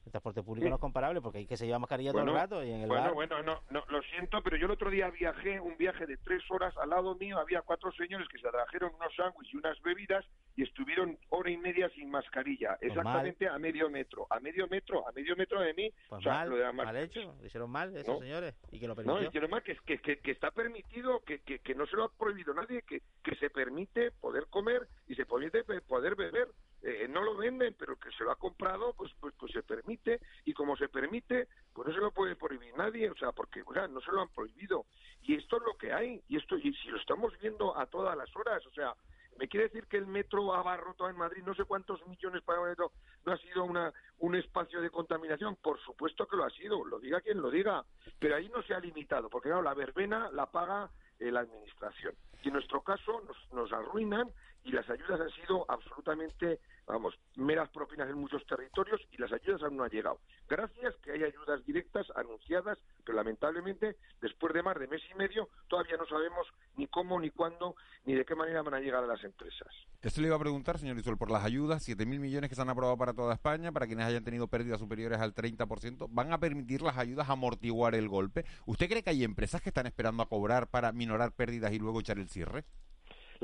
el 0.05 0.11
transporte 0.11 0.43
público 0.43 0.65
Sí. 0.65 0.69
no 0.69 0.75
es 0.75 0.81
comparable 0.81 1.19
porque 1.21 1.39
hay 1.39 1.47
que 1.47 1.57
se 1.57 1.65
lleva 1.65 1.79
mascarilla 1.79 2.11
todo 2.11 2.21
el 2.21 2.33
rato 2.33 2.63
y 2.63 2.71
en 2.71 2.81
el 2.81 2.87
bueno, 2.87 3.03
bar... 3.05 3.13
bueno, 3.13 3.43
no, 3.43 3.61
no, 3.71 3.83
lo 3.89 4.01
siento, 4.03 4.41
pero 4.43 4.55
yo 4.57 4.65
el 4.65 4.71
otro 4.71 4.89
día 4.89 5.09
viajé, 5.09 5.59
un 5.59 5.75
viaje 5.77 6.05
de 6.05 6.17
tres 6.17 6.43
horas, 6.49 6.75
al 6.77 6.89
lado 6.91 7.15
mío 7.15 7.39
había 7.39 7.61
cuatro 7.63 7.91
señores 7.93 8.27
que 8.29 8.37
se 8.39 8.47
trajeron 8.49 8.93
unos 8.95 9.15
sándwiches 9.15 9.53
y 9.53 9.57
unas 9.57 9.81
bebidas 9.81 10.25
y 10.55 10.63
estuvieron 10.63 11.17
hora 11.29 11.49
y 11.49 11.57
media 11.57 11.89
sin 11.89 12.09
mascarilla, 12.11 12.77
Pues 12.79 12.91
exactamente 12.91 13.47
a 13.47 13.57
medio 13.57 13.89
metro, 13.89 14.27
a 14.29 14.39
medio 14.39 14.67
metro, 14.67 15.07
a 15.07 15.11
medio 15.11 15.35
metro 15.35 15.59
de 15.61 15.73
mí. 15.73 15.91
Pues 16.07 16.19
o 16.19 16.23
sea, 16.23 16.33
mal, 16.33 16.49
lo 16.49 16.73
mal 16.73 16.95
hecho, 16.97 17.35
lo 17.39 17.45
hicieron 17.45 17.69
mal 17.71 17.95
esos 17.95 18.15
No. 18.15 18.19
señores 18.19 18.55
y 18.71 18.79
que 18.79 18.87
lo 18.87 18.93
No, 18.93 19.03
permitió. 19.03 19.27
y 19.27 19.31
que 19.31 19.41
nomás 19.41 19.63
que, 19.63 19.75
que, 19.85 19.97
que, 19.99 20.19
que 20.19 20.31
está 20.31 20.51
permitido, 20.51 21.19
que, 21.25 21.39
que, 21.41 21.59
que 21.59 21.75
no 21.75 21.85
se 21.87 21.95
lo 21.95 22.03
ha 22.05 22.09
prohibido 22.09 22.53
nadie, 22.53 22.83
que, 22.83 23.01
que 23.23 23.35
se 23.35 23.49
permite 23.49 24.11
poder 24.11 24.45
comer 24.49 24.87
y 25.07 25.15
se 25.15 25.25
permite 25.25 25.63
pe- 25.63 25.81
poder 25.81 26.15
beber. 26.15 26.47
Eh, 26.87 27.07
no 27.09 27.23
lo 27.23 27.35
venden, 27.35 27.75
pero 27.79 27.95
que 27.95 28.11
se 28.11 28.23
lo 28.23 28.29
ha 28.29 28.35
comprado, 28.35 28.93
pues, 28.93 29.11
pues, 29.19 29.33
pues 29.39 29.51
se 29.51 29.63
permite, 29.63 30.19
y 30.43 30.53
como 30.53 30.77
se 30.77 30.87
permite, 30.87 31.47
pues 31.73 31.87
no 31.87 31.93
se 31.95 31.99
lo 31.99 32.11
puede 32.11 32.35
prohibir 32.35 32.77
nadie, 32.77 33.09
o 33.09 33.15
sea, 33.15 33.31
porque 33.31 33.63
no 33.89 34.01
se 34.01 34.11
lo 34.11 34.21
han 34.21 34.29
prohibido. 34.29 34.85
Y 35.23 35.33
esto 35.33 35.57
es 35.57 35.63
lo 35.63 35.75
que 35.77 35.91
hay, 35.91 36.21
y 36.27 36.37
esto, 36.37 36.55
y 36.57 36.71
si 36.75 36.89
lo 36.89 36.97
estamos 36.97 37.33
viendo 37.39 37.75
a 37.75 37.87
todas 37.87 38.15
las 38.15 38.29
horas, 38.35 38.63
o 38.67 38.71
sea, 38.71 38.93
me 39.39 39.47
quiere 39.47 39.65
decir 39.65 39.87
que 39.87 39.97
el 39.97 40.05
metro 40.05 40.53
abarrotado 40.53 41.09
en 41.09 41.17
Madrid, 41.17 41.41
no 41.43 41.55
sé 41.55 41.63
cuántos 41.63 42.05
millones 42.05 42.43
para 42.43 42.61
el 42.61 42.69
metro, 42.69 42.91
no 43.25 43.31
ha 43.31 43.37
sido 43.37 43.63
una, 43.63 43.91
un 44.19 44.35
espacio 44.35 44.79
de 44.79 44.91
contaminación. 44.91 45.55
Por 45.55 45.79
supuesto 45.79 46.27
que 46.27 46.37
lo 46.37 46.45
ha 46.45 46.51
sido, 46.51 46.85
lo 46.85 46.99
diga 46.99 47.19
quien 47.19 47.41
lo 47.41 47.49
diga. 47.49 47.83
Pero 48.19 48.35
ahí 48.35 48.47
no 48.49 48.61
se 48.61 48.75
ha 48.75 48.79
limitado, 48.79 49.27
porque 49.29 49.49
claro, 49.49 49.63
la 49.63 49.73
verbena 49.73 50.29
la 50.31 50.45
paga 50.51 50.91
eh, 51.19 51.31
la 51.31 51.39
administración. 51.39 52.13
Y 52.43 52.49
en 52.49 52.53
nuestro 52.53 52.81
caso 52.81 53.23
nos 53.51 53.73
arruinan 53.73 54.31
y 54.65 54.71
las 54.71 54.89
ayudas 54.89 55.21
han 55.21 55.29
sido 55.29 55.63
absolutamente, 55.69 56.59
vamos, 56.87 57.17
meras 57.35 57.69
propinas 57.69 58.09
en 58.09 58.17
muchos 58.17 58.45
territorios 58.45 59.01
y 59.11 59.17
las 59.17 59.31
ayudas 59.31 59.61
aún 59.63 59.77
no 59.77 59.83
han 59.83 59.89
llegado. 59.89 60.19
Gracias 60.47 60.95
que 61.03 61.11
hay 61.11 61.23
ayudas 61.23 61.65
directas 61.65 62.07
anunciadas, 62.15 62.77
pero 63.03 63.15
lamentablemente 63.17 63.97
después 64.21 64.53
de 64.53 64.63
más 64.63 64.79
de 64.79 64.87
mes 64.87 65.01
y 65.11 65.15
medio 65.15 65.49
todavía 65.67 65.97
no 65.97 66.05
sabemos 66.05 66.47
ni 66.77 66.87
cómo, 66.87 67.19
ni 67.19 67.29
cuándo, 67.29 67.75
ni 68.05 68.13
de 68.13 68.25
qué 68.25 68.35
manera 68.35 68.61
van 68.61 68.75
a 68.75 68.79
llegar 68.79 69.03
a 69.03 69.07
las 69.07 69.23
empresas. 69.23 69.67
Esto 70.01 70.21
le 70.21 70.27
iba 70.27 70.35
a 70.35 70.39
preguntar, 70.39 70.77
señor 70.77 70.97
Isuel, 70.97 71.17
por 71.17 71.31
las 71.31 71.43
ayudas, 71.43 71.87
7.000 71.87 72.19
millones 72.19 72.49
que 72.49 72.55
se 72.55 72.61
han 72.61 72.69
aprobado 72.69 72.97
para 72.97 73.13
toda 73.13 73.33
España, 73.33 73.71
para 73.71 73.87
quienes 73.87 74.05
hayan 74.05 74.23
tenido 74.23 74.47
pérdidas 74.47 74.79
superiores 74.79 75.19
al 75.19 75.33
30%, 75.33 76.07
¿van 76.09 76.31
a 76.31 76.39
permitir 76.39 76.81
las 76.81 76.97
ayudas 76.97 77.29
amortiguar 77.29 77.95
el 77.95 78.07
golpe? 78.07 78.45
¿Usted 78.65 78.87
cree 78.87 79.03
que 79.03 79.09
hay 79.09 79.23
empresas 79.23 79.61
que 79.61 79.69
están 79.69 79.87
esperando 79.87 80.21
a 80.21 80.29
cobrar 80.29 80.67
para 80.67 80.91
minorar 80.91 81.31
pérdidas 81.31 81.73
y 81.73 81.79
luego 81.79 81.99
echar 81.99 82.19
el 82.19 82.29
cierre? 82.29 82.65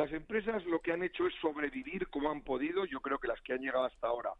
Las 0.01 0.13
empresas 0.13 0.65
lo 0.65 0.79
que 0.79 0.93
han 0.93 1.03
hecho 1.03 1.27
es 1.27 1.33
sobrevivir 1.35 2.07
como 2.07 2.31
han 2.31 2.41
podido. 2.41 2.85
Yo 2.85 3.01
creo 3.01 3.19
que 3.19 3.27
las 3.27 3.39
que 3.41 3.53
han 3.53 3.59
llegado 3.59 3.85
hasta 3.85 4.07
ahora 4.07 4.31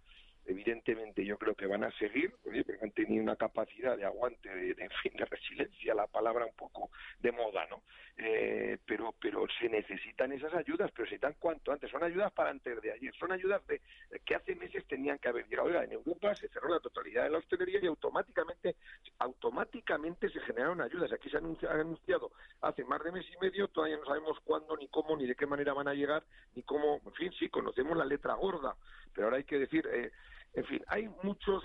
evidentemente 0.46 1.26
yo 1.26 1.38
creo 1.38 1.56
que 1.56 1.68
van 1.68 1.84
a 1.84 1.92
seguir, 1.98 2.34
porque 2.44 2.66
han 2.82 2.92
tenido 2.92 3.24
una 3.24 3.36
capacidad 3.36 3.98
de 3.98 4.06
aguante, 4.06 4.50
de, 4.50 4.74
de, 4.74 4.84
en 4.84 4.92
fin, 5.02 5.14
de 5.16 5.26
resiliencia, 5.26 5.94
la 5.94 6.08
palabra 6.08 6.46
un 6.46 6.56
poco 6.56 6.90
de 7.20 7.32
moda, 7.32 7.66
¿no? 7.70 7.84
Eh, 8.18 8.78
pero, 8.86 9.16
pero 9.20 9.48
se 9.60 9.68
necesitan 9.68 10.32
esas 10.32 10.54
ayudas, 10.54 10.92
pero 10.92 11.08
se 11.08 11.16
necesitan 11.16 11.36
cuanto 11.40 11.72
antes. 11.72 11.90
Son 11.90 12.04
ayudas 12.04 12.32
para 12.34 12.52
antes 12.52 12.82
de 12.82 12.92
ayer, 12.92 13.14
son 13.16 13.32
ayudas 13.32 13.66
de, 13.68 13.82
que 14.26 14.36
hace 14.36 14.56
meses 14.56 14.86
tenían 14.86 15.18
que 15.18 15.30
haber 15.30 15.48
llegado. 15.48 15.70
Oiga, 15.70 15.84
en 15.84 15.94
Europa 15.94 16.36
se 16.36 16.48
cerró 16.50 16.70
la 16.70 16.80
totalidad 16.80 17.24
de 17.24 17.32
la 17.32 17.40
hostelería 17.40 17.80
y 17.82 17.88
automáticamente, 17.88 18.76
automáticamente 19.18 20.30
se 20.30 20.40
generaron 20.42 20.82
ayudas. 20.82 21.12
Aquí 21.12 21.30
se 21.30 21.38
han 21.38 21.58
anunciado 21.70 22.32
hace 22.62 22.84
más 22.84 23.04
de 23.04 23.12
mes 23.12 23.26
y 23.34 23.38
medio, 23.44 23.68
todavía 23.70 23.98
no 23.98 24.06
sabemos 24.06 24.40
cuándo, 24.42 24.78
ni 24.78 24.88
cómo, 24.88 25.16
ni 25.18 25.26
de 25.26 25.36
qué 25.36 25.46
manera 25.46 25.74
van 25.74 25.88
a 25.88 25.94
llegar, 25.94 26.24
ni 26.56 26.64
cómo, 26.64 27.02
en 27.06 27.14
fin, 27.14 27.32
sí, 27.40 27.50
conocemos 27.50 27.98
la 27.98 28.06
letra 28.06 28.36
gorda, 28.36 28.76
pero 29.14 29.28
ahora 29.28 29.38
hay 29.38 29.46
que 29.46 29.58
decir, 29.58 29.88
eh, 29.92 30.12
en 30.54 30.66
fin, 30.66 30.82
hay 30.88 31.10
muchos, 31.24 31.64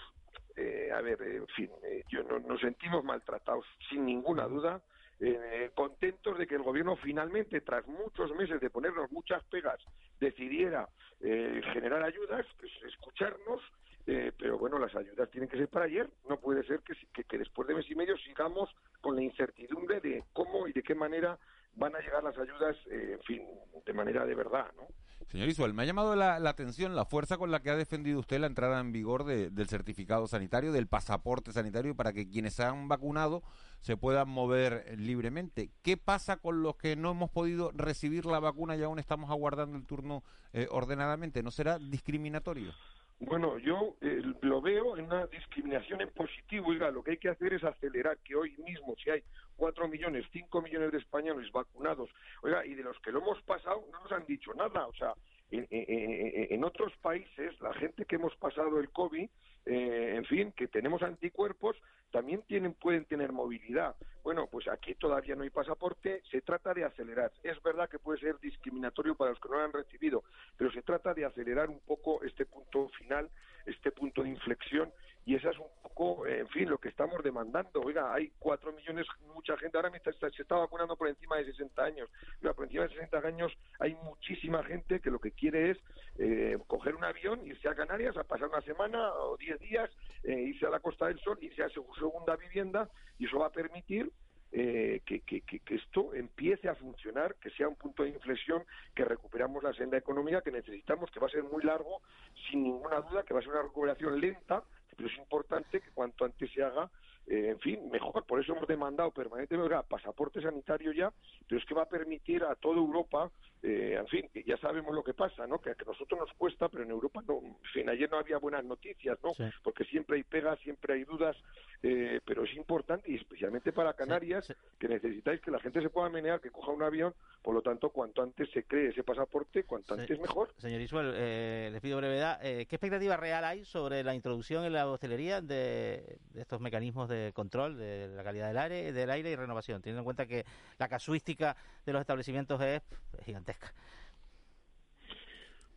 eh, 0.57 0.91
a 0.93 1.01
ver, 1.01 1.21
en 1.23 1.47
fin, 1.49 1.71
eh, 1.83 2.03
yo 2.09 2.23
no, 2.25 2.39
nos 2.39 2.61
sentimos 2.61 3.05
maltratados, 3.05 3.65
sin 3.89 4.05
ninguna 4.07 4.47
duda, 4.47 4.83
eh, 5.19 5.71
contentos 5.75 6.37
de 6.39 6.47
que 6.47 6.57
el 6.57 6.63
gobierno 6.63 6.97
finalmente, 6.97 7.61
tras 7.63 7.87
muchos 7.87 8.35
meses 8.35 8.61
de 8.61 8.71
ponernos 8.71 9.11
muchas 9.11 9.43
pegas, 9.45 9.81
decidiera 10.21 10.89
eh, 11.21 11.61
generar 11.73 12.03
ayudas, 12.03 12.47
pues, 12.59 12.71
escucharnos, 12.87 13.63
eh, 14.07 14.33
pero 14.39 14.59
bueno, 14.59 14.79
las 14.79 14.95
ayudas 14.95 15.31
tienen 15.31 15.49
que 15.49 15.57
ser 15.57 15.69
para 15.69 15.87
ayer. 15.87 16.09
No 16.29 16.39
puede 16.39 16.63
ser 16.65 16.81
que, 16.81 16.95
que, 17.13 17.25
que 17.25 17.39
después 17.39 17.67
de 17.67 17.75
mes 17.75 17.91
y 17.91 17.95
medio 17.95 18.17
sigamos 18.19 18.71
con 19.01 19.17
la 19.17 19.23
incertidumbre 19.23 20.01
de 20.01 20.23
cómo 20.33 20.69
y 20.69 20.73
de 20.73 20.83
qué 20.83 20.95
manera 20.95 21.39
van 21.75 21.95
a 21.97 22.01
llegar 22.01 22.23
las 22.23 22.37
ayudas, 22.39 22.77
eh, 22.91 23.13
en 23.15 23.21
fin, 23.23 23.43
de 23.85 23.93
manera 23.93 24.25
de 24.25 24.35
verdad, 24.35 24.71
¿no? 24.77 24.87
Señor 25.29 25.49
Isuel, 25.49 25.75
me 25.75 25.83
ha 25.83 25.87
llamado 25.87 26.15
la, 26.15 26.37
atención 26.37 26.95
la 26.95 27.05
fuerza 27.05 27.37
con 27.37 27.51
la 27.51 27.61
que 27.61 27.71
ha 27.71 27.77
defendido 27.77 28.21
usted 28.21 28.39
la 28.39 28.47
entrada 28.47 28.79
en 28.79 28.93
vigor 28.93 29.25
de, 29.25 29.51
del 29.51 29.69
certificado 29.69 30.29
sanitario, 30.29 30.73
del 30.73 30.87
pasaporte 30.87 31.53
sanitario, 31.53 31.97
para 31.97 32.13
que 32.13 32.29
quienes 32.29 32.55
se 32.55 32.63
han 32.63 32.87
vacunado 32.87 33.43
se 33.81 33.97
puedan 33.97 34.29
mover 34.29 34.95
libremente. 34.99 35.71
¿Qué 35.83 35.97
pasa 35.97 36.37
con 36.37 36.63
los 36.63 36.77
que 36.77 36.95
no 36.97 37.11
hemos 37.11 37.31
podido 37.31 37.73
recibir 37.73 38.25
la 38.25 38.41
vacuna 38.41 38.77
y 38.77 38.83
aún 38.83 38.99
estamos 38.99 39.31
aguardando 39.31 39.77
el 39.77 39.85
turno 39.85 40.23
eh, 40.53 40.69
ordenadamente? 40.71 41.43
¿No 41.43 41.51
será 41.51 41.79
discriminatorio? 41.79 42.73
Bueno, 43.19 43.59
yo 43.59 43.97
eh, 44.03 44.21
lo 44.43 44.61
veo 44.61 44.97
en 44.97 45.07
una 45.07 45.27
discriminación 45.27 46.03
en 46.03 46.11
positivo. 46.11 46.69
Oiga, 46.69 46.91
lo 46.91 47.03
que 47.03 47.13
hay 47.13 47.17
que 47.17 47.31
hacer 47.31 47.55
es 47.55 47.65
acelerar 47.65 48.19
que 48.19 48.37
hoy 48.37 48.55
mismo, 48.59 48.95
si 49.03 49.11
hay 49.11 49.23
cuatro 49.57 49.89
millones, 49.89 50.27
cinco 50.33 50.61
millones 50.61 50.93
de 50.93 50.99
españoles 50.99 51.51
vacunados, 51.51 52.11
oiga, 52.43 52.65
y 52.67 52.75
de 52.75 52.83
los 52.83 52.99
que 53.01 53.13
lo 53.13 53.21
hemos 53.21 53.41
pasado, 53.43 53.85
no 53.91 54.01
nos 54.01 54.13
han 54.13 54.27
dicho 54.27 54.53
nada. 54.53 54.87
O 54.87 54.93
sea, 54.95 55.15
en, 55.51 55.67
en 55.71 56.65
otros 56.65 56.93
países, 56.99 57.59
la 57.61 57.73
gente 57.75 58.05
que 58.05 58.17
hemos 58.17 58.37
pasado 58.37 58.79
el 58.79 58.91
COVID, 58.91 59.29
eh, 59.67 60.15
en 60.17 60.25
fin, 60.25 60.53
que 60.53 60.69
tenemos 60.69 61.03
anticuerpos, 61.03 61.77
también 62.13 62.43
tienen, 62.43 62.75
pueden 62.75 63.05
tener 63.05 63.33
movilidad. 63.33 63.97
Bueno, 64.23 64.47
pues 64.47 64.69
aquí 64.69 64.95
todavía 64.95 65.35
no 65.35 65.43
hay 65.43 65.51
pasaporte, 65.51 66.23
se 66.31 66.41
trata 66.41 66.73
de 66.73 66.85
acelerar. 66.85 67.33
Es 67.43 67.61
verdad 67.63 67.89
que 67.89 67.99
puede 67.99 68.21
ser 68.21 68.39
discriminatorio 68.39 69.17
para 69.17 69.33
los 69.33 69.41
que 69.41 69.49
no 69.49 69.57
lo 69.57 69.65
han 69.65 69.73
recibido, 69.73 70.23
pero 70.57 70.71
se 70.71 70.83
trata 70.83 71.15
de 71.15 71.25
acelerar 71.25 71.69
un 71.69 71.81
poco 71.81 72.23
este 72.23 72.47
punto 72.47 72.89
final, 72.91 73.29
este 73.67 73.91
punto 73.91 74.23
de 74.23 74.31
inflexión, 74.31 74.93
y 75.27 75.35
esa 75.35 75.51
es 75.51 75.59
un 75.59 75.67
poco, 75.83 76.25
en 76.25 76.47
fin, 76.49 76.71
lo 76.71 76.79
que 76.79 76.89
estamos 76.89 77.21
demandando. 77.21 77.81
Oiga, 77.81 78.15
hay 78.15 78.31
cuatro 78.39 78.73
millones, 78.73 79.09
mucha 79.35 79.59
gente, 79.59 79.77
ahora 79.77 79.91
está, 79.93 80.31
se 80.31 80.43
está 80.43 80.55
vacunando 80.55 80.97
por 80.97 81.09
encima 81.09 81.37
de 81.37 81.47
60 81.47 81.83
años. 81.83 82.09
Oiga, 82.41 82.55
por 82.55 82.67
encima 82.67 82.85
de 82.85 82.91
60 82.91 83.19
años 83.19 83.53
hay 83.81 83.97
muchísima 83.97 84.63
gente 84.63 85.01
que 85.01 85.11
lo 85.11 85.19
que 85.19 85.33
quiere 85.33 85.73
es 85.73 85.79
eh, 86.19 86.57
coger 86.69 86.95
un 86.95 87.03
avión, 87.03 87.45
irse 87.45 87.69
a 87.69 87.75
Canarias 87.75 88.17
a 88.17 88.23
pasar 88.23 88.49
una 88.49 88.61
semana 88.61 89.13
o 89.15 89.37
10 89.37 89.59
días, 89.59 89.91
eh, 90.23 90.33
irse 90.33 90.65
a 90.65 90.71
la 90.71 90.79
Costa 90.79 91.09
del 91.09 91.19
Sol, 91.19 91.39
irse 91.41 91.65
a 91.65 91.69
su 91.71 91.85
segunda 91.99 92.37
vivienda, 92.37 92.89
y 93.19 93.27
eso 93.27 93.41
va 93.41 93.47
a 93.47 93.53
permitir 93.53 94.13
eh, 94.53 95.03
que, 95.05 95.21
que, 95.23 95.41
que, 95.41 95.75
esto 95.75 96.15
empiece 96.15 96.69
a 96.69 96.77
funcionar, 96.77 97.35
que 97.35 97.51
sea 97.51 97.67
un 97.67 97.75
punto 97.75 98.05
de 98.05 98.11
inflexión, 98.11 98.65
que 98.95 99.05
recuperamos 99.05 99.63
la 99.63 99.73
senda 99.73 99.99
económica 99.99 100.41
que 100.41 100.53
necesitamos, 100.53 101.11
que 101.11 101.19
va 101.19 101.27
a 101.27 101.31
ser 101.31 101.43
muy 101.43 101.65
largo, 101.65 102.01
sin 102.49 102.63
ninguna 102.63 103.01
duda, 103.01 103.25
que 103.25 103.35
va 103.35 103.41
a 103.41 103.43
ser 103.43 103.51
una 103.51 103.63
recuperación 103.63 104.21
lenta, 104.21 104.63
pero 104.97 105.09
es 105.09 105.19
importante 105.19 105.81
que 105.81 105.91
cuanto 105.91 106.25
antes 106.25 106.51
se 106.53 106.63
haga, 106.63 106.91
eh, 107.27 107.51
en 107.51 107.59
fin, 107.59 107.91
mejor. 107.91 108.25
Por 108.25 108.41
eso 108.41 108.55
hemos 108.55 108.69
demandado 108.69 109.11
permanentemente 109.11 109.75
pasaporte 109.89 110.41
sanitario 110.41 110.93
ya, 110.93 111.13
pero 111.49 111.61
es 111.61 111.67
que 111.67 111.75
va 111.75 111.83
a 111.83 111.89
permitir 111.89 112.45
a 112.45 112.55
toda 112.55 112.77
Europa, 112.77 113.31
eh, 113.69 113.97
en 113.99 114.07
fin, 114.07 114.31
ya 114.47 114.57
sabemos 114.59 114.95
lo 114.95 115.03
que 115.03 115.13
pasa, 115.13 115.45
¿no? 115.45 115.59
Que 115.59 115.71
a 115.71 115.77
nosotros 115.85 116.21
nos 116.21 116.33
cuesta, 116.35 116.69
pero 116.69 116.85
en 116.85 116.91
Europa 116.91 117.21
no. 117.27 117.39
En 117.39 117.57
fin, 117.73 117.89
ayer 117.89 118.09
no 118.09 118.19
había 118.19 118.39
buenas 118.39 118.65
noticias, 118.65 119.19
¿no? 119.25 119.35
Sí. 119.35 119.43
Porque 119.65 119.85
siempre 119.87 120.19
hay 120.19 120.23
pegas, 120.23 120.57
siempre 120.61 120.95
hay 120.95 121.03
dudas, 121.03 121.37
eh, 121.83 122.21
pero 122.25 122.45
es 122.45 122.55
importante, 122.55 123.11
y 123.11 123.17
especialmente 123.17 123.73
para 123.73 123.95
Canarias, 123.95 124.47
sí, 124.47 124.53
sí. 124.53 124.77
que 124.79 124.87
necesitáis 124.87 125.41
que 125.41 125.51
la 125.51 125.59
gente 125.59 125.83
se 125.83 125.91
pueda 125.91 126.09
menear, 126.09 126.41
que 126.41 126.53
coja 126.53 126.71
un 126.71 126.85
avión, 126.85 127.13
por 127.43 127.55
lo 127.55 127.63
tanto, 127.63 127.91
cuanto 127.91 128.23
antes 128.23 128.49
se 128.53 128.63
cree 128.63 128.91
ese 128.91 129.03
pasaporte, 129.03 129.65
cuanto 129.65 129.95
antes 129.95 130.17
mejor. 130.21 130.55
Señor 130.59 130.81
Isuel, 130.81 131.13
eh, 131.17 131.69
les 131.73 131.81
pido 131.81 131.97
brevedad, 131.97 132.39
eh, 132.45 132.67
¿qué 132.67 132.77
expectativa 132.77 133.17
real 133.17 133.45
hay 133.45 133.65
sobre 133.65 134.05
la 134.05 134.15
introducción 134.15 134.65
en 134.65 134.75
la 134.75 134.89
hostelería 134.89 135.41
de, 135.41 136.21
de, 136.31 136.41
estos 136.41 136.61
mecanismos 136.61 137.09
de 137.09 137.33
control 137.35 137.77
de 137.77 138.07
la 138.15 138.23
calidad 138.23 138.47
del 138.47 138.59
aire, 138.59 138.93
del 138.93 139.11
aire 139.11 139.33
y 139.33 139.35
renovación, 139.35 139.83
teniendo 139.83 140.03
en 140.03 140.05
cuenta 140.05 140.27
que 140.27 140.45
la 140.79 140.87
casuística 140.87 141.57
de 141.85 141.93
los 141.93 142.01
establecimientos 142.01 142.61
es 142.61 142.83
gigantesca? 143.25 143.56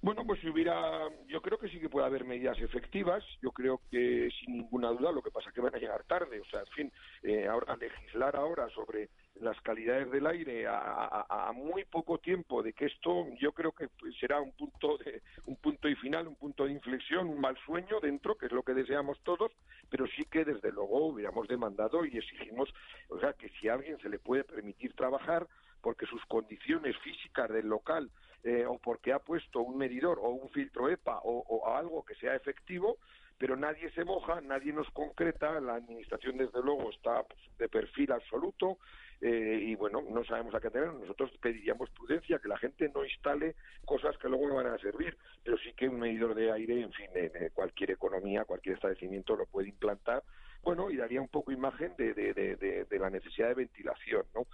Bueno, 0.02 0.26
pues 0.26 0.40
si 0.40 0.48
hubiera, 0.48 1.10
yo 1.28 1.42
creo 1.42 1.58
que 1.58 1.68
sí 1.68 1.78
que 1.78 1.90
puede 1.90 2.06
haber 2.06 2.24
medidas 2.24 2.58
efectivas, 2.60 3.22
yo 3.42 3.52
creo 3.52 3.82
que 3.92 4.30
sin 4.40 4.54
ninguna 4.54 4.92
duda, 4.92 5.12
lo 5.12 5.22
que 5.22 5.30
pasa 5.30 5.50
es 5.50 5.56
que 5.56 5.60
van 5.60 5.76
a 5.76 5.78
llegar 5.78 6.06
tarde, 6.06 6.40
o 6.40 6.46
sea, 6.46 6.62
en 6.62 6.68
fin, 6.68 6.92
eh, 7.24 7.48
ahora 7.48 7.76
legislar 7.76 8.38
ahora 8.38 8.70
sobre 8.70 9.10
las 9.42 9.60
calidades 9.62 10.10
del 10.12 10.26
aire 10.28 10.68
a, 10.68 11.26
a, 11.30 11.52
muy 11.52 11.84
poco 11.86 12.18
tiempo 12.18 12.64
de 12.64 12.74
que 12.74 12.86
esto 12.86 13.28
yo 13.40 13.52
creo 13.52 13.72
que 13.72 13.90
será 14.20 14.40
un 14.42 14.52
punto 14.52 14.98
de 14.98 15.22
un 15.46 15.56
punto 15.58 15.88
y 15.88 15.96
final 15.96 16.28
un 16.28 16.36
punto 16.36 16.66
de 16.66 16.74
inflexión 16.74 17.30
un 17.30 17.40
mal 17.40 17.58
sueño 17.66 18.00
dentro 18.02 18.36
que 18.38 18.48
es 18.48 18.52
lo 18.52 18.64
que 18.64 18.74
deseamos 18.74 19.18
todos 19.24 19.52
pero 19.90 20.08
sí 20.08 20.26
que 20.26 20.44
desde 20.44 20.72
luego 20.72 21.08
hubiéramos 21.08 21.48
demandado 21.48 22.06
y 22.06 22.18
exigimos 22.18 22.70
o 23.08 23.20
sea 23.20 23.34
que 23.34 23.50
si 23.50 23.70
a 23.70 23.76
alguien 23.76 23.98
se 24.00 24.10
le 24.10 24.20
puede 24.20 24.44
permitir 24.44 24.94
trabajar 24.94 25.48
porque 25.82 26.06
sus 26.06 26.24
condiciones 26.26 26.98
físicas 27.00 27.50
del 27.50 27.68
local 27.68 28.10
eh, 28.44 28.66
o 28.66 28.78
porque 28.78 29.14
ha 29.14 29.20
puesto 29.20 29.62
un 29.62 29.78
medidor 29.78 30.20
o 30.20 30.30
un 30.30 30.50
filtro 30.50 30.90
EPA 30.90 31.20
o, 31.24 31.68
algo 31.76 32.06
que 32.06 32.16
sea 32.16 32.36
efectivo 32.36 32.98
pero 33.38 33.56
nadie 33.56 33.90
se 33.92 34.04
moja, 34.04 34.42
nadie 34.42 34.74
nos 34.74 34.90
concreta, 34.92 35.62
la 35.62 35.76
administración 35.76 36.38
desde 36.38 36.62
luego 36.62 36.90
está 36.90 37.24
pues, 37.24 37.40
de 37.58 37.70
perfil 37.70 38.12
absoluto 38.12 38.80
eh, 39.22 39.60
y 39.62 39.76
bueno, 39.76 40.02
no 40.10 40.26
sabemos 40.26 40.54
a 40.56 40.60
qué 40.60 40.70
tener, 40.70 40.92
nosotros 40.92 41.32
pediríamos 41.42 41.90
prudencia, 41.92 42.40
que 42.40 42.50
la 42.50 42.58
gente 42.58 42.90
no 42.94 43.06
instale 43.06 43.56
cosas 43.86 44.18
que 44.18 44.28
luego 44.28 44.48
no 44.50 44.56
van 44.56 44.68
a 44.68 44.78
servir, 44.78 45.18
pero 45.42 45.58
sí 45.58 45.72
que 45.74 45.88
un 45.88 46.00
medidor 46.00 46.36
de 46.36 46.52
aire, 46.52 46.82
en 46.82 46.92
fin, 46.92 47.08
de 47.14 47.52
cualquier 47.54 47.92
economía, 47.92 48.44
cualquier 48.44 48.76
establecimiento 48.76 49.38
lo 49.38 49.46
puede 49.46 49.70
implantar, 49.70 50.24
bueno, 50.62 50.92
y 50.92 50.98
daría 50.98 51.22
un 51.22 51.30
poco 51.30 51.52
imagen 51.52 51.96
de 51.98 52.88
la 53.00 53.10
necesidad 53.10 53.48
de 53.50 53.54
ventilación, 53.54 54.26
¿no? 54.36 54.46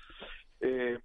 Eh, 0.62 1.00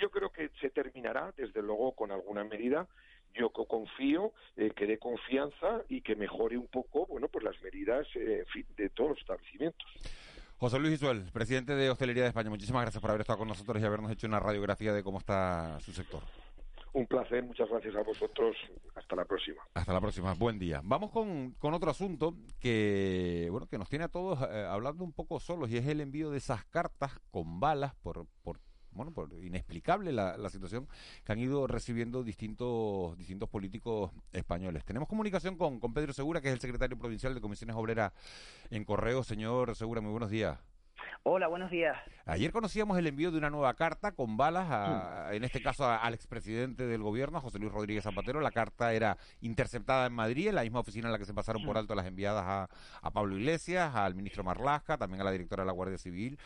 yo 0.00 0.10
creo 0.10 0.30
que 0.30 0.50
se 0.60 0.70
terminará, 0.70 1.32
desde 1.36 1.62
luego, 1.62 1.92
con 1.92 2.10
alguna 2.10 2.44
medida, 2.44 2.86
yo 3.34 3.50
confío 3.50 4.32
eh, 4.56 4.70
que 4.74 4.86
dé 4.86 4.98
confianza 4.98 5.82
y 5.88 6.00
que 6.00 6.16
mejore 6.16 6.56
un 6.56 6.68
poco, 6.68 7.06
bueno, 7.06 7.28
pues 7.28 7.44
las 7.44 7.60
medidas 7.62 8.06
eh, 8.14 8.44
de 8.76 8.88
todos 8.90 9.10
los 9.10 9.18
establecimientos. 9.18 9.86
José 10.58 10.78
Luis 10.78 10.94
Isuel, 10.94 11.30
presidente 11.32 11.74
de 11.74 11.90
Hostelería 11.90 12.22
de 12.22 12.28
España, 12.28 12.48
muchísimas 12.48 12.82
gracias 12.82 13.00
por 13.00 13.10
haber 13.10 13.20
estado 13.20 13.40
con 13.40 13.48
nosotros 13.48 13.80
y 13.80 13.84
habernos 13.84 14.10
hecho 14.10 14.26
una 14.26 14.40
radiografía 14.40 14.92
de 14.94 15.02
cómo 15.02 15.18
está 15.18 15.78
su 15.80 15.92
sector. 15.92 16.22
Un 16.96 17.06
placer, 17.06 17.44
muchas 17.44 17.68
gracias 17.68 17.94
a 17.94 18.02
vosotros. 18.02 18.56
Hasta 18.94 19.16
la 19.16 19.26
próxima. 19.26 19.62
Hasta 19.74 19.92
la 19.92 20.00
próxima, 20.00 20.32
buen 20.32 20.58
día. 20.58 20.80
Vamos 20.82 21.10
con, 21.10 21.50
con 21.58 21.74
otro 21.74 21.90
asunto 21.90 22.34
que, 22.58 23.48
bueno, 23.50 23.66
que 23.66 23.76
nos 23.76 23.90
tiene 23.90 24.06
a 24.06 24.08
todos 24.08 24.40
eh, 24.40 24.66
hablando 24.66 25.04
un 25.04 25.12
poco 25.12 25.38
solos 25.38 25.68
y 25.68 25.76
es 25.76 25.86
el 25.86 26.00
envío 26.00 26.30
de 26.30 26.38
esas 26.38 26.64
cartas 26.64 27.20
con 27.30 27.60
balas 27.60 27.94
por, 27.96 28.24
por 28.42 28.60
bueno, 28.92 29.12
por 29.12 29.30
inexplicable 29.44 30.10
la, 30.10 30.38
la 30.38 30.48
situación 30.48 30.88
que 31.22 31.32
han 31.32 31.38
ido 31.38 31.66
recibiendo 31.66 32.22
distintos, 32.22 33.14
distintos 33.18 33.50
políticos 33.50 34.10
españoles. 34.32 34.82
Tenemos 34.86 35.06
comunicación 35.06 35.58
con, 35.58 35.78
con 35.78 35.92
Pedro 35.92 36.14
Segura, 36.14 36.40
que 36.40 36.48
es 36.48 36.54
el 36.54 36.60
secretario 36.60 36.96
provincial 36.96 37.34
de 37.34 37.42
Comisiones 37.42 37.76
Obreras 37.76 38.14
en 38.70 38.86
Correo. 38.86 39.22
Señor 39.22 39.76
Segura, 39.76 40.00
muy 40.00 40.12
buenos 40.12 40.30
días. 40.30 40.58
Hola, 41.28 41.48
buenos 41.48 41.72
días. 41.72 41.96
Ayer 42.24 42.52
conocíamos 42.52 42.96
el 42.98 43.06
envío 43.08 43.32
de 43.32 43.38
una 43.38 43.50
nueva 43.50 43.74
carta 43.74 44.12
con 44.12 44.36
balas, 44.36 44.68
a- 44.70 45.34
en 45.34 45.42
este 45.42 45.60
caso 45.60 45.84
a- 45.84 45.96
al 45.96 46.14
expresidente 46.14 46.86
del 46.86 47.02
gobierno, 47.02 47.40
José 47.40 47.58
Luis 47.58 47.72
Rodríguez 47.72 48.04
Zapatero. 48.04 48.40
La 48.40 48.52
carta 48.52 48.92
era 48.92 49.18
interceptada 49.40 50.06
en 50.06 50.12
Madrid, 50.12 50.46
en 50.46 50.54
la 50.54 50.62
misma 50.62 50.78
oficina 50.78 51.08
en 51.08 51.12
la 51.12 51.18
que 51.18 51.24
se 51.24 51.34
pasaron 51.34 51.64
por 51.64 51.76
alto 51.78 51.96
las 51.96 52.06
enviadas 52.06 52.44
a, 52.46 52.68
a 53.02 53.10
Pablo 53.10 53.36
Iglesias, 53.36 53.92
al 53.96 54.14
ministro 54.14 54.44
Marlasca, 54.44 54.98
también 54.98 55.20
a 55.20 55.24
la 55.24 55.32
directora 55.32 55.64
de 55.64 55.66
la 55.66 55.72
Guardia 55.72 55.98
Civil. 55.98 56.38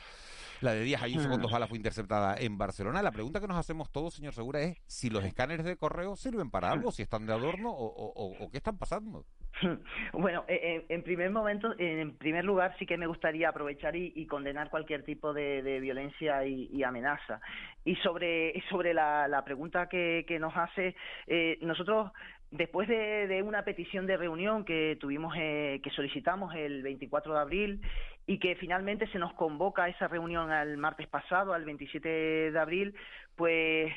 La 0.62 0.72
de 0.72 0.80
Díaz 0.82 1.02
Ayuso 1.02 1.28
con 1.28 1.42
dos 1.42 1.52
balas 1.52 1.68
fue 1.68 1.76
interceptada 1.76 2.36
en 2.38 2.56
Barcelona. 2.56 3.02
La 3.02 3.12
pregunta 3.12 3.38
que 3.38 3.48
nos 3.48 3.58
hacemos 3.58 3.90
todos, 3.90 4.14
señor 4.14 4.32
Segura, 4.32 4.62
es 4.62 4.78
si 4.86 5.10
los 5.10 5.24
escáneres 5.24 5.66
de 5.66 5.76
correo 5.76 6.16
sirven 6.16 6.50
para 6.50 6.70
algo, 6.70 6.90
si 6.90 7.02
están 7.02 7.26
de 7.26 7.34
adorno 7.34 7.70
o, 7.70 7.84
o- 7.84 8.12
o- 8.14 8.44
o 8.44 8.50
qué 8.50 8.56
están 8.56 8.78
pasando. 8.78 9.26
Bueno, 10.12 10.44
eh, 10.48 10.60
eh, 10.62 10.86
en 10.88 11.02
primer 11.02 11.30
momento, 11.30 11.74
en 11.78 12.16
primer 12.16 12.44
lugar, 12.44 12.74
sí 12.78 12.86
que 12.86 12.96
me 12.96 13.06
gustaría 13.06 13.48
aprovechar 13.48 13.96
y, 13.96 14.26
condenar 14.26 14.70
cualquier 14.70 15.02
tipo 15.02 15.32
de, 15.32 15.80
violencia 15.80 16.44
y, 16.44 16.82
amenaza. 16.82 17.40
Y 17.84 17.96
sobre, 17.96 18.62
sobre 18.70 18.94
la, 18.94 19.42
pregunta 19.44 19.88
que, 19.88 20.24
que 20.26 20.38
nos 20.38 20.56
hace, 20.56 20.94
eh, 21.26 21.58
nosotros 21.62 22.12
después 22.50 22.88
de, 22.88 23.26
de 23.28 23.42
una 23.42 23.64
petición 23.64 24.06
de 24.06 24.16
reunión 24.16 24.64
que 24.64 24.96
tuvimos, 25.00 25.34
eh, 25.36 25.80
que 25.82 25.90
solicitamos 25.90 26.54
el 26.54 26.82
24 26.82 27.34
de 27.34 27.40
abril 27.40 27.80
y 28.26 28.38
que 28.38 28.56
finalmente 28.56 29.06
se 29.08 29.18
nos 29.18 29.32
convoca 29.34 29.88
esa 29.88 30.08
reunión 30.08 30.50
al 30.50 30.76
martes 30.76 31.06
pasado, 31.06 31.52
al 31.52 31.64
27 31.64 32.50
de 32.50 32.58
abril, 32.58 32.94
pues 33.36 33.92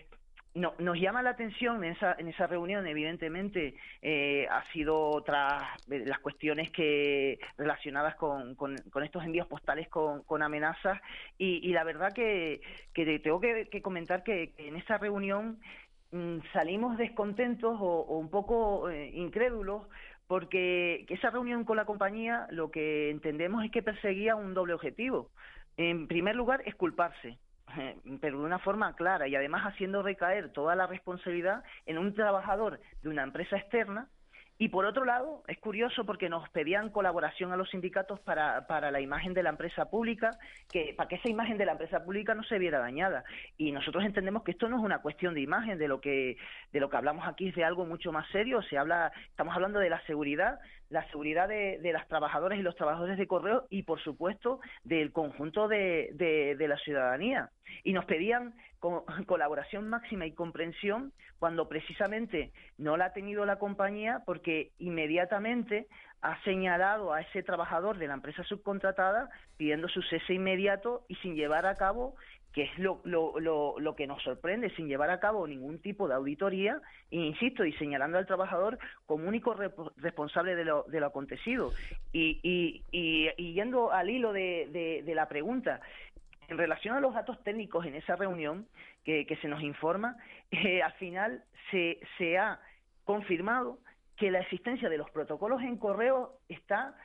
no, 0.56 0.74
nos 0.78 0.98
llama 1.00 1.24
la 1.24 1.32
atención 1.32 1.84
en 1.84 1.94
esa, 1.94 2.16
en 2.18 2.28
esa 2.28 2.46
reunión, 2.48 2.86
evidentemente, 2.86 3.76
eh, 4.02 4.48
ha 4.50 4.64
sido 4.72 5.22
tras 5.24 5.64
eh, 5.90 6.04
las 6.06 6.20
cuestiones 6.20 6.70
que 6.72 7.40
relacionadas 7.58 8.16
con, 8.16 8.56
con, 8.56 8.76
estos 9.04 9.24
envíos 9.24 9.48
postales 9.48 9.90
con, 9.90 10.24
con 10.24 10.44
amenazas 10.44 11.00
y, 11.38 11.68
y 11.68 11.74
la 11.74 11.84
verdad 11.84 12.14
que, 12.14 12.62
que 12.94 13.06
te- 13.06 13.20
tengo 13.20 13.40
que, 13.40 13.82
comentar 13.82 14.24
que, 14.24 14.54
que 14.54 14.68
en 14.68 14.76
esa 14.76 14.98
reunión 14.98 15.60
mm, 16.12 16.38
salimos 16.54 16.98
descontentos 16.98 17.76
o, 17.80 18.02
o 18.02 18.18
un 18.20 18.30
poco 18.30 18.90
eh, 18.90 19.10
incrédulos 19.14 19.88
porque 20.28 21.06
que 21.08 21.16
esa 21.16 21.32
reunión 21.32 21.64
con 21.66 21.78
la 21.78 21.86
compañía 21.86 22.48
lo 22.52 22.70
que 22.72 23.10
entendemos 23.10 23.66
es 23.66 23.72
que 23.72 23.84
perseguía 23.84 24.36
un 24.36 24.54
doble 24.54 24.74
objetivo. 24.74 25.32
En 25.78 26.08
primer 26.08 26.36
lugar, 26.36 26.62
es 26.66 26.76
culparse 26.76 27.40
pero 28.22 28.40
de 28.40 28.46
una 28.46 28.60
forma 28.60 28.96
clara 28.96 29.28
y 29.28 29.36
además 29.36 29.64
haciendo 29.64 30.02
recaer 30.02 30.50
toda 30.52 30.76
la 30.76 30.88
responsabilidad 30.88 31.64
en 31.86 31.98
un 31.98 32.14
trabajador 32.14 32.80
de 33.02 33.10
una 33.10 33.24
empresa 33.24 33.58
externa. 33.58 34.10
Y 34.60 34.70
por 34.70 34.86
otro 34.86 35.04
lado, 35.04 35.44
es 35.48 35.58
curioso 35.58 36.06
porque 36.06 36.30
nos 36.30 36.48
pedían 36.52 36.92
colaboración 36.92 37.52
a 37.52 37.58
los 37.58 37.72
sindicatos 37.72 38.20
para, 38.20 38.68
para 38.68 38.92
la 38.92 39.02
imagen 39.02 39.34
de 39.34 39.42
la 39.42 39.50
empresa 39.50 39.90
pública, 39.90 40.30
que 40.72 40.94
para 40.96 41.10
que 41.10 41.16
esa 41.16 41.28
imagen 41.28 41.58
de 41.58 41.66
la 41.66 41.72
empresa 41.72 42.06
pública 42.06 42.36
no 42.36 42.44
se 42.44 42.60
viera 42.60 42.78
dañada. 42.78 43.24
Y 43.58 43.72
nosotros 43.72 44.06
entendemos 44.06 44.44
que 44.44 44.52
esto 44.52 44.70
no 44.70 44.78
es 44.78 44.84
una 44.84 45.02
cuestión 45.02 45.34
de 45.34 45.42
imagen, 45.42 45.80
de 45.80 45.88
lo 45.88 46.00
que 46.00 46.38
de 46.72 46.80
lo 46.80 46.88
que 46.90 46.98
hablamos 46.98 47.28
aquí 47.28 47.50
es 47.50 47.56
de 47.56 47.64
algo 47.64 47.86
mucho 47.86 48.12
más 48.12 48.30
serio. 48.30 48.62
Se 48.62 48.78
habla, 48.78 49.12
estamos 49.28 49.56
hablando 49.56 49.80
de 49.80 49.90
la 49.90 50.02
seguridad, 50.06 50.60
la 50.94 51.04
seguridad 51.10 51.48
de, 51.48 51.80
las 51.92 52.08
trabajadoras 52.08 52.60
y 52.60 52.62
los 52.62 52.76
trabajadores 52.76 53.18
de 53.18 53.26
correo 53.26 53.66
y, 53.72 53.82
por 53.82 54.00
supuesto, 54.00 54.60
del 54.84 55.12
conjunto 55.12 55.68
de, 55.68 56.12
de- 56.14 56.56
la 56.68 56.78
ciudadanía. 56.78 57.50
Y 57.84 57.94
nos 57.94 58.06
pedían 58.06 58.54
co- 58.80 59.04
colaboración 59.26 59.90
máxima 59.90 60.28
y 60.28 60.34
comprensión 60.34 61.12
cuando 61.40 61.68
precisamente 61.68 62.52
no 62.78 62.96
la 62.96 63.06
ha 63.06 63.14
tenido 63.14 63.44
la 63.46 63.58
compañía 63.58 64.22
porque 64.24 64.70
inmediatamente 64.78 65.88
ha 66.22 66.42
señalado 66.44 67.12
a 67.12 67.22
ese 67.22 67.42
trabajador 67.42 67.98
de 67.98 68.08
la 68.08 68.14
empresa 68.14 68.44
subcontratada 68.44 69.30
pidiendo 69.58 69.88
su 69.90 70.02
cese 70.04 70.36
inmediato 70.36 71.06
y 71.10 71.16
sin 71.16 71.36
llevar 71.36 71.66
a 71.66 71.76
cabo 71.76 72.16
que 72.54 72.64
es 72.64 72.80
lo, 72.80 73.02
lo, 73.04 73.40
lo, 73.40 73.80
lo 73.80 73.96
que 73.96 74.06
nos 74.06 74.22
sorprende, 74.22 74.70
sin 74.76 74.88
llevar 74.88 75.10
a 75.10 75.20
cabo 75.20 75.48
ningún 75.48 75.80
tipo 75.80 76.08
de 76.08 76.14
auditoría, 76.14 76.80
e 77.10 77.18
insisto, 77.18 77.66
y 77.66 77.74
señalando 77.74 78.20
al 78.20 78.28
trabajador 78.28 78.78
como 79.08 79.28
único 79.28 79.56
responsable 79.98 80.56
de 80.56 80.64
lo, 80.64 80.84
de 80.84 81.00
lo 81.00 81.08
acontecido. 81.08 81.74
Y, 82.12 82.40
y, 82.44 82.84
y, 82.92 83.30
y 83.38 83.54
yendo 83.54 83.92
al 83.92 84.10
hilo 84.10 84.32
de, 84.34 84.70
de, 84.72 85.02
de 85.04 85.16
la 85.16 85.28
pregunta, 85.28 85.82
en 86.48 86.58
relación 86.58 86.96
a 86.96 87.00
los 87.00 87.16
datos 87.16 87.44
técnicos 87.44 87.86
en 87.86 87.96
esa 87.96 88.16
reunión 88.16 88.68
que, 89.04 89.26
que 89.26 89.36
se 89.38 89.48
nos 89.48 89.62
informa, 89.64 90.16
eh, 90.52 90.84
al 90.84 90.94
final 90.94 91.44
se, 91.72 92.00
se 92.18 92.38
ha 92.38 92.60
confirmado 93.04 93.80
que 94.16 94.30
la 94.30 94.40
existencia 94.40 94.90
de 94.90 94.98
los 94.98 95.10
protocolos 95.10 95.62
en 95.64 95.78
correo 95.78 96.38
está 96.48 96.96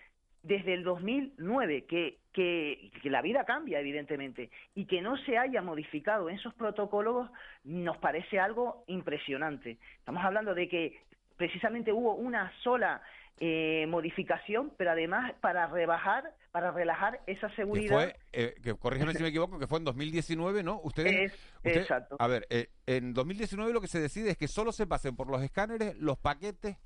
desde 0.48 0.74
el 0.74 0.82
2009, 0.82 1.84
que, 1.84 2.18
que, 2.32 2.90
que 3.02 3.10
la 3.10 3.22
vida 3.22 3.44
cambia, 3.44 3.78
evidentemente, 3.80 4.50
y 4.74 4.86
que 4.86 5.02
no 5.02 5.16
se 5.18 5.36
haya 5.38 5.60
modificado 5.62 6.28
en 6.30 6.36
esos 6.36 6.54
protocolos 6.54 7.30
nos 7.64 7.98
parece 7.98 8.40
algo 8.40 8.82
impresionante. 8.86 9.78
Estamos 9.98 10.24
hablando 10.24 10.54
de 10.54 10.68
que 10.68 11.00
precisamente 11.36 11.92
hubo 11.92 12.14
una 12.14 12.50
sola 12.62 13.02
eh, 13.40 13.86
modificación, 13.88 14.72
pero 14.76 14.90
además 14.90 15.32
para 15.40 15.66
rebajar, 15.68 16.34
para 16.50 16.72
relajar 16.72 17.20
esa 17.26 17.48
Que 17.50 17.56
seguridad. 17.56 17.94
fue, 17.94 18.16
eh, 18.32 18.54
que 18.62 18.74
corrígeme 18.74 19.12
si 19.14 19.22
me 19.22 19.28
equivoco, 19.28 19.58
que 19.58 19.66
fue 19.68 19.78
en 19.78 19.84
2019, 19.84 20.62
¿no? 20.64 20.80
Ustedes, 20.82 21.32
Es- 21.62 21.76
exacto. 21.76 22.16
A 22.18 22.26
ver, 22.26 22.46
eh, 22.50 22.68
en 22.86 23.12
2019 23.14 23.72
lo 23.72 23.80
que 23.80 23.86
se 23.86 24.00
decide 24.00 24.30
es 24.30 24.36
que 24.38 24.48
solo 24.48 24.72
se 24.72 24.86
pasen 24.88 25.14
por 25.14 25.30
los 25.30 25.40
escáneres 25.42 25.94
los 25.98 26.18
paquetes 26.18 26.78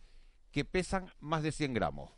que 0.50 0.64
pesan 0.66 1.06
más 1.20 1.42
de 1.42 1.52
100 1.52 1.72
gramos. 1.72 2.10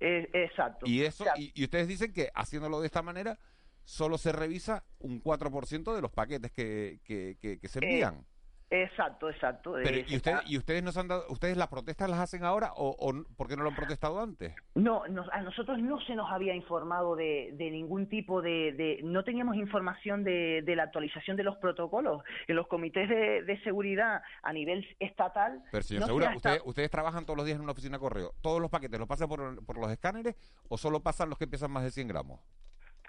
Eh, 0.00 0.28
exacto. 0.32 0.86
Y 0.86 1.02
eso, 1.02 1.24
y, 1.36 1.52
y 1.54 1.64
ustedes 1.64 1.88
dicen 1.88 2.12
que 2.12 2.30
haciéndolo 2.34 2.80
de 2.80 2.86
esta 2.86 3.02
manera, 3.02 3.38
solo 3.84 4.18
se 4.18 4.32
revisa 4.32 4.84
un 4.98 5.20
4% 5.22 5.94
de 5.94 6.00
los 6.02 6.10
paquetes 6.12 6.52
que, 6.52 7.00
que, 7.04 7.36
que- 7.40 7.58
que 7.58 7.68
se 7.68 7.78
Eh, 7.80 7.82
envían. 7.84 8.26
Exacto, 8.70 9.30
exacto. 9.30 9.72
Pero, 9.82 9.96
Eh, 9.96 10.04
¿y, 10.08 10.16
ustedes, 10.16 10.40
¿Y 10.46 10.58
ustedes 10.58 10.82
nos 10.82 10.96
han 10.98 11.08
dado, 11.08 11.24
ustedes 11.30 11.56
las 11.56 11.68
protestas 11.68 12.10
las 12.10 12.18
hacen 12.20 12.44
ahora 12.44 12.72
o, 12.76 12.94
o 12.98 13.24
por 13.36 13.48
qué 13.48 13.56
no 13.56 13.62
lo 13.62 13.70
han 13.70 13.74
protestado 13.76 14.20
antes? 14.20 14.54
No, 14.74 15.06
nos- 15.08 15.28
a 15.32 15.40
nosotros 15.40 15.78
no 15.78 15.98
se 16.02 16.14
nos 16.14 16.30
había 16.30 16.54
informado 16.54 17.16
de, 17.16 17.50
de 17.54 17.70
ningún 17.70 18.08
tipo 18.08 18.42
de, 18.42 18.72
de- 18.72 19.00
No 19.04 19.24
teníamos 19.24 19.56
información 19.56 20.22
de, 20.22 20.62
de 20.64 20.76
la 20.76 20.82
actualización 20.84 21.36
de 21.38 21.44
los 21.44 21.56
protocolos. 21.56 22.22
En 22.46 22.56
los 22.56 22.66
comités 22.66 23.08
de, 23.08 23.58
seguridad 23.64 24.22
a 24.42 24.52
nivel 24.52 24.86
estatal... 25.00 25.62
Pero 25.72 25.82
señor 25.82 26.00
no 26.02 26.06
Segura, 26.06 26.26
ustedes, 26.36 26.56
estado- 26.56 26.68
ustedes 26.68 26.90
trabajan 26.90 27.24
todos 27.24 27.36
los 27.38 27.46
días 27.46 27.56
en 27.56 27.62
una 27.62 27.72
oficina 27.72 27.96
de 27.96 28.00
correo. 28.00 28.34
¿Todos 28.42 28.60
los 28.60 28.70
paquetes 28.70 28.98
los 28.98 29.08
pasan 29.08 29.28
por, 29.28 29.64
por 29.64 29.78
los 29.78 29.90
escáneres 29.90 30.36
o 30.68 30.76
solo 30.76 31.00
pasan 31.00 31.30
los 31.30 31.38
que 31.38 31.46
pesan 31.46 31.70
más 31.70 31.84
de 31.84 31.90
100 31.90 32.08
gramos? 32.08 32.40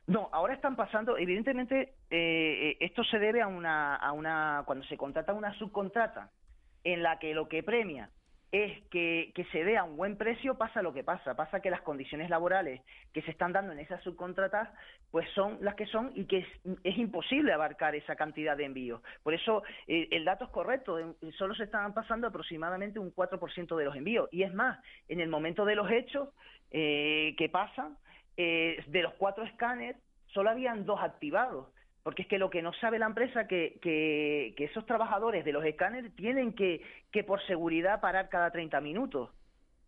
No, 0.10 0.28
ahora 0.32 0.56
están 0.56 0.76
pasando, 0.76 1.20
evidentemente, 1.20 1.94
eh, 2.10 2.72
eh, 2.72 2.78
esto 2.80 3.04
se 3.04 3.20
debe 3.20 3.44
a 3.44 3.48
una, 3.48 3.96
a 3.96 4.12
una, 4.12 4.64
cuando 4.66 4.84
se 4.86 4.98
contrata 4.98 5.34
una 5.34 5.54
subcontrata, 5.54 6.32
en 6.84 7.04
la 7.04 7.20
que 7.20 7.36
lo 7.36 7.48
que 7.48 7.62
premia 7.62 8.10
es 8.52 8.84
que, 8.86 9.32
que 9.36 9.46
se 9.52 9.64
dé 9.64 9.78
a 9.78 9.84
un 9.84 9.98
buen 9.98 10.18
precio, 10.18 10.58
pasa 10.58 10.82
lo 10.82 10.94
que 10.94 11.04
pasa, 11.04 11.36
pasa 11.36 11.60
que 11.60 11.70
las 11.70 11.82
condiciones 11.82 12.32
laborales 12.32 12.82
que 13.14 13.22
se 13.22 13.30
están 13.30 13.54
dando 13.54 13.72
en 13.72 13.78
esas 13.78 14.02
subcontratas, 14.02 14.70
pues 15.12 15.30
son 15.36 15.60
las 15.62 15.76
que 15.76 15.86
son 15.86 16.12
y 16.16 16.26
que 16.26 16.40
es, 16.84 16.98
imposible 16.98 17.54
abarcar 17.54 17.94
esa 17.94 18.16
cantidad 18.16 18.58
de 18.58 18.66
envíos. 18.66 19.04
Por 19.22 19.36
eso 19.36 19.62
eh, 19.86 20.08
el 20.10 20.26
dato 20.26 20.46
es 20.46 20.50
correcto, 20.50 20.98
solo 21.38 21.54
se 21.54 21.66
estaban 21.66 21.94
pasando 21.94 22.26
aproximadamente 22.26 22.98
un 22.98 23.14
4% 23.14 23.76
de 23.76 23.86
los 23.86 23.96
envíos. 23.96 24.28
Y 24.32 24.42
es 24.42 24.54
más, 24.56 24.80
en 25.08 25.20
el 25.20 25.30
momento 25.30 25.66
de 25.66 25.76
los 25.76 25.92
hechos 25.92 26.30
eh, 26.72 27.36
que 27.38 27.48
pasan, 27.50 27.96
eh, 28.42 28.82
de 28.88 29.02
los 29.02 29.14
cuatro 29.16 29.44
escáneres, 29.44 29.98
solo 30.34 30.50
habían 30.50 30.86
dos 30.86 31.02
activados. 31.02 31.68
Porque 32.04 32.22
es 32.22 32.28
que 32.30 32.38
lo 32.40 32.50
que 32.50 32.62
no 32.62 32.72
sabe 32.74 32.98
la 32.98 33.06
empresa 33.08 33.46
que, 33.48 33.78
que, 33.82 34.54
esos 34.64 34.86
trabajadores 34.86 35.44
de 35.44 35.52
los 35.52 35.66
escáneres 35.66 36.16
tienen 36.16 36.54
que, 36.54 36.82
que 37.12 37.26
por 37.26 37.46
seguridad 37.46 38.00
parar 38.00 38.30
cada 38.30 38.50
30 38.52 38.80
minutos. 38.80 39.30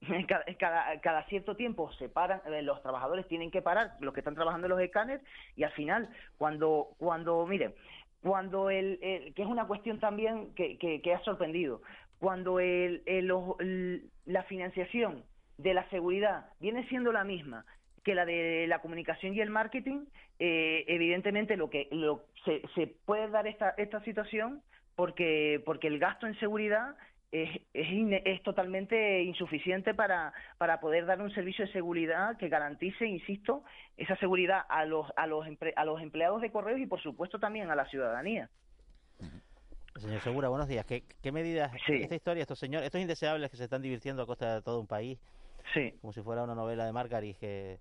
Cada, 0.27 0.43
cada, 0.59 0.99
cada 0.99 1.23
cierto 1.27 1.55
tiempo 1.55 1.91
se 1.93 2.09
paran, 2.09 2.41
eh, 2.51 2.61
los 2.63 2.81
trabajadores 2.81 3.27
tienen 3.27 3.51
que 3.51 3.61
parar, 3.61 3.93
los 4.01 4.13
que 4.13 4.19
están 4.19 4.33
trabajando 4.35 4.65
en 4.65 4.71
los 4.71 4.81
escáneres, 4.81 5.21
y 5.55 5.63
al 5.63 5.71
final, 5.73 6.09
cuando, 6.39 6.89
cuando 6.97 7.45
miren, 7.45 7.73
cuando 8.21 8.69
el, 8.71 8.97
que 8.99 9.41
es 9.43 9.47
una 9.47 9.67
cuestión 9.67 9.99
también 9.99 10.53
que, 10.55 10.77
que, 10.79 11.01
que 11.01 11.13
ha 11.13 11.19
sorprendido, 11.23 11.81
cuando 12.19 12.59
el, 12.59 13.03
el- 13.05 14.09
la 14.25 14.43
financiación 14.43 15.23
de 15.57 15.73
la 15.75 15.87
seguridad 15.89 16.47
viene 16.59 16.87
siendo 16.89 17.11
la 17.11 17.23
misma 17.23 17.63
que 18.03 18.15
la 18.15 18.25
de 18.25 18.65
la 18.67 18.79
comunicación 18.79 19.33
y 19.33 19.41
el 19.41 19.49
marketing, 19.49 20.05
eh, 20.39 20.85
evidentemente 20.87 21.57
lo 21.57 21.69
que 21.69 21.87
lo, 21.91 22.25
se, 22.45 22.61
se 22.75 22.87
puede 22.87 23.29
dar 23.29 23.47
esta, 23.47 23.71
esta 23.77 24.03
situación 24.03 24.61
porque, 24.95 25.61
porque 25.65 25.87
el 25.87 25.99
gasto 25.99 26.27
en 26.27 26.39
seguridad 26.39 26.95
es, 27.31 27.61
es, 27.73 27.87
es 28.25 28.43
totalmente 28.43 29.23
insuficiente 29.23 29.93
para, 29.93 30.33
para 30.57 30.79
poder 30.79 31.05
dar 31.05 31.21
un 31.21 31.31
servicio 31.33 31.65
de 31.65 31.71
seguridad 31.71 32.37
que 32.37 32.49
garantice, 32.49 33.05
insisto, 33.05 33.63
esa 33.97 34.15
seguridad 34.17 34.63
a 34.67 34.85
los, 34.85 35.07
a 35.15 35.27
los, 35.27 35.45
a 35.75 35.85
los 35.85 36.01
empleados 36.01 36.41
de 36.41 36.51
correos 36.51 36.79
y 36.79 36.87
por 36.87 37.01
supuesto 37.01 37.39
también 37.39 37.69
a 37.71 37.75
la 37.75 37.85
ciudadanía. 37.85 38.49
Señor 39.95 40.21
Segura, 40.21 40.49
buenos 40.49 40.67
días. 40.67 40.85
¿Qué, 40.85 41.03
qué 41.21 41.31
medidas, 41.31 41.71
esta 41.87 42.15
historia, 42.15 42.41
estos 42.41 42.59
señores, 42.59 42.87
estos 42.87 43.01
indeseables 43.01 43.51
que 43.51 43.57
se 43.57 43.65
están 43.65 43.81
divirtiendo 43.81 44.23
a 44.23 44.25
costa 44.25 44.55
de 44.55 44.61
todo 44.61 44.79
un 44.79 44.87
país, 44.87 45.19
sí. 45.73 45.93
como 46.01 46.11
si 46.11 46.21
fuera 46.21 46.43
una 46.43 46.55
novela 46.55 46.85
de 46.85 46.91
Margarit 46.91 47.37
que 47.37 47.77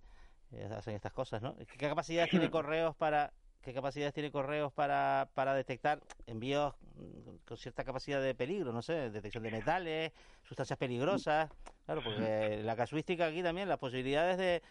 hacen 0.77 0.95
estas 0.95 1.13
cosas, 1.13 1.43
¿no? 1.43 1.57
¿Qué 1.57 1.89
capacidades 1.89 2.31
tiene 2.31 2.51
Correos 2.51 2.95
para 2.97 3.33
qué 3.63 3.75
capacidades 3.75 4.15
tiene 4.15 4.31
Correos 4.31 4.73
para, 4.73 5.29
para 5.35 5.55
detectar 5.55 6.01
envíos 6.27 6.75
mm, 6.95 7.37
con 7.45 7.57
cierta 7.57 7.85
capacidad 7.85 8.21
de 8.21 8.35
peligro, 8.35 8.73
no 8.73 8.83
sé, 8.83 9.11
detección 9.11 9.43
de 9.43 9.51
metales, 9.51 10.13
sustancias 10.45 10.79
peligrosas? 10.79 11.51
Claro, 11.85 12.03
porque 12.03 12.61
la 12.65 12.77
casuística 12.77 13.27
aquí 13.27 13.43
también, 13.43 13.69
las 13.69 13.79
posibilidades 13.79 14.39
de, 14.39 14.63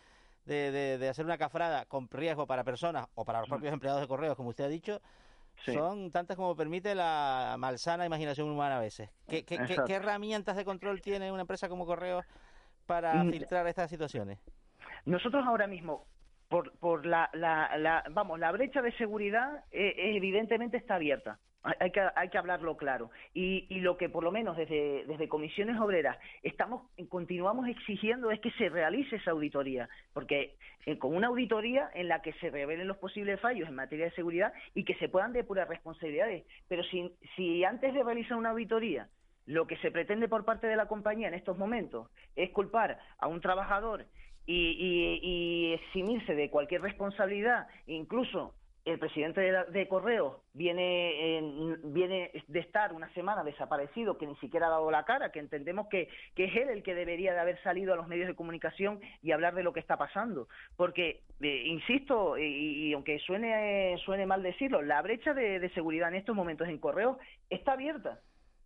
de, 0.46 0.98
de, 0.98 1.10
hacer 1.10 1.26
una 1.26 1.38
cafrada 1.38 1.86
con 1.86 2.10
riesgo 2.10 2.48
para 2.48 2.64
personas 2.64 3.08
o 3.16 3.26
para 3.26 3.42
los 3.42 3.50
propios 3.50 3.74
empleados 3.74 4.02
de 4.02 4.08
Correos, 4.08 4.36
como 4.36 4.50
usted 4.50 4.64
ha 4.64 4.70
dicho, 4.70 5.02
son 5.66 6.12
tantas 6.12 6.38
como 6.38 6.56
permite 6.56 6.96
la 6.96 7.56
malsana 7.60 8.06
imaginación 8.06 8.50
humana 8.50 8.78
a 8.78 8.80
veces. 8.80 9.10
¿Qué, 9.28 9.44
qué, 9.44 9.60
qué, 9.86 9.94
herramientas 9.94 10.56
de 10.56 10.66
control 10.66 11.02
tiene 11.02 11.32
una 11.32 11.42
empresa 11.42 11.68
como 11.68 11.86
Correos 11.86 12.26
para 12.86 13.24
mm. 13.24 13.32
filtrar 13.32 13.68
estas 13.68 13.90
situaciones? 13.90 14.40
Nosotros 15.06 15.46
ahora 15.46 15.68
mismo, 15.68 16.06
por, 16.48 16.78
por 16.80 17.06
la, 17.06 17.30
la, 17.34 17.78
la, 17.78 18.04
vamos, 18.12 18.40
la 18.40 18.52
brecha 18.52 18.82
de 18.82 18.92
seguridad 18.94 19.64
eh, 19.72 19.94
evidentemente 20.16 20.78
está 20.78 20.96
abierta. 20.96 21.40
Hay 21.62 21.92
que, 21.92 22.02
hay 22.16 22.30
que 22.30 22.38
hablarlo 22.38 22.78
claro. 22.78 23.12
Y, 23.34 23.68
y, 23.70 23.82
lo 23.82 23.98
que 23.98 24.08
por 24.08 24.24
lo 24.24 24.32
menos 24.32 24.56
desde, 24.56 25.04
desde 25.06 25.28
comisiones 25.28 25.78
obreras 25.78 26.18
estamos 26.42 26.90
continuamos 27.10 27.68
exigiendo 27.68 28.32
es 28.32 28.40
que 28.40 28.52
se 28.52 28.70
realice 28.70 29.18
esa 29.18 29.32
auditoría, 29.32 29.90
porque 30.14 30.56
eh, 30.86 30.98
con 30.98 31.14
una 31.14 31.28
auditoría 31.28 31.90
en 31.94 32.08
la 32.08 32.22
que 32.22 32.32
se 32.34 32.50
revelen 32.50 32.88
los 32.88 32.98
posibles 32.98 33.42
fallos 33.42 33.68
en 33.68 33.76
materia 33.76 34.06
de 34.06 34.12
seguridad 34.12 34.54
y 34.74 34.86
que 34.86 34.96
se 34.96 35.10
puedan 35.10 35.34
depurar 35.34 35.68
responsabilidades. 35.68 36.46
Pero 36.70 36.82
si, 36.84 37.12
si 37.36 37.66
antes 37.66 37.94
de 37.94 38.04
realizar 38.04 38.38
una 38.38 38.52
auditoría 38.52 39.10
lo 39.46 39.66
que 39.66 39.78
se 39.78 39.90
pretende 39.90 40.28
por 40.28 40.46
parte 40.46 40.68
de 40.68 40.76
la 40.76 40.88
compañía 40.88 41.28
en 41.28 41.34
estos 41.34 41.58
momentos 41.58 42.08
es 42.36 42.52
culpar 42.52 43.00
a 43.18 43.28
un 43.28 43.42
trabajador 43.42 44.06
y, 44.52 45.20
y, 45.22 45.74
eximirse 45.74 46.34
de 46.34 46.50
cualquier 46.50 46.82
responsabilidad, 46.82 47.68
incluso 47.86 48.56
el 48.84 48.98
presidente 48.98 49.42
de, 49.42 49.66
de 49.66 49.88
Correos 49.88 50.38
viene, 50.54 51.78
viene 51.84 52.32
de 52.48 52.60
estar 52.60 52.94
una 52.94 53.14
semana 53.14 53.44
desaparecido, 53.44 54.18
que 54.18 54.26
ni 54.26 54.36
siquiera 54.38 54.66
ha 54.66 54.72
dado 54.72 54.90
la 54.90 55.06
cara, 55.06 55.32
que 55.32 55.40
entendemos 55.40 55.88
que, 55.90 56.10
que, 56.34 56.46
es 56.46 56.56
él 56.56 56.70
el 56.70 56.82
que 56.82 56.96
debería 56.96 57.34
de 57.34 57.40
haber 57.40 57.62
salido 57.62 57.94
a 57.94 57.98
los 57.98 58.08
medios 58.08 58.28
de 58.28 58.36
comunicación 58.36 59.00
y 59.22 59.32
hablar 59.32 59.54
de 59.54 59.62
lo 59.62 59.74
que 59.74 59.82
está 59.82 59.98
pasando. 59.98 60.48
Porque, 60.76 61.22
eh, 61.42 61.64
insisto, 61.68 62.36
y, 62.38 62.92
aunque 62.94 63.20
suene, 63.20 63.98
suene 64.04 64.26
mal 64.26 64.42
decirlo, 64.42 64.82
la 64.82 65.02
brecha 65.04 65.36
de, 65.36 65.60
de 65.60 65.70
seguridad 65.72 66.10
en 66.10 66.16
estos 66.16 66.36
momentos 66.36 66.68
en 66.68 66.80
Correos 66.80 67.18
está 67.50 67.74
abierta 67.74 68.20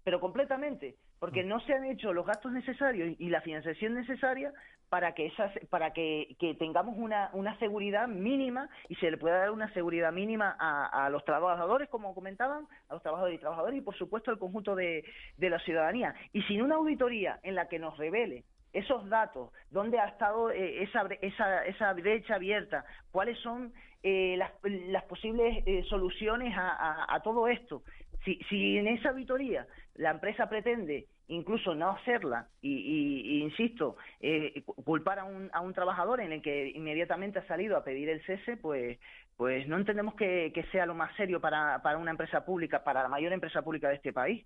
pero 0.03 0.19
completamente, 0.19 0.95
porque 1.19 1.43
mm. 1.43 1.47
no 1.47 1.59
se 1.61 1.73
han 1.73 1.85
hecho 1.85 2.13
los 2.13 2.25
gastos 2.25 2.51
necesarios 2.51 3.15
y 3.17 3.29
la 3.29 3.41
financiación 3.41 3.93
necesaria 3.93 4.51
para 4.93 5.15
que 5.15 5.33
para 5.71 5.91
que, 5.91 6.35
tengamos 6.59 6.95
una, 6.99 7.31
una, 7.33 7.57
seguridad 7.57 8.07
mínima 8.07 8.69
y 8.89 8.93
se 8.97 9.09
le 9.09 9.17
pueda 9.17 9.39
dar 9.39 9.49
una 9.49 9.73
seguridad 9.73 10.11
mínima 10.13 10.55
a, 10.59 11.09
los 11.09 11.25
trabajadores, 11.25 11.89
como 11.89 12.13
comentaban, 12.13 12.67
a 12.89 12.93
los 12.93 13.01
trabajadores 13.01 13.37
y 13.37 13.39
trabajadoras 13.39 13.75
y 13.75 13.81
por 13.81 13.97
supuesto 13.97 14.29
al 14.29 14.37
conjunto 14.37 14.75
de, 14.75 15.03
la 15.39 15.57
ciudadanía. 15.61 16.13
Y 16.31 16.43
sin 16.43 16.61
una 16.61 16.75
auditoría 16.75 17.39
en 17.41 17.55
la 17.55 17.67
que 17.69 17.79
nos 17.79 17.97
revele 17.97 18.43
esos 18.71 19.09
datos, 19.09 19.49
dónde 19.71 19.97
ha 19.97 20.09
estado 20.09 20.51
eh, 20.51 20.83
esa, 20.83 21.07
esa, 21.21 21.65
esa 21.65 21.93
brecha 21.93 22.35
abierta, 22.35 22.85
cuáles 23.11 23.39
son 23.39 23.73
eh, 24.03 24.35
las, 24.37 24.51
las, 24.61 25.05
posibles 25.05 25.63
eh, 25.65 25.83
soluciones 25.89 26.53
a, 26.55 27.15
a, 27.15 27.19
todo 27.21 27.47
esto. 27.47 27.81
Si, 28.25 28.35
si 28.47 28.77
en 28.77 28.85
esa 28.89 29.09
auditoría 29.09 29.65
la 29.95 30.11
empresa 30.11 30.47
pretende 30.47 31.07
incluso 31.27 31.73
no 31.75 31.91
hacerla 31.91 32.47
y, 32.61 33.41
insisto, 33.41 33.95
eh, 34.19 34.63
culpar 34.83 35.19
a 35.19 35.23
un, 35.25 35.49
a 35.53 35.61
un 35.61 35.73
trabajador 35.73 36.21
en 36.21 36.33
el 36.33 36.41
que 36.41 36.71
inmediatamente 36.75 37.39
ha 37.39 37.47
salido 37.47 37.77
a 37.77 37.83
pedir 37.83 38.09
el 38.09 38.23
cese, 38.25 38.57
pues 38.57 38.99
pues 39.37 39.67
no 39.67 39.77
entendemos 39.77 40.13
que, 40.15 40.51
sea 40.71 40.85
lo 40.85 40.93
más 40.93 41.15
serio 41.15 41.41
para, 41.41 41.81
para 41.81 41.97
una 41.97 42.11
empresa 42.11 42.45
pública, 42.45 42.83
para 42.83 43.01
la 43.01 43.09
mayor 43.09 43.33
empresa 43.33 43.61
pública 43.61 43.89
de 43.89 43.95
este 43.95 44.13
país. 44.13 44.45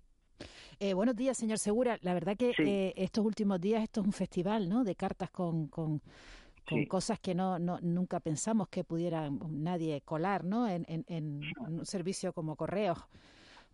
Eh, 0.80 0.94
buenos 0.94 1.14
días, 1.16 1.36
señor 1.36 1.58
Segura. 1.58 1.98
La 2.02 2.14
verdad 2.14 2.36
que 2.36 2.52
eh, 2.58 2.94
estos 2.96 3.24
últimos 3.24 3.60
días 3.60 3.82
esto 3.82 4.00
es 4.00 4.06
un 4.06 4.12
festival, 4.12 4.68
¿no? 4.68 4.84
De 4.84 4.94
cartas 4.94 5.30
con, 5.30 5.68
con, 5.68 6.00
cosas 6.88 7.18
que 7.18 7.34
no, 7.34 7.58
no, 7.58 7.78
nunca 7.80 8.20
pensamos 8.20 8.68
que 8.68 8.84
pudiera 8.84 9.28
nadie 9.50 10.00
colar, 10.02 10.44
¿no? 10.44 10.68
En, 10.68 10.84
en, 10.88 11.04
en 11.08 11.40
un 11.66 11.84
servicio 11.84 12.32
como 12.32 12.56
correos 12.56 12.98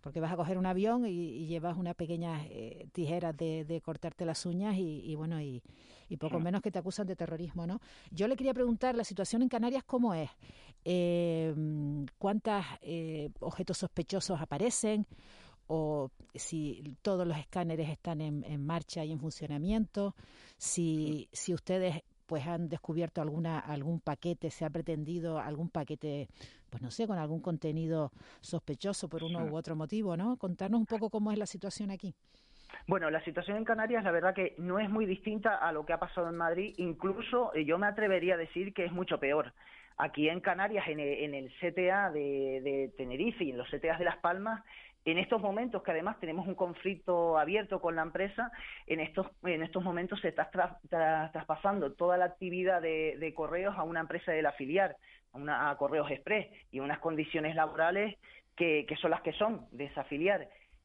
porque 0.05 0.19
vas 0.19 0.31
a 0.31 0.35
coger 0.35 0.59
un 0.59 0.67
avión 0.67 1.07
y, 1.07 1.47
llevas 1.47 1.75
una 1.79 1.95
pequeña 1.95 2.45
eh, 2.45 2.87
tijera 2.93 3.33
de, 3.33 3.81
cortarte 3.83 4.23
las 4.23 4.45
uñas 4.45 4.75
y, 4.77 5.15
bueno, 5.15 5.41
y, 5.41 5.63
poco 6.19 6.39
menos 6.39 6.61
que 6.61 6.69
te 6.69 6.77
acusan 6.77 7.07
de 7.07 7.15
terrorismo, 7.15 7.65
¿no? 7.65 7.81
Yo 8.11 8.27
le 8.27 8.35
quería 8.35 8.53
preguntar, 8.53 8.93
la 8.93 9.03
situación 9.03 9.41
en 9.41 9.49
Canarias, 9.49 9.83
¿cómo 9.83 10.13
es? 10.13 10.29
Eh, 10.83 11.55
¿Cuántos 12.19 12.63
eh, 12.83 13.31
objetos 13.39 13.79
sospechosos 13.79 14.39
aparecen? 14.39 15.07
o 15.67 16.11
si 16.35 16.83
todos 17.01 17.25
los 17.25 17.35
escáneres 17.39 17.89
están 17.89 18.21
en, 18.21 18.43
en, 18.43 18.63
marcha 18.63 19.03
y 19.03 19.11
en 19.11 19.19
funcionamiento, 19.19 20.13
si, 20.59 21.27
si 21.31 21.55
ustedes 21.55 22.03
pues 22.25 22.45
han 22.47 22.69
descubierto 22.69 23.21
alguna 23.21 23.59
algún 23.59 23.99
paquete, 23.99 24.49
se 24.49 24.65
ha 24.65 24.69
pretendido 24.69 25.39
algún 25.39 25.69
paquete, 25.69 26.27
pues 26.69 26.81
no 26.81 26.91
sé, 26.91 27.07
con 27.07 27.17
algún 27.17 27.41
contenido 27.41 28.11
sospechoso 28.41 29.07
por 29.09 29.23
uno 29.23 29.45
u 29.45 29.55
otro 29.55 29.75
motivo, 29.75 30.17
¿no? 30.17 30.37
Contarnos 30.37 30.79
un 30.79 30.85
poco 30.85 31.09
cómo 31.09 31.31
es 31.31 31.37
la 31.37 31.45
situación 31.45 31.91
aquí. 31.91 32.13
Bueno, 32.87 33.09
la 33.09 33.23
situación 33.23 33.57
en 33.57 33.65
Canarias, 33.65 34.03
la 34.03 34.11
verdad 34.11 34.33
que 34.33 34.53
no 34.57 34.79
es 34.79 34.89
muy 34.89 35.05
distinta 35.05 35.55
a 35.55 35.71
lo 35.71 35.85
que 35.85 35.93
ha 35.93 35.99
pasado 35.99 36.29
en 36.29 36.35
Madrid, 36.35 36.73
incluso 36.77 37.53
eh, 37.53 37.65
yo 37.65 37.77
me 37.77 37.87
atrevería 37.87 38.35
a 38.35 38.37
decir 38.37 38.73
que 38.73 38.85
es 38.85 38.91
mucho 38.91 39.19
peor. 39.19 39.53
Aquí 39.97 40.27
en 40.27 40.41
Canarias, 40.41 40.85
en 40.89 40.99
el, 40.99 41.51
CTA 41.61 42.11
de, 42.11 42.59
de 42.61 42.93
Tenerife 42.97 43.45
y 43.45 43.51
en 43.51 43.57
los 43.57 43.69
CTAs 43.69 43.97
de 43.97 44.05
Las 44.05 44.17
Palmas, 44.17 44.61
en 45.05 45.19
estos 45.19 45.39
momentos, 45.39 45.83
que 45.83 45.91
además 45.91 46.19
tenemos 46.19 46.47
un 46.47 46.55
conflicto 46.55 47.37
abierto 47.37 47.79
con 47.79 47.95
la 47.95 48.01
empresa, 48.01 48.51
en 48.87 48.99
estos, 48.99 49.27
en 49.43 49.61
estos 49.61 49.83
momentos 49.83 50.19
se 50.19 50.29
está 50.29 50.49
traspasando 51.31 51.93
toda 51.93 52.17
la 52.17 52.25
actividad 52.25 52.81
de, 52.81 53.33
correos 53.35 53.75
a 53.77 53.83
una 53.83 53.99
empresa 53.99 54.31
de 54.31 54.41
la 54.41 54.51
filial, 54.53 54.95
a, 55.31 55.37
una, 55.37 55.69
a 55.69 55.77
Correos 55.77 56.09
Express, 56.09 56.47
y 56.71 56.79
unas 56.79 56.99
condiciones 56.99 57.55
laborales 57.55 58.17
que, 58.55 58.87
son 58.99 59.11
las 59.11 59.21
que 59.21 59.33
son 59.33 59.67
de 59.71 59.85
esa. 59.85 60.05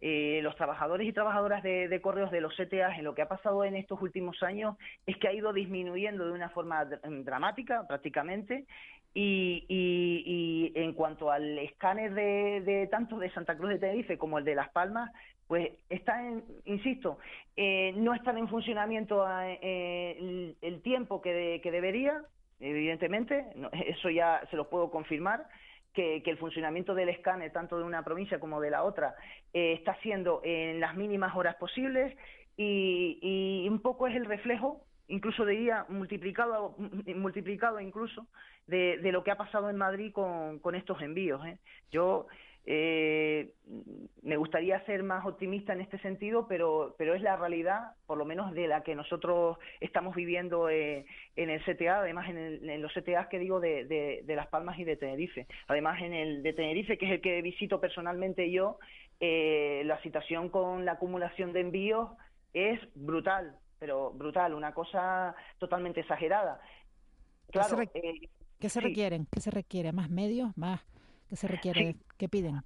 Eh, 0.02 0.40
los 0.42 0.56
trabajadores 0.56 1.06
y 1.06 1.12
trabajadoras 1.12 1.62
de, 1.62 2.00
correos 2.02 2.30
de 2.30 2.40
los 2.40 2.54
CTAs 2.56 2.98
en 2.98 3.04
lo 3.04 3.14
que 3.14 3.20
ha 3.20 3.28
pasado 3.28 3.64
en 3.64 3.76
estos 3.76 4.00
últimos 4.00 4.42
años 4.42 4.76
es 5.06 5.16
que 5.18 5.28
ha 5.28 5.32
ido 5.32 5.52
disminuyendo 5.52 6.24
de 6.24 6.32
una 6.32 6.48
forma 6.48 6.86
dramática 6.86 7.86
prácticamente 7.86 8.64
y, 9.12 9.64
y, 9.68 10.72
en 10.74 10.92
cuanto 10.92 11.30
al 11.30 11.58
escáner 11.58 12.14
de, 12.14 12.60
de, 12.60 12.86
tanto 12.86 13.18
de 13.18 13.30
Santa 13.30 13.56
Cruz 13.56 13.70
de 13.70 13.78
Tenerife 13.78 14.18
como 14.18 14.38
el 14.38 14.44
de 14.44 14.54
Las 14.54 14.70
Palmas, 14.70 15.10
pues 15.48 15.72
está, 15.88 16.24
en, 16.24 16.44
insisto, 16.64 17.18
eh, 17.56 17.92
no 17.96 18.14
están 18.14 18.38
en 18.38 18.48
funcionamiento 18.48 19.26
eh, 19.42 20.54
el, 20.60 20.82
tiempo 20.82 21.20
que, 21.20 21.60
que 21.60 21.72
debería, 21.72 22.22
evidentemente, 22.60 23.46
eso 23.86 24.10
ya 24.10 24.42
se 24.50 24.56
lo 24.56 24.68
puedo 24.68 24.90
confirmar. 24.90 25.46
Que, 25.92 26.22
que, 26.22 26.30
el 26.30 26.38
funcionamiento 26.38 26.94
del 26.94 27.08
escáner, 27.08 27.50
tanto 27.50 27.76
de 27.76 27.82
una 27.82 28.04
provincia 28.04 28.38
como 28.38 28.60
de 28.60 28.70
la 28.70 28.84
otra, 28.84 29.16
eh, 29.52 29.72
está 29.72 29.96
siendo 30.02 30.40
en 30.44 30.78
las 30.78 30.94
mínimas 30.94 31.34
horas 31.34 31.56
posibles 31.56 32.16
y, 32.56 33.18
y 33.20 33.68
un 33.68 33.82
poco 33.82 34.06
es 34.06 34.14
el 34.14 34.24
reflejo 34.24 34.84
incluso 35.10 35.44
diría 35.44 35.84
multiplicado, 35.88 36.74
multiplicado 37.14 37.80
incluso, 37.80 38.26
de, 38.66 38.98
lo 39.12 39.22
que 39.24 39.30
ha 39.30 39.36
pasado 39.36 39.68
en 39.68 39.76
Madrid 39.76 40.12
con, 40.12 40.74
estos 40.74 41.02
envíos. 41.02 41.44
¿eh? 41.44 41.58
Yo 41.90 42.26
eh, 42.66 43.52
me 44.22 44.36
gustaría 44.36 44.84
ser 44.84 45.02
más 45.02 45.26
optimista 45.26 45.72
en 45.72 45.80
este 45.80 45.98
sentido, 45.98 46.46
pero, 46.46 46.94
pero 46.98 47.14
es 47.14 47.22
la 47.22 47.36
realidad, 47.36 47.94
por 48.06 48.18
lo 48.18 48.24
menos 48.24 48.52
de 48.52 48.68
la 48.68 48.82
que 48.82 48.94
nosotros 48.94 49.58
estamos 49.80 50.14
viviendo 50.14 50.68
eh, 50.68 51.04
en 51.36 51.50
el 51.50 51.62
CTA, 51.64 52.00
además 52.00 52.28
en, 52.28 52.68
en, 52.68 52.82
los 52.82 52.92
CTA 52.92 53.28
que 53.28 53.38
digo 53.38 53.60
de, 53.60 53.84
de, 53.86 54.22
de, 54.24 54.36
Las 54.36 54.46
Palmas 54.48 54.78
y 54.78 54.84
de 54.84 54.96
Tenerife. 54.96 55.46
Además 55.66 56.00
en 56.02 56.12
el 56.12 56.42
de 56.42 56.52
Tenerife, 56.52 56.96
que 56.98 57.06
es 57.06 57.12
el 57.12 57.20
que 57.20 57.42
visito 57.42 57.80
personalmente 57.80 58.50
yo, 58.50 58.78
eh, 59.18 59.82
la 59.86 60.00
situación 60.02 60.48
con 60.48 60.84
la 60.84 60.92
acumulación 60.92 61.52
de 61.52 61.60
envíos 61.60 62.10
es 62.54 62.80
brutal 62.94 63.56
pero 63.80 64.12
brutal, 64.12 64.54
una 64.54 64.72
cosa 64.72 65.34
totalmente 65.58 66.00
exagerada. 66.00 66.60
Claro, 67.50 67.78
¿Qué 68.60 68.68
se, 68.68 68.80
requieren? 68.80 69.26
¿Qué 69.32 69.40
se 69.40 69.50
requiere? 69.50 69.90
¿Más 69.90 70.10
medios? 70.10 70.56
¿Más? 70.56 70.80
¿Qué 71.28 71.34
se 71.34 71.48
requiere? 71.48 71.96
¿Qué 72.18 72.28
piden? 72.28 72.60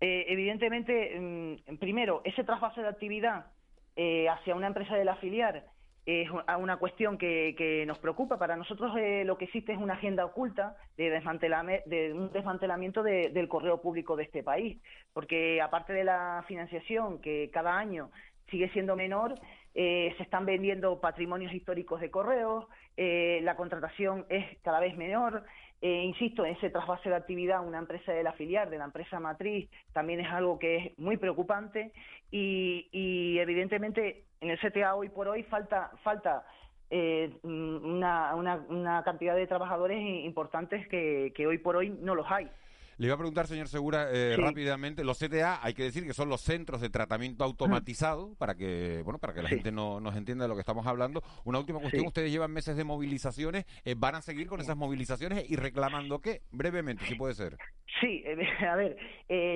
Eh, 0.00 0.24
evidentemente, 0.28 1.20
mm, 1.20 1.76
primero, 1.76 2.22
ese 2.24 2.42
trasvase 2.42 2.80
de 2.80 2.88
actividad 2.88 3.46
eh, 3.94 4.28
hacia 4.28 4.54
una 4.54 4.66
empresa 4.66 4.96
de 4.96 5.04
la 5.04 5.16
filial 5.16 5.64
es 6.06 6.28
una 6.30 6.76
cuestión 6.76 7.18
que, 7.18 7.56
que 7.58 7.84
nos 7.84 7.98
preocupa. 7.98 8.38
Para 8.38 8.56
nosotros 8.56 8.96
eh, 8.96 9.24
lo 9.24 9.36
que 9.36 9.46
existe 9.46 9.72
es 9.72 9.78
una 9.78 9.94
agenda 9.94 10.24
oculta 10.24 10.76
de, 10.96 11.10
de 11.10 12.12
un 12.14 12.30
desmantelamiento 12.32 13.02
del 13.02 13.48
correo 13.48 13.82
público 13.82 14.14
de 14.14 14.22
este 14.22 14.44
país, 14.44 14.80
porque 15.12 15.60
aparte 15.60 15.92
de 15.92 16.04
la 16.04 16.44
financiación 16.46 17.20
que 17.20 17.50
cada 17.52 17.76
año 17.76 18.10
sigue 18.48 18.70
siendo 18.70 18.94
menor, 18.94 19.34
eh, 19.78 20.14
se 20.16 20.22
están 20.22 20.46
vendiendo 20.46 21.00
patrimonios 21.00 21.52
históricos 21.52 22.00
de 22.00 22.10
correos, 22.10 22.64
eh, 22.96 23.40
la 23.42 23.56
contratación 23.56 24.24
es 24.30 24.58
cada 24.62 24.80
vez 24.80 24.96
menor. 24.96 25.44
Eh, 25.82 26.02
insisto, 26.04 26.46
ese 26.46 26.70
trasvase 26.70 27.10
de 27.10 27.14
actividad 27.14 27.62
una 27.62 27.76
empresa 27.76 28.10
de 28.10 28.22
la 28.22 28.32
filial, 28.32 28.70
de 28.70 28.78
la 28.78 28.86
empresa 28.86 29.20
matriz, 29.20 29.68
también 29.92 30.20
es 30.20 30.32
algo 30.32 30.58
que 30.58 30.76
es 30.76 30.98
muy 30.98 31.18
preocupante 31.18 31.92
y, 32.30 32.88
y 32.90 33.38
evidentemente 33.38 34.24
en 34.40 34.48
el 34.48 34.58
CTA 34.58 34.94
hoy 34.94 35.10
por 35.10 35.28
hoy 35.28 35.42
falta, 35.42 35.90
falta 36.02 36.46
eh, 36.88 37.30
una, 37.42 38.34
una, 38.34 38.56
una, 38.70 39.02
cantidad 39.02 39.36
de 39.36 39.46
trabajadores 39.46 40.00
importantes 40.24 40.88
que, 40.88 41.34
que 41.36 41.46
hoy 41.46 41.58
por 41.58 41.76
hoy 41.76 41.90
no 42.00 42.14
los 42.14 42.30
hay. 42.30 42.48
Le 42.98 43.08
iba 43.08 43.14
a 43.14 43.18
preguntar, 43.18 43.46
señor 43.46 43.68
Segura, 43.68 44.08
eh, 44.10 44.38
rápidamente, 44.38 45.04
los 45.04 45.18
CTA, 45.18 45.60
hay 45.62 45.74
que 45.74 45.82
decir 45.82 46.06
que 46.06 46.14
son 46.14 46.30
los 46.30 46.40
centros 46.40 46.80
de 46.80 46.88
tratamiento 46.88 47.44
automatizado, 47.44 48.34
para 48.38 48.54
que 48.54 49.02
bueno 49.04 49.18
para 49.18 49.34
que 49.34 49.42
la 49.42 49.50
gente 49.50 49.70
no 49.70 50.00
nos 50.00 50.16
entienda 50.16 50.44
de 50.44 50.48
lo 50.48 50.54
que 50.54 50.60
estamos 50.60 50.86
hablando. 50.86 51.22
Una 51.44 51.58
última 51.58 51.78
cuestión, 51.78 52.06
ustedes 52.06 52.32
llevan 52.32 52.52
meses 52.52 52.74
de 52.74 52.84
movilizaciones, 52.84 53.66
eh, 53.84 53.94
¿van 53.98 54.14
a 54.14 54.22
seguir 54.22 54.46
con 54.46 54.60
esas 54.60 54.78
movilizaciones 54.78 55.44
y 55.50 55.56
reclamando 55.56 56.20
qué? 56.20 56.40
Brevemente, 56.52 57.04
si 57.04 57.16
puede 57.16 57.34
ser. 57.34 57.58
Sí, 58.00 58.22
eh, 58.24 58.36
a 58.66 58.76
ver, 58.76 58.96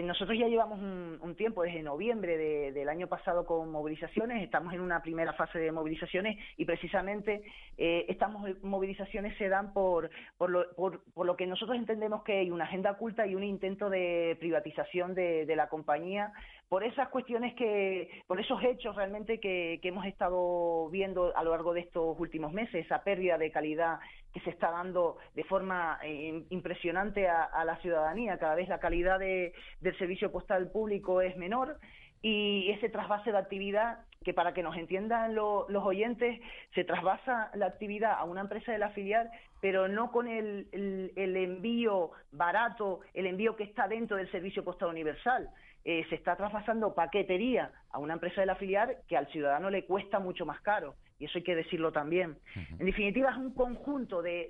nosotros 0.05 0.36
ya 0.38 0.47
llevamos 0.47 0.78
un, 0.78 1.34
tiempo, 1.34 1.62
desde 1.62 1.82
noviembre 1.82 2.36
del 2.72 2.88
año 2.91 3.07
pasado 3.07 3.47
con 3.47 3.70
movilizaciones, 3.70 4.43
estamos 4.43 4.74
en 4.74 4.80
una 4.80 5.01
primera 5.01 5.32
fase 5.32 5.59
de 5.59 5.72
movilizaciones 5.72 6.36
y 6.59 6.66
precisamente 6.66 7.43
estas 7.78 8.30
movilizaciones 8.62 9.38
se 9.38 9.49
dan 9.49 9.72
por, 9.72 10.11
por, 10.36 10.51
lo, 10.51 10.70
por, 10.74 11.03
por 11.14 11.24
lo 11.24 11.36
que 11.36 11.47
nosotros 11.47 11.78
entendemos 11.78 12.22
que 12.22 12.41
hay 12.41 12.51
una 12.51 12.64
agenda 12.64 12.91
oculta 12.91 13.24
y 13.31 13.35
un 13.35 13.45
intento 13.45 13.89
de 13.89 14.37
privatización 14.41 15.14
de, 15.14 15.47
la 15.57 15.68
compañía 15.68 16.33
por 16.68 16.85
esas 16.85 17.09
cuestiones 17.09 17.55
que, 17.55 18.22
por 18.26 18.41
esos 18.41 18.62
hechos 18.62 18.95
realmente 18.95 19.41
que, 19.41 19.81
hemos 19.83 20.07
estado 20.07 20.89
viendo 20.91 21.37
a 21.37 21.43
lo 21.43 21.51
largo 21.51 21.72
de 21.72 21.81
estos 21.81 22.18
últimos 22.18 22.53
meses, 22.53 22.85
esa 22.85 23.03
pérdida 23.03 23.39
de 23.39 23.51
calidad 23.51 23.99
que 24.33 24.41
se 24.41 24.51
está 24.51 24.70
dando 24.70 25.18
de 25.35 25.45
forma 25.45 25.99
eh, 26.05 26.45
impresionante 26.51 27.28
a, 27.28 27.64
la 27.64 27.76
ciudadanía. 27.78 28.39
Cada 28.39 28.55
vez 28.55 28.68
la 28.68 28.78
calidad 28.78 29.18
del 29.18 29.99
servicio 29.99 30.31
postal 30.31 30.70
público 30.70 31.20
es 31.20 31.37
menor 31.37 31.78
y 32.23 32.71
ese 32.71 32.89
trasvase 32.89 33.33
de 33.33 33.39
actividad 33.39 34.01
que 34.25 34.35
para 34.35 34.53
que 34.53 34.62
nos 34.62 34.77
entiendan 34.77 35.35
los 35.35 35.85
oyentes, 35.85 36.41
se 36.75 36.85
trasvasa 36.85 37.51
la 37.55 37.66
actividad 37.66 38.12
a 38.12 38.25
una 38.25 38.43
empresa 38.43 38.71
de 38.71 38.79
la 38.79 38.91
filial, 38.91 39.31
pero 39.62 39.89
no 39.89 40.12
con 40.12 40.29
el, 40.29 40.68
el, 40.73 41.37
envío 41.37 42.11
barato, 42.31 43.01
el 43.14 43.27
envío 43.27 43.57
que 43.57 43.64
está 43.64 43.89
dentro 43.89 44.18
del 44.18 44.31
servicio 44.31 44.62
postal 44.62 44.91
universal. 44.91 45.49
Eh, 45.87 46.05
se 46.11 46.16
está 46.16 46.37
traspasando 46.37 46.95
paquetería 46.95 47.73
a 47.91 47.99
una 47.99 48.12
empresa 48.12 48.43
de 48.43 48.47
la 48.47 48.57
filial 48.57 48.99
que 49.09 49.16
al 49.16 49.27
ciudadano 49.29 49.71
le 49.71 49.87
cuesta 49.87 50.18
mucho 50.18 50.45
más 50.45 50.61
caro 50.61 50.95
y 51.18 51.25
eso 51.25 51.39
hay 51.39 51.45
que 51.45 51.55
decirlo 51.55 51.93
también. 51.93 52.37
En 52.79 52.87
definitiva, 52.87 53.31
es 53.31 53.37
un 53.37 53.53
conjunto 53.53 54.23
de, 54.23 54.49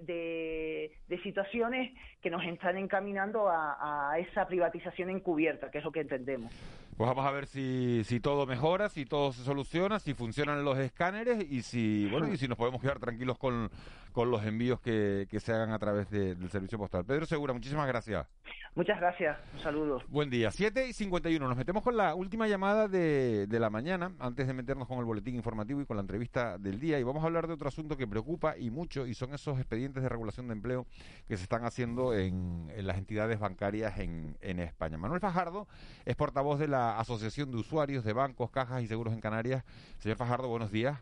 de, 1.08 1.18
situaciones 1.22 1.92
que 2.22 2.30
nos 2.30 2.44
están 2.44 2.78
encaminando 2.78 3.48
a, 3.48 4.12
a, 4.12 4.18
esa 4.20 4.46
privatización 4.46 5.10
encubierta, 5.10 5.70
que 5.70 5.78
es 5.78 5.84
lo 5.84 5.90
que 5.90 6.00
entendemos. 6.00 6.52
Pues 7.00 7.08
vamos 7.08 7.24
a 7.24 7.30
ver 7.30 7.46
si, 7.46 8.04
si 8.04 8.20
todo 8.20 8.44
mejora, 8.44 8.90
si 8.90 9.06
todo 9.06 9.32
se 9.32 9.42
soluciona, 9.42 9.98
si 10.00 10.12
funcionan 10.12 10.66
los 10.66 10.76
escáneres 10.76 11.50
y 11.50 11.62
si 11.62 12.06
bueno 12.10 12.30
y 12.30 12.36
si 12.36 12.46
nos 12.46 12.58
podemos 12.58 12.78
quedar 12.82 12.98
tranquilos 12.98 13.38
con, 13.38 13.70
con 14.12 14.30
los 14.30 14.44
envíos 14.44 14.80
que, 14.80 15.26
que 15.30 15.40
se 15.40 15.50
hagan 15.50 15.72
a 15.72 15.78
través 15.78 16.10
del 16.10 16.50
servicio 16.50 16.76
postal. 16.76 17.06
Pedro 17.06 17.24
Segura, 17.24 17.54
muchísimas 17.54 17.86
gracias. 17.86 18.26
Muchas 18.74 19.00
gracias, 19.00 19.38
un 19.54 19.60
saludo. 19.60 20.02
Buen 20.08 20.30
día, 20.30 20.50
7 20.50 20.86
y 20.88 20.92
51. 20.92 21.48
Nos 21.48 21.56
metemos 21.56 21.82
con 21.82 21.96
la 21.96 22.14
última 22.14 22.46
llamada 22.46 22.86
de, 22.86 23.46
de 23.46 23.60
la 23.60 23.70
mañana, 23.70 24.12
antes 24.20 24.46
de 24.46 24.52
meternos 24.52 24.86
con 24.86 24.98
el 24.98 25.04
boletín 25.04 25.34
informativo 25.34 25.80
y 25.80 25.86
con 25.86 25.96
la 25.96 26.02
entrevista 26.02 26.56
del 26.58 26.78
día. 26.78 27.00
Y 27.00 27.02
vamos 27.02 27.24
a 27.24 27.26
hablar 27.26 27.48
de 27.48 27.54
otro 27.54 27.68
asunto 27.68 27.96
que 27.96 28.06
preocupa 28.06 28.56
y 28.58 28.70
mucho, 28.70 29.06
y 29.06 29.14
son 29.14 29.34
esos 29.34 29.58
expedientes 29.58 30.02
de 30.02 30.08
regulación 30.08 30.46
de 30.48 30.52
empleo 30.52 30.86
que 31.26 31.36
se 31.36 31.42
están 31.44 31.64
haciendo 31.64 32.14
en, 32.14 32.70
en 32.76 32.86
las 32.86 32.98
entidades 32.98 33.40
bancarias 33.40 33.98
en, 33.98 34.36
en 34.40 34.60
España. 34.60 34.98
Manuel 34.98 35.20
Fajardo 35.20 35.66
es 36.04 36.14
portavoz 36.14 36.58
de 36.60 36.68
la 36.68 36.89
Asociación 36.98 37.50
de 37.50 37.58
Usuarios 37.58 38.04
de 38.04 38.12
Bancos, 38.12 38.50
Cajas 38.50 38.82
y 38.82 38.86
Seguros 38.86 39.14
en 39.14 39.20
Canarias. 39.20 39.64
Señor 39.98 40.16
Fajardo, 40.16 40.48
buenos 40.48 40.72
días. 40.72 40.98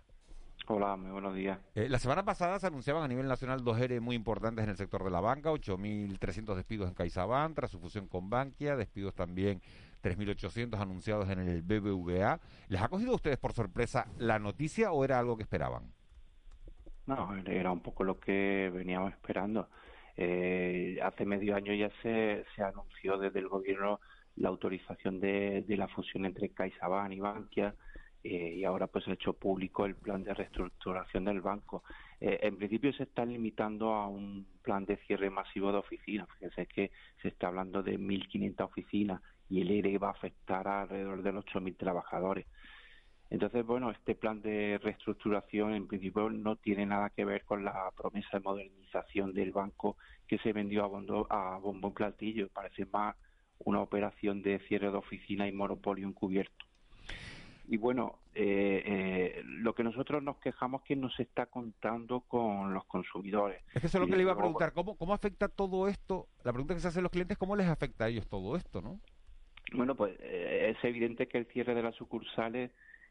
Hola, 0.70 0.96
muy 0.96 1.10
buenos 1.10 1.34
días. 1.34 1.58
Eh, 1.74 1.88
la 1.88 1.98
semana 1.98 2.26
pasada 2.26 2.58
se 2.58 2.66
anunciaban 2.66 3.02
a 3.02 3.08
nivel 3.08 3.26
nacional 3.26 3.64
dos 3.64 3.80
ERE 3.80 4.00
muy 4.00 4.14
importantes 4.14 4.62
en 4.64 4.70
el 4.70 4.76
sector 4.76 5.02
de 5.02 5.10
la 5.10 5.20
banca, 5.20 5.50
8.300 5.50 6.54
despidos 6.54 6.88
en 6.88 6.94
CaixaBank 6.94 7.54
tras 7.54 7.70
su 7.70 7.78
fusión 7.78 8.06
con 8.06 8.28
Bankia, 8.28 8.76
despidos 8.76 9.14
también 9.14 9.62
3.800 10.02 10.78
anunciados 10.78 11.30
en 11.30 11.38
el 11.38 11.62
BBVA. 11.62 12.38
¿Les 12.68 12.82
ha 12.82 12.88
cogido 12.88 13.12
a 13.12 13.14
ustedes 13.14 13.38
por 13.38 13.54
sorpresa 13.54 14.08
la 14.18 14.38
noticia 14.38 14.92
o 14.92 15.04
era 15.04 15.18
algo 15.18 15.38
que 15.38 15.44
esperaban? 15.44 15.90
No, 17.06 17.34
era 17.46 17.72
un 17.72 17.80
poco 17.80 18.04
lo 18.04 18.20
que 18.20 18.70
veníamos 18.70 19.12
esperando. 19.12 19.70
Eh, 20.18 20.98
hace 21.02 21.24
medio 21.24 21.56
año 21.56 21.72
ya 21.72 21.90
se, 22.02 22.44
se 22.54 22.62
anunció 22.62 23.16
desde 23.16 23.38
el 23.38 23.48
gobierno 23.48 24.00
la 24.38 24.48
autorización 24.48 25.20
de, 25.20 25.64
la 25.68 25.88
fusión 25.88 26.24
entre 26.24 26.50
CaixaBank 26.50 27.12
y 27.12 27.20
Bankia 27.20 27.74
eh, 28.22 28.54
y 28.56 28.64
ahora 28.64 28.88
pues 28.88 29.06
ha 29.08 29.12
hecho 29.12 29.32
público 29.32 29.86
el 29.86 29.94
plan 29.94 30.24
de 30.24 30.34
reestructuración 30.34 31.24
del 31.24 31.40
banco. 31.40 31.84
Eh, 32.20 32.40
en 32.42 32.56
principio 32.56 32.92
se 32.92 33.04
está 33.04 33.24
limitando 33.24 33.94
a 33.94 34.08
un 34.08 34.46
plan 34.62 34.84
de 34.84 34.96
cierre 35.06 35.30
masivo 35.30 35.70
de 35.70 35.78
oficinas. 35.78 36.28
Fíjense 36.34 36.66
que 36.66 36.90
se 37.22 37.28
está 37.28 37.48
hablando 37.48 37.82
de 37.82 37.98
1.500 37.98 38.64
oficinas 38.64 39.22
y 39.48 39.60
el 39.60 39.70
ERE 39.70 39.98
va 39.98 40.08
a 40.08 40.12
afectar 40.12 40.66
a 40.66 40.82
alrededor 40.82 41.22
de 41.22 41.32
los 41.32 41.44
8.000 41.46 41.76
trabajadores. 41.76 42.46
Entonces, 43.30 43.64
bueno, 43.64 43.90
este 43.90 44.14
plan 44.14 44.40
de 44.40 44.78
reestructuración 44.82 45.74
en 45.74 45.86
principio 45.86 46.30
no 46.30 46.56
tiene 46.56 46.86
nada 46.86 47.10
que 47.10 47.26
ver 47.26 47.44
con 47.44 47.62
la 47.62 47.90
promesa 47.94 48.38
de 48.38 48.40
modernización 48.40 49.34
del 49.34 49.52
banco 49.52 49.96
que 50.26 50.38
se 50.38 50.52
vendió 50.52 50.82
a, 50.82 50.86
bombo, 50.86 51.26
a 51.30 51.58
bombo 51.58 51.92
platillo. 51.92 52.48
Parece 52.48 52.86
más 52.86 53.16
una 53.60 53.80
operación 53.80 54.42
de 54.42 54.58
cierre 54.68 54.90
de 54.90 54.96
oficina 54.96 55.46
y 55.46 55.52
monopolio 55.52 56.06
encubierto. 56.06 56.64
Y 57.70 57.76
bueno, 57.76 58.18
eh, 58.34 58.82
eh, 58.86 59.42
lo 59.44 59.74
que 59.74 59.84
nosotros 59.84 60.22
nos 60.22 60.38
quejamos 60.38 60.80
es 60.80 60.88
que 60.88 60.96
no 60.96 61.10
se 61.10 61.24
está 61.24 61.46
contando 61.46 62.20
con 62.20 62.72
los 62.72 62.84
consumidores. 62.86 63.60
Es 63.74 63.82
que 63.82 63.88
eso 63.88 63.98
es 63.98 64.00
lo 64.00 64.06
que 64.06 64.16
le 64.16 64.22
iba 64.22 64.32
a 64.32 64.36
preguntar. 64.36 64.72
¿Cómo, 64.72 64.96
¿Cómo 64.96 65.12
afecta 65.12 65.48
todo 65.48 65.86
esto? 65.86 66.28
La 66.44 66.52
pregunta 66.52 66.74
que 66.74 66.80
se 66.80 66.88
hace 66.88 67.00
a 67.00 67.02
los 67.02 67.10
clientes, 67.10 67.36
¿cómo 67.36 67.56
les 67.56 67.66
afecta 67.66 68.06
a 68.06 68.08
ellos 68.08 68.26
todo 68.26 68.56
esto, 68.56 68.80
no? 68.80 69.00
Bueno, 69.74 69.94
pues 69.96 70.16
eh, 70.20 70.74
es 70.74 70.82
evidente 70.82 71.28
que 71.28 71.36
el 71.36 71.46
cierre 71.46 71.74
de 71.74 71.82
las 71.82 71.94
sucursales 71.96 72.70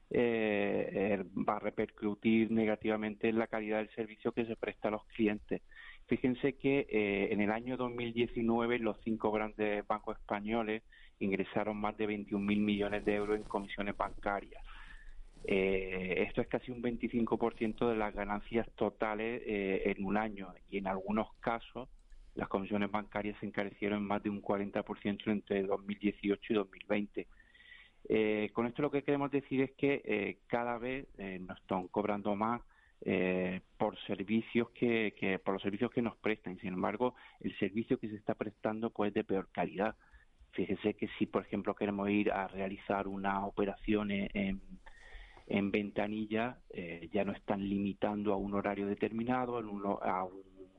va 0.09 1.57
a 1.57 1.59
repercutir 1.59 2.49
negativamente 2.49 3.27
en 3.27 3.37
la 3.37 3.47
calidad 3.47 3.79
del 3.79 3.89
servicio 3.89 4.31
que 4.31 4.45
se 4.45 4.55
presta 4.55 4.87
a 4.87 4.91
los 4.91 5.03
clientes. 5.07 5.61
Fíjense 6.07 6.53
que 6.53 6.87
en 7.31 7.41
el 7.41 7.51
año 7.51 7.77
2019 7.77 8.79
los 8.79 8.97
cinco 9.03 9.31
grandes 9.31 9.85
bancos 9.85 10.17
españoles 10.17 10.83
ingresaron 11.19 11.77
más 11.77 11.97
de 11.97 12.07
21.000 12.07 12.39
millones 12.39 13.05
de 13.05 13.15
euros 13.15 13.37
en 13.37 13.43
comisiones 13.43 13.95
bancarias. 13.97 14.63
Eh, 15.43 16.25
esto 16.27 16.41
es 16.41 16.47
casi 16.47 16.71
un 16.71 16.81
25% 16.81 17.89
de 17.89 17.95
las 17.95 18.13
ganancias 18.13 18.67
totales 18.75 19.41
eh, 19.45 19.93
en 19.97 20.03
un 20.03 20.17
año 20.17 20.53
y 20.69 20.77
en 20.77 20.87
algunos 20.87 21.33
casos 21.39 21.87
las 22.35 22.49
comisiones 22.49 22.91
bancarias 22.91 23.39
se 23.39 23.45
encarecieron 23.45 23.99
en 23.99 24.07
más 24.07 24.21
de 24.21 24.29
un 24.29 24.41
40% 24.41 25.31
entre 25.31 25.63
2018 25.63 26.53
y 26.53 26.55
2020. 26.55 27.27
Eh, 28.09 28.49
con 28.53 28.67
esto 28.67 28.81
lo 28.81 28.91
que 28.91 29.03
queremos 29.03 29.31
decir 29.31 29.61
es 29.61 29.71
que 29.71 30.37
cada 30.47 30.77
vez 30.77 31.07
nos 31.17 31.57
están 31.59 31.87
cobrando 31.87 32.35
más 32.35 32.61
por 33.77 33.97
servicios 34.05 34.69
que, 34.71 35.13
que, 35.17 35.39
por 35.39 35.53
los 35.53 35.63
servicios 35.63 35.91
que 35.91 36.01
nos 36.01 36.17
prestan. 36.17 36.57
Sin 36.59 36.73
embargo, 36.73 37.15
el 37.39 37.57
servicio 37.57 37.99
que 37.99 38.09
se 38.09 38.15
está 38.15 38.33
prestando 38.33 38.89
pues 38.89 39.09
es 39.09 39.13
de 39.13 39.23
peor 39.23 39.49
calidad. 39.51 39.95
Fíjese 40.51 40.95
que 40.95 41.07
si, 41.19 41.25
por 41.25 41.43
ejemplo, 41.43 41.75
queremos 41.75 42.09
ir 42.09 42.31
a 42.31 42.47
realizar 42.47 43.07
una 43.07 43.45
operación 43.45 44.11
en, 44.11 44.61
en 45.47 45.71
ventanilla, 45.71 46.57
eh, 46.69 47.09
ya 47.13 47.23
no 47.23 47.31
están 47.31 47.67
limitando 47.67 48.33
a 48.33 48.37
un 48.37 48.53
horario 48.53 48.85
determinado, 48.85 49.57
a 49.57 50.27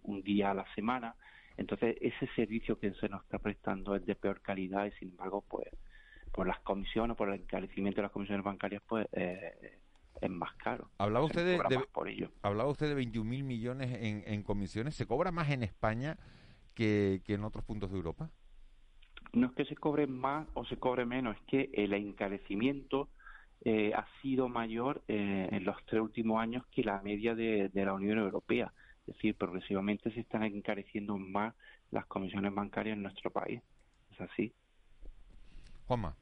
un, 0.02 0.22
día 0.22 0.50
a 0.50 0.54
la 0.54 0.66
semana. 0.74 1.14
Entonces, 1.56 1.96
ese 2.00 2.28
servicio 2.36 2.78
que 2.78 2.92
se 2.94 3.08
nos 3.08 3.22
está 3.24 3.38
prestando 3.38 3.94
es 3.96 4.04
de 4.04 4.14
peor 4.14 4.40
calidad 4.40 4.86
y, 4.86 4.92
sin 4.92 5.10
embargo, 5.10 5.44
pues 5.48 5.68
por 6.32 6.46
las 6.46 6.60
comisiones, 6.60 7.16
por 7.16 7.28
el 7.30 7.40
encarecimiento 7.40 7.96
de 7.96 8.02
las 8.02 8.12
comisiones 8.12 8.44
bancarias, 8.44 8.82
pues 8.86 9.06
eh, 9.12 9.78
es 10.20 10.30
más 10.30 10.54
caro. 10.56 10.90
Hablaba 10.98 11.26
usted 11.26 11.44
de, 11.44 11.78
por 11.92 12.08
ello. 12.08 12.30
Hablaba 12.42 12.70
usted 12.70 12.88
de 12.88 12.94
21 12.94 13.28
mil 13.28 13.44
millones 13.44 13.96
en, 14.00 14.24
en 14.26 14.42
comisiones. 14.42 14.94
¿Se 14.94 15.06
cobra 15.06 15.30
más 15.30 15.50
en 15.50 15.62
España 15.62 16.16
que, 16.74 17.22
que 17.24 17.34
en 17.34 17.44
otros 17.44 17.64
puntos 17.64 17.90
de 17.90 17.96
Europa? 17.96 18.30
no 19.32 19.48
es 19.48 19.52
que 19.52 19.64
se 19.64 19.76
cobre 19.76 20.06
más 20.06 20.46
o 20.54 20.64
se 20.64 20.76
cobre 20.76 21.04
menos, 21.04 21.36
es 21.36 21.42
que 21.46 21.70
el 21.74 21.92
encarecimiento 21.92 23.08
eh, 23.64 23.92
ha 23.94 24.06
sido 24.22 24.48
mayor 24.48 25.02
eh, 25.08 25.48
en 25.50 25.64
los 25.64 25.76
tres 25.86 26.00
últimos 26.00 26.40
años 26.40 26.64
que 26.70 26.82
la 26.82 27.00
media 27.02 27.34
de, 27.34 27.68
de 27.68 27.84
la 27.84 27.94
Unión 27.94 28.18
Europea. 28.18 28.72
Es 29.06 29.14
decir, 29.14 29.34
progresivamente 29.34 30.10
se 30.12 30.20
están 30.20 30.42
encareciendo 30.44 31.16
más 31.16 31.54
las 31.90 32.06
comisiones 32.06 32.54
bancarias 32.54 32.96
en 32.96 33.02
nuestro 33.02 33.30
país. 33.30 33.62
Es 34.12 34.20
así. 34.20 34.52
Juanma. 35.86 36.14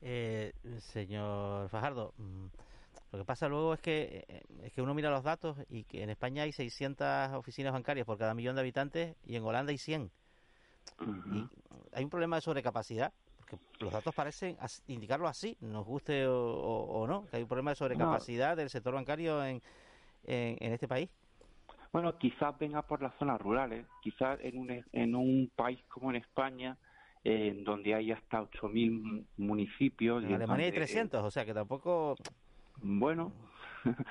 Eh, 0.00 0.52
señor 0.78 1.68
Fajardo, 1.68 2.14
mm, 2.16 2.46
lo 3.12 3.18
que 3.18 3.24
pasa 3.24 3.46
luego 3.48 3.74
es 3.74 3.80
que 3.80 4.24
eh, 4.28 4.42
es 4.62 4.72
que 4.72 4.80
uno 4.82 4.94
mira 4.94 5.10
los 5.10 5.22
datos 5.22 5.58
y 5.68 5.84
que 5.84 6.02
en 6.02 6.10
España 6.10 6.44
hay 6.44 6.52
600 6.52 7.32
oficinas 7.34 7.72
bancarias 7.72 8.06
por 8.06 8.16
cada 8.18 8.34
millón 8.34 8.54
de 8.56 8.62
habitantes 8.62 9.16
y 9.24 9.36
en 9.36 9.44
Holanda 9.44 9.70
hay 9.70 9.78
100. 9.78 10.10
Y 11.32 11.48
hay 11.92 12.04
un 12.04 12.10
problema 12.10 12.36
de 12.36 12.42
sobrecapacidad, 12.42 13.12
porque 13.36 13.58
los 13.80 13.92
datos 13.92 14.14
parecen 14.14 14.56
indicarlo 14.86 15.28
así, 15.28 15.56
nos 15.60 15.84
guste 15.86 16.26
o, 16.26 16.34
o- 16.36 17.00
o 17.02 17.06
no, 17.06 17.26
que 17.28 17.36
hay 17.36 17.42
un 17.42 17.48
problema 17.48 17.70
de 17.72 17.76
sobrecapacidad 17.76 18.56
del 18.56 18.70
sector 18.70 18.94
bancario 18.94 19.44
en, 19.44 19.62
en, 20.24 20.56
en 20.60 20.72
este 20.72 20.88
país. 20.88 21.10
Bueno, 21.92 22.16
quizás 22.16 22.58
venga 22.58 22.80
por 22.82 23.02
las 23.02 23.14
zonas 23.18 23.38
rurales, 23.40 23.86
quizás 24.02 24.38
en 24.42 24.56
un, 24.58 24.84
en 24.92 25.14
un 25.14 25.50
país 25.54 25.78
como 25.88 26.08
en 26.10 26.16
España, 26.16 26.78
eh, 27.24 27.48
en 27.48 27.64
donde 27.64 27.94
hay 27.94 28.10
hasta 28.12 28.40
8.000 28.42 29.26
municipios. 29.36 30.24
En 30.24 30.32
Alemania 30.32 30.64
hay 30.66 30.70
donde, 30.72 30.84
eh, 30.84 30.86
300, 30.86 31.22
o 31.22 31.30
sea 31.30 31.44
que 31.44 31.52
tampoco... 31.52 32.16
Bueno, 32.82 33.32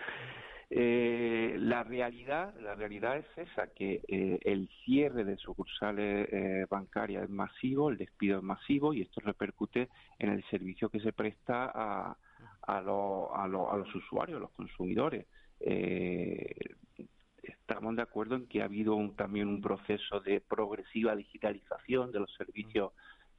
eh, 0.69 1.55
la 1.59 1.83
realidad, 1.83 2.53
la 2.61 2.75
realidad 2.75 3.17
es 3.17 3.25
esa, 3.37 3.67
que 3.73 4.01
eh, 4.07 4.39
el 4.43 4.69
cierre 4.85 5.23
de 5.25 5.37
sucursales 5.37 6.27
eh, 6.31 6.65
bancarias 6.69 7.23
es 7.25 7.29
masivo, 7.29 7.89
el 7.89 7.97
despido 7.97 8.37
es 8.37 8.43
masivo 8.43 8.93
y 8.93 9.01
esto 9.01 9.21
repercute 9.21 9.89
en 10.19 10.29
el 10.29 10.43
servicio 10.49 10.89
que 10.89 11.01
se 11.01 11.11
presta 11.13 11.71
a, 11.73 12.17
a, 12.61 12.81
lo- 12.81 13.35
a, 13.35 13.43
a 13.43 13.47
los 13.47 13.93
usuarios, 13.95 14.37
a 14.37 14.41
los 14.41 14.51
consumidores. 14.51 15.27
Eh, 15.59 16.55
estamos 17.43 17.95
de 17.95 18.01
acuerdo 18.03 18.35
en 18.35 18.47
que 18.47 18.61
ha 18.61 18.65
habido 18.65 18.95
un- 18.95 19.15
también 19.15 19.47
un 19.49 19.61
proceso 19.61 20.19
de 20.21 20.41
progresiva 20.41 21.15
digitalización 21.15 22.11
de 22.11 22.19
los 22.19 22.33
servicios 22.35 22.93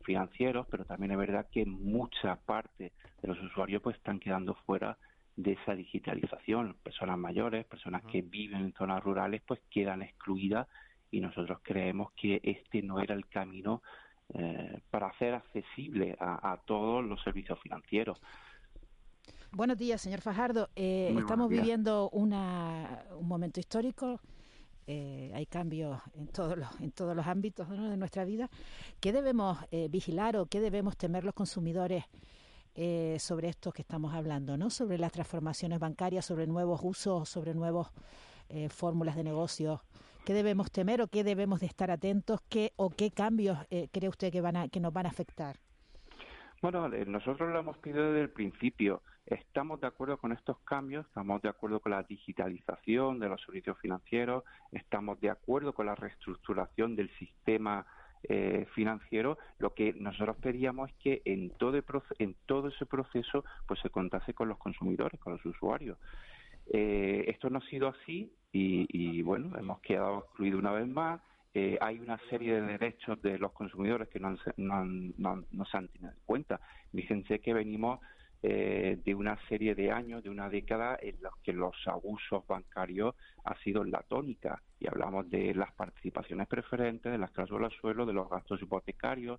financieros, 0.04 0.66
pero 0.70 0.84
también 0.84 1.12
es 1.12 1.18
verdad 1.18 1.46
que 1.52 1.64
mucha 1.64 2.36
parte 2.44 2.92
de 3.22 3.28
los 3.28 3.40
usuarios 3.42 3.80
pues 3.82 3.96
están 3.96 4.18
quedando 4.18 4.54
fuera 4.66 4.98
de 5.36 5.52
esa 5.52 5.74
digitalización. 5.74 6.76
Personas 6.82 7.18
mayores, 7.18 7.64
personas 7.64 8.02
que 8.10 8.22
viven 8.22 8.60
en 8.60 8.72
zonas 8.74 9.02
rurales, 9.02 9.42
pues 9.46 9.60
quedan 9.70 10.02
excluidas 10.02 10.66
y 11.10 11.20
nosotros 11.20 11.58
creemos 11.62 12.12
que 12.12 12.40
este 12.42 12.82
no 12.82 13.00
era 13.00 13.14
el 13.14 13.26
camino 13.26 13.82
eh, 14.34 14.80
para 14.90 15.08
hacer 15.08 15.34
accesible 15.34 16.16
a, 16.18 16.52
a 16.52 16.56
todos 16.58 17.04
los 17.04 17.22
servicios 17.22 17.58
financieros. 17.60 18.18
Buenos 19.52 19.76
días, 19.76 20.00
señor 20.00 20.22
Fajardo. 20.22 20.70
Eh, 20.74 21.14
estamos 21.18 21.48
viviendo 21.50 22.08
una, 22.10 23.04
un 23.18 23.28
momento 23.28 23.60
histórico. 23.60 24.18
eh, 24.86 25.30
hay 25.34 25.46
cambios 25.46 26.00
en 26.14 26.26
todos 26.28 26.56
los, 26.56 26.80
en 26.80 26.90
todos 26.92 27.14
los 27.14 27.26
ámbitos 27.26 27.68
¿no? 27.68 27.90
de 27.90 27.96
nuestra 27.96 28.24
vida. 28.24 28.48
¿Qué 29.00 29.12
debemos 29.12 29.58
eh, 29.70 29.88
vigilar 29.90 30.36
o 30.36 30.46
qué 30.46 30.60
debemos 30.60 30.96
temer 30.96 31.24
los 31.24 31.34
consumidores 31.34 32.04
eh, 32.74 33.16
sobre 33.20 33.48
esto 33.48 33.72
que 33.72 33.82
estamos 33.82 34.14
hablando? 34.14 34.56
¿no? 34.56 34.70
Sobre 34.70 34.98
las 34.98 35.12
transformaciones 35.12 35.78
bancarias, 35.78 36.24
sobre 36.24 36.46
nuevos 36.46 36.80
usos, 36.82 37.28
sobre 37.28 37.54
nuevas 37.54 37.88
fórmulas 38.68 39.16
de 39.16 39.24
negocio. 39.24 39.80
¿Qué 40.24 40.34
debemos 40.34 40.70
temer 40.70 41.02
o 41.02 41.08
qué 41.08 41.24
debemos 41.24 41.58
de 41.58 41.66
estar 41.66 41.90
atentos? 41.90 42.40
¿Qué, 42.48 42.72
¿O 42.76 42.90
qué 42.90 43.10
cambios 43.10 43.58
eh, 43.70 43.88
cree 43.90 44.08
usted 44.08 44.30
que, 44.30 44.40
van 44.40 44.56
a, 44.56 44.68
que 44.68 44.78
nos 44.78 44.92
van 44.92 45.06
a 45.06 45.08
afectar? 45.08 45.56
Bueno, 46.60 46.86
eh, 46.92 47.04
nosotros 47.06 47.50
lo 47.52 47.58
hemos 47.58 47.76
pedido 47.78 48.04
desde 48.04 48.22
el 48.22 48.30
principio. 48.30 49.02
Estamos 49.26 49.80
de 49.80 49.88
acuerdo 49.88 50.18
con 50.18 50.30
estos 50.30 50.58
cambios, 50.60 51.06
estamos 51.06 51.42
de 51.42 51.48
acuerdo 51.48 51.80
con 51.80 51.90
la 51.90 52.04
digitalización 52.04 53.18
de 53.18 53.28
los 53.28 53.42
servicios 53.42 53.76
financieros, 53.78 54.44
estamos 54.70 55.20
de 55.20 55.30
acuerdo 55.30 55.72
con 55.72 55.86
la 55.86 55.96
reestructuración 55.96 56.94
del 56.94 57.10
sistema 57.18 57.84
eh, 58.28 58.66
financiero. 58.74 59.38
Lo 59.58 59.74
que 59.74 59.92
nosotros 59.94 60.36
pedíamos 60.36 60.90
es 60.90 60.96
que 60.96 61.22
en 61.24 61.50
todo, 61.50 61.76
el 61.76 61.84
en 62.18 62.36
todo 62.46 62.68
ese 62.68 62.86
proceso 62.86 63.44
pues 63.66 63.80
se 63.80 63.90
contase 63.90 64.34
con 64.34 64.48
los 64.48 64.58
consumidores, 64.58 65.20
con 65.20 65.32
los 65.34 65.44
usuarios. 65.44 65.98
Eh, 66.72 67.24
esto 67.28 67.50
no 67.50 67.58
ha 67.58 67.66
sido 67.68 67.88
así 67.88 68.32
y, 68.52 68.86
y, 68.88 69.22
bueno, 69.22 69.58
hemos 69.58 69.80
quedado 69.80 70.20
excluidos 70.20 70.60
una 70.60 70.72
vez 70.72 70.86
más. 70.86 71.20
Eh, 71.54 71.76
hay 71.80 71.98
una 71.98 72.18
serie 72.30 72.54
de 72.54 72.62
derechos 72.62 73.20
de 73.20 73.38
los 73.38 73.52
consumidores 73.52 74.08
que 74.08 74.18
no, 74.20 74.28
han 74.28 74.38
se- 74.38 74.54
no, 74.56 74.74
han- 74.74 75.12
no 75.18 75.30
han- 75.32 75.46
no 75.50 75.64
se 75.66 75.76
han 75.76 75.88
tenido 75.88 76.10
en 76.12 76.18
cuenta. 76.24 76.60
Fíjense 76.92 77.40
que 77.40 77.52
venimos 77.52 78.00
eh, 78.44 78.98
de 79.04 79.14
una 79.14 79.38
serie 79.48 79.74
de 79.76 79.92
años, 79.92 80.24
de 80.24 80.28
una 80.30 80.48
década 80.48 80.98
en 81.00 81.16
los 81.20 81.36
que 81.44 81.52
los 81.52 81.76
abusos 81.86 82.44
bancarios 82.46 83.14
ha 83.44 83.54
sido 83.62 83.84
la 83.84 84.02
tónica. 84.02 84.60
Y 84.82 84.88
hablamos 84.88 85.30
de 85.30 85.54
las 85.54 85.72
participaciones 85.74 86.48
preferentes, 86.48 87.12
de 87.12 87.18
las 87.18 87.30
cláusulas 87.30 87.72
suelo, 87.80 88.04
de 88.04 88.12
los 88.12 88.28
gastos 88.28 88.60
hipotecarios, 88.60 89.38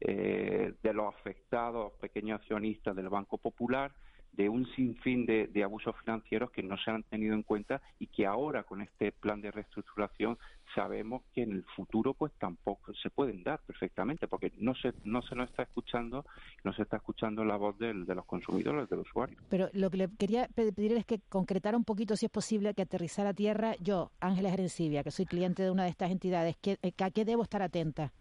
eh, 0.00 0.72
de 0.82 0.92
los 0.94 1.14
afectados 1.14 1.92
pequeños 2.00 2.40
accionistas 2.40 2.96
del 2.96 3.10
Banco 3.10 3.36
Popular, 3.36 3.92
de 4.38 4.48
un 4.48 4.64
sinfín 4.74 5.26
de, 5.26 5.48
de 5.48 5.64
abusos 5.64 5.94
financieros 6.04 6.52
que 6.52 6.62
no 6.62 6.78
se 6.78 6.92
han 6.92 7.02
tenido 7.02 7.34
en 7.34 7.42
cuenta 7.42 7.82
y 7.98 8.06
que 8.06 8.24
ahora 8.24 8.62
con 8.62 8.80
este 8.80 9.10
plan 9.10 9.40
de 9.40 9.50
reestructuración 9.50 10.38
sabemos 10.76 11.24
que 11.34 11.42
en 11.42 11.50
el 11.52 11.64
futuro 11.74 12.14
pues 12.14 12.32
tampoco 12.38 12.94
se 12.94 13.10
pueden 13.10 13.42
dar 13.42 13.58
perfectamente 13.66 14.28
porque 14.28 14.52
no 14.56 14.76
se 14.76 14.92
no 15.02 15.22
se 15.22 15.34
nos 15.34 15.50
está 15.50 15.64
escuchando 15.64 16.24
no 16.62 16.72
se 16.72 16.82
está 16.82 16.98
escuchando 16.98 17.44
la 17.44 17.56
voz 17.56 17.76
del- 17.78 18.06
de 18.06 18.14
los 18.14 18.24
consumidores 18.26 18.88
del 18.88 19.00
usuario 19.00 19.36
Pero 19.48 19.68
lo 19.72 19.90
que 19.90 19.96
le 19.96 20.08
quería 20.16 20.46
pe- 20.54 20.72
pedir 20.72 20.92
es 20.92 21.04
que 21.04 21.18
concretara 21.28 21.76
un 21.76 21.84
poquito, 21.84 22.14
si 22.14 22.26
es 22.26 22.30
posible, 22.32 22.74
que 22.74 22.82
aterrizara 22.82 23.30
a 23.30 23.34
tierra. 23.34 23.74
Yo, 23.80 24.12
Ángeles 24.20 24.52
Arencibia, 24.52 25.02
que 25.02 25.10
soy 25.10 25.26
cliente 25.26 25.64
de 25.64 25.70
una 25.72 25.82
de 25.84 25.90
estas 25.90 26.12
entidades, 26.12 26.56
¿qué- 26.62 26.78
eh, 26.82 26.92
¿a 27.02 27.10
qué 27.10 27.24
debo 27.24 27.42
estar 27.42 27.60
atenta? 27.62 28.12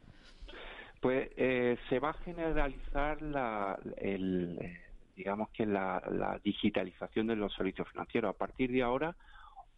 Pues 1.00 1.30
eh, 1.38 1.78
se 1.90 2.00
va 2.00 2.10
a 2.10 2.14
generalizar 2.14 3.22
la, 3.22 3.78
el, 3.98 4.58
digamos 5.18 5.50
que 5.50 5.66
la, 5.66 6.02
la 6.12 6.40
digitalización 6.44 7.28
de 7.28 7.36
los 7.36 7.54
servicios 7.56 7.90
financieros. 7.90 8.30
A 8.34 8.38
partir 8.38 8.72
de 8.72 8.84
ahora 8.84 9.16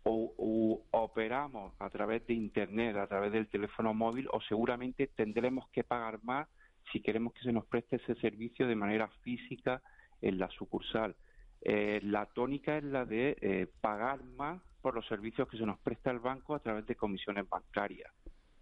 o, 0.03 0.83
operamos 0.91 1.73
a 1.79 1.89
través 1.89 2.27
de 2.27 2.33
Internet, 2.33 2.97
a 2.97 3.07
través 3.07 3.31
del 3.31 3.47
teléfono 3.47 3.93
móvil, 3.93 4.27
o 4.31 4.41
seguramente 4.41 5.07
tendremos 5.07 5.69
que 5.69 5.83
pagar 5.83 6.19
más 6.23 6.47
si 6.91 7.01
queremos 7.01 7.33
que 7.33 7.43
se 7.43 7.53
nos 7.53 7.65
preste 7.65 7.95
ese 7.95 8.15
servicio 8.15 8.67
de 8.67 8.75
manera 8.75 9.07
física 9.23 9.81
en 10.21 10.39
la 10.39 10.49
sucursal. 10.49 11.15
Eh, 11.61 11.99
la 12.03 12.25
tónica 12.25 12.77
es 12.77 12.83
la 12.83 13.05
de 13.05 13.37
eh, 13.41 13.67
pagar 13.81 14.23
más 14.23 14.61
por 14.81 14.95
los 14.95 15.05
servicios 15.07 15.47
que 15.47 15.57
se 15.57 15.65
nos 15.65 15.79
presta 15.79 16.11
el 16.11 16.19
banco 16.19 16.55
a 16.55 16.59
través 16.59 16.85
de 16.85 16.95
comisiones 16.95 17.47
bancarias. 17.47 18.11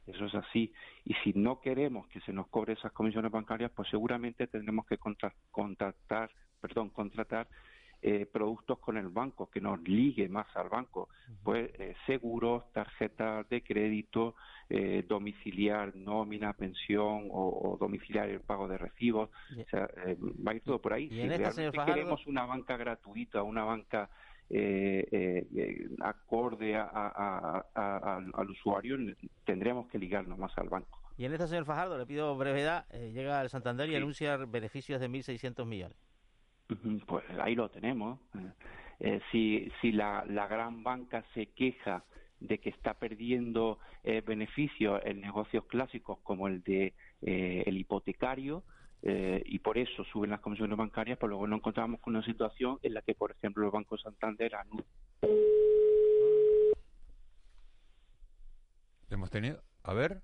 Eso 0.07 0.25
es 0.25 0.35
así. 0.35 0.73
Y 1.03 1.13
si 1.15 1.33
no 1.33 1.59
queremos 1.59 2.07
que 2.07 2.21
se 2.21 2.33
nos 2.33 2.47
cobre 2.47 2.73
esas 2.73 2.91
comisiones 2.93 3.31
bancarias, 3.31 3.71
pues 3.75 3.89
seguramente 3.89 4.47
tendremos 4.47 4.85
que 4.85 4.97
contra- 4.97 5.33
contratar, 5.51 6.29
perdón, 6.59 6.89
contratar 6.89 7.47
eh, 8.01 8.27
productos 8.31 8.77
con 8.77 8.95
el 8.97 9.07
banco 9.09 9.49
que 9.49 9.59
nos 9.59 9.81
ligue 9.81 10.29
más 10.29 10.45
al 10.55 10.69
banco, 10.69 11.09
pues 11.43 11.71
eh, 11.79 11.95
seguros, 12.05 12.71
tarjetas 12.71 13.49
de 13.49 13.63
crédito, 13.63 14.35
eh, 14.69 15.03
domiciliar 15.07 15.95
nómina, 15.95 16.53
pensión 16.53 17.27
o, 17.31 17.71
o 17.71 17.77
domiciliar 17.79 18.29
el 18.29 18.41
pago 18.41 18.67
de 18.67 18.77
recibos, 18.77 19.29
o 19.65 19.69
sea, 19.69 19.89
eh, 20.05 20.15
va 20.45 20.51
a 20.51 20.55
ir 20.55 20.61
todo 20.61 20.79
por 20.79 20.93
ahí. 20.93 21.09
Si 21.09 21.15
señor 21.37 21.39
realmente 21.55 21.77
queremos 21.93 22.27
una 22.27 22.45
banca 22.45 22.77
gratuita, 22.77 23.41
una 23.41 23.63
banca 23.63 24.09
eh, 24.49 25.85
acorde 26.01 26.75
a- 26.75 26.83
a- 26.93 27.65
a- 27.73 28.15
al- 28.17 28.31
al 28.33 28.49
usuario, 28.49 28.95
tendríamos 29.45 29.87
que 29.87 29.97
ligarnos 29.97 30.37
más 30.37 30.55
al 30.57 30.69
banco. 30.69 30.99
Y 31.17 31.25
en 31.25 31.33
esta, 31.33 31.47
señor 31.47 31.65
Fajardo, 31.65 31.97
le 31.97 32.05
pido 32.05 32.37
brevedad, 32.37 32.87
llega 32.91 33.41
el 33.41 33.49
Santander 33.49 33.89
y 33.89 33.95
anuncia 33.95 34.37
beneficios 34.37 35.01
de 35.01 35.09
1.600 35.09 35.65
millones. 35.65 35.97
Pues 37.05 37.23
ahí 37.39 37.55
lo 37.55 37.69
tenemos. 37.69 38.19
Eh, 38.99 39.21
si 39.31 39.71
si 39.79 39.91
la, 39.91 40.25
la 40.27 40.47
gran 40.47 40.83
banca 40.83 41.23
se 41.33 41.47
queja 41.47 42.03
de 42.39 42.59
que 42.59 42.69
está 42.69 42.93
perdiendo 42.95 43.79
eh, 44.03 44.21
beneficios 44.25 45.01
en 45.05 45.21
negocios 45.21 45.65
clásicos 45.65 46.19
como 46.23 46.47
el 46.47 46.61
de 46.63 46.93
eh, 47.21 47.63
el 47.65 47.77
hipotecario 47.77 48.63
eh, 49.01 49.41
y 49.45 49.59
por 49.59 49.77
eso 49.77 50.03
suben 50.05 50.31
las 50.31 50.39
comisiones 50.39 50.77
bancarias, 50.77 51.17
pues 51.17 51.29
luego 51.29 51.47
nos 51.47 51.57
encontramos 51.59 51.99
con 51.99 52.15
una 52.15 52.25
situación 52.25 52.79
en 52.81 52.93
la 52.93 53.01
que, 53.01 53.13
por 53.13 53.31
ejemplo, 53.31 53.65
el 53.65 53.71
Banco 53.71 53.97
Santander 53.97 54.55
anuncia 54.55 54.91
Hemos 59.09 59.29
tenido, 59.29 59.63
a 59.83 59.93
ver, 59.93 60.21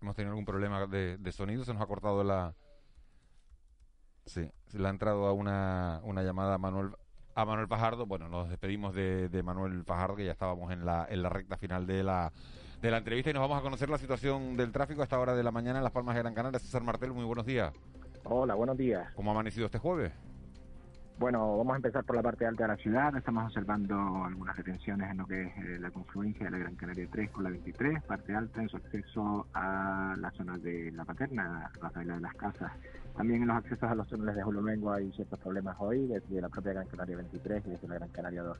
hemos 0.00 0.14
tenido 0.14 0.30
algún 0.30 0.44
problema 0.44 0.86
de, 0.86 1.18
de 1.18 1.32
sonido, 1.32 1.64
se 1.64 1.72
nos 1.74 1.82
ha 1.82 1.86
cortado 1.86 2.22
la... 2.22 2.54
Sí, 4.26 4.48
se 4.66 4.78
le 4.78 4.86
ha 4.86 4.90
entrado 4.90 5.26
a 5.26 5.32
una, 5.32 6.00
una 6.04 6.22
llamada 6.22 6.54
a 6.54 6.58
Manuel, 6.58 6.90
a 7.34 7.44
Manuel 7.44 7.68
Fajardo. 7.68 8.06
Bueno, 8.06 8.28
nos 8.28 8.48
despedimos 8.48 8.94
de, 8.94 9.28
de 9.28 9.42
Manuel 9.42 9.84
Fajardo, 9.84 10.16
que 10.16 10.24
ya 10.26 10.32
estábamos 10.32 10.72
en 10.72 10.84
la, 10.84 11.06
en 11.08 11.22
la 11.22 11.28
recta 11.28 11.56
final 11.56 11.86
de 11.86 12.02
la, 12.02 12.32
de 12.80 12.90
la 12.90 12.98
entrevista 12.98 13.30
y 13.30 13.32
nos 13.32 13.42
vamos 13.42 13.58
a 13.58 13.62
conocer 13.62 13.88
la 13.90 13.98
situación 13.98 14.56
del 14.56 14.72
tráfico 14.72 15.02
a 15.02 15.04
esta 15.04 15.18
hora 15.18 15.34
de 15.34 15.42
la 15.42 15.50
mañana 15.50 15.78
en 15.78 15.84
Las 15.84 15.92
Palmas 15.92 16.14
de 16.14 16.22
Gran 16.22 16.34
Canaria. 16.34 16.58
César 16.58 16.82
Martel, 16.82 17.12
muy 17.12 17.24
buenos 17.24 17.46
días. 17.46 17.72
Hola, 18.24 18.54
buenos 18.54 18.76
días. 18.76 19.12
¿Cómo 19.14 19.30
ha 19.30 19.34
amanecido 19.34 19.66
este 19.66 19.78
jueves? 19.78 20.12
Bueno, 21.20 21.58
vamos 21.58 21.74
a 21.74 21.76
empezar 21.76 22.02
por 22.04 22.16
la 22.16 22.22
parte 22.22 22.46
alta 22.46 22.64
de 22.64 22.68
la 22.68 22.76
ciudad. 22.76 23.14
Estamos 23.14 23.44
observando 23.44 23.94
algunas 24.24 24.56
detenciones 24.56 25.10
en 25.10 25.18
lo 25.18 25.26
que 25.26 25.42
es 25.42 25.56
eh, 25.58 25.78
la 25.78 25.90
confluencia 25.90 26.46
de 26.46 26.52
la 26.52 26.58
Gran 26.58 26.76
Canaria 26.76 27.06
3 27.12 27.30
con 27.30 27.44
la 27.44 27.50
23, 27.50 28.02
parte 28.04 28.34
alta 28.34 28.62
en 28.62 28.70
su 28.70 28.78
acceso 28.78 29.46
a 29.52 30.14
la 30.18 30.30
zona 30.30 30.56
de 30.56 30.90
la 30.92 31.04
Paterna, 31.04 31.70
la 31.82 32.14
de 32.14 32.20
las 32.20 32.34
Casas. 32.36 32.72
También 33.16 33.42
en 33.42 33.48
los 33.48 33.56
accesos 33.58 33.90
a 33.90 33.94
los 33.94 34.08
túneles 34.08 34.36
de 34.36 34.42
Julumengo 34.42 34.92
hay 34.92 35.10
ciertos 35.12 35.38
problemas 35.38 35.76
hoy, 35.78 36.06
desde 36.06 36.40
la 36.40 36.48
propia 36.48 36.72
Gran 36.72 36.86
Canaria 36.86 37.16
23 37.16 37.66
y 37.66 37.70
desde 37.70 37.88
la 37.88 37.94
Gran 37.96 38.08
Canaria 38.10 38.42
2. 38.42 38.58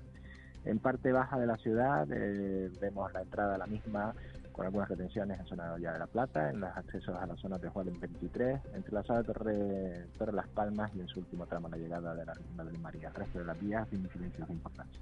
En 0.66 0.78
parte 0.78 1.12
baja 1.12 1.38
de 1.38 1.46
la 1.46 1.56
ciudad 1.56 2.06
eh, 2.10 2.70
vemos 2.80 3.12
la 3.12 3.22
entrada 3.22 3.54
a 3.54 3.58
la 3.58 3.66
misma 3.66 4.14
con 4.52 4.66
algunas 4.66 4.88
retenciones 4.88 5.40
en 5.40 5.46
zona 5.46 5.74
de 5.74 5.90
de 5.90 5.98
la 5.98 6.06
Plata, 6.06 6.50
en 6.50 6.60
los 6.60 6.76
accesos 6.76 7.16
a 7.16 7.26
la 7.26 7.34
zona 7.36 7.56
de 7.58 7.68
Juárez 7.70 7.98
23, 7.98 8.60
entre 8.74 8.92
la 8.92 9.02
zona 9.02 9.20
de 9.20 9.24
Torre, 9.24 10.06
Torre 10.18 10.32
Las 10.32 10.48
Palmas 10.48 10.90
y 10.94 11.00
en 11.00 11.08
su 11.08 11.20
último 11.20 11.46
tramo 11.46 11.68
la 11.68 11.78
llegada 11.78 12.14
de 12.14 12.26
la 12.26 12.34
de 12.34 12.78
María. 12.78 13.08
El 13.08 13.14
resto 13.14 13.38
de 13.38 13.44
las 13.46 13.58
vías 13.58 13.88
sin 13.88 14.00
incidencias 14.00 14.46
de 14.46 14.54
importancia. 14.54 15.00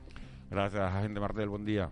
Gracias, 0.50 0.82
agente 0.82 1.18
Martel, 1.18 1.48
buen 1.48 1.64
día. 1.64 1.90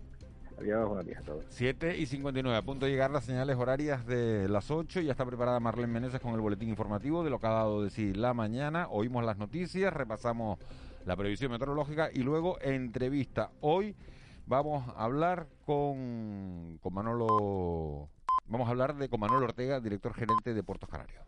Adiós, 0.59 0.89
buenos 0.89 1.05
días 1.05 1.21
a 1.21 1.23
todos. 1.23 1.45
7 1.51 1.99
y 1.99 2.07
59, 2.07 2.57
a 2.57 2.63
punto 2.63 2.87
de 2.87 2.93
llegar 2.93 3.11
las 3.11 3.25
señales 3.25 3.57
horarias 3.57 4.07
de 4.07 4.49
las 4.49 4.71
8. 4.71 5.03
Ya 5.03 5.11
está 5.11 5.27
preparada 5.27 5.61
Marlene 5.61 5.93
Meneses 5.93 6.19
con 6.19 6.33
el 6.33 6.41
boletín 6.41 6.71
informativo 6.71 7.23
de 7.23 7.29
lo 7.29 7.39
que 7.39 7.47
ha 7.47 7.51
dado 7.51 7.83
de 7.83 7.91
sí 7.91 8.15
la 8.15 8.33
mañana. 8.33 8.89
Oímos 8.89 9.23
las 9.25 9.37
noticias, 9.37 9.93
repasamos 9.93 10.59
la 11.05 11.15
previsión 11.15 11.51
meteorológica 11.51 12.09
y 12.11 12.21
luego 12.21 12.59
entrevista. 12.63 13.51
Hoy 13.61 13.95
vamos 14.47 14.89
a 14.97 15.05
hablar 15.05 15.47
con, 15.67 16.79
con 16.83 16.95
Manolo. 16.95 18.09
Vamos 18.47 18.67
a 18.67 18.71
hablar 18.71 18.97
de 18.97 19.11
con 19.11 19.21
Manolo 19.21 19.45
Ortega, 19.45 19.79
director 19.81 20.15
gerente 20.15 20.55
de 20.55 20.63
Puertos 20.63 20.89
Canarios. 20.89 21.23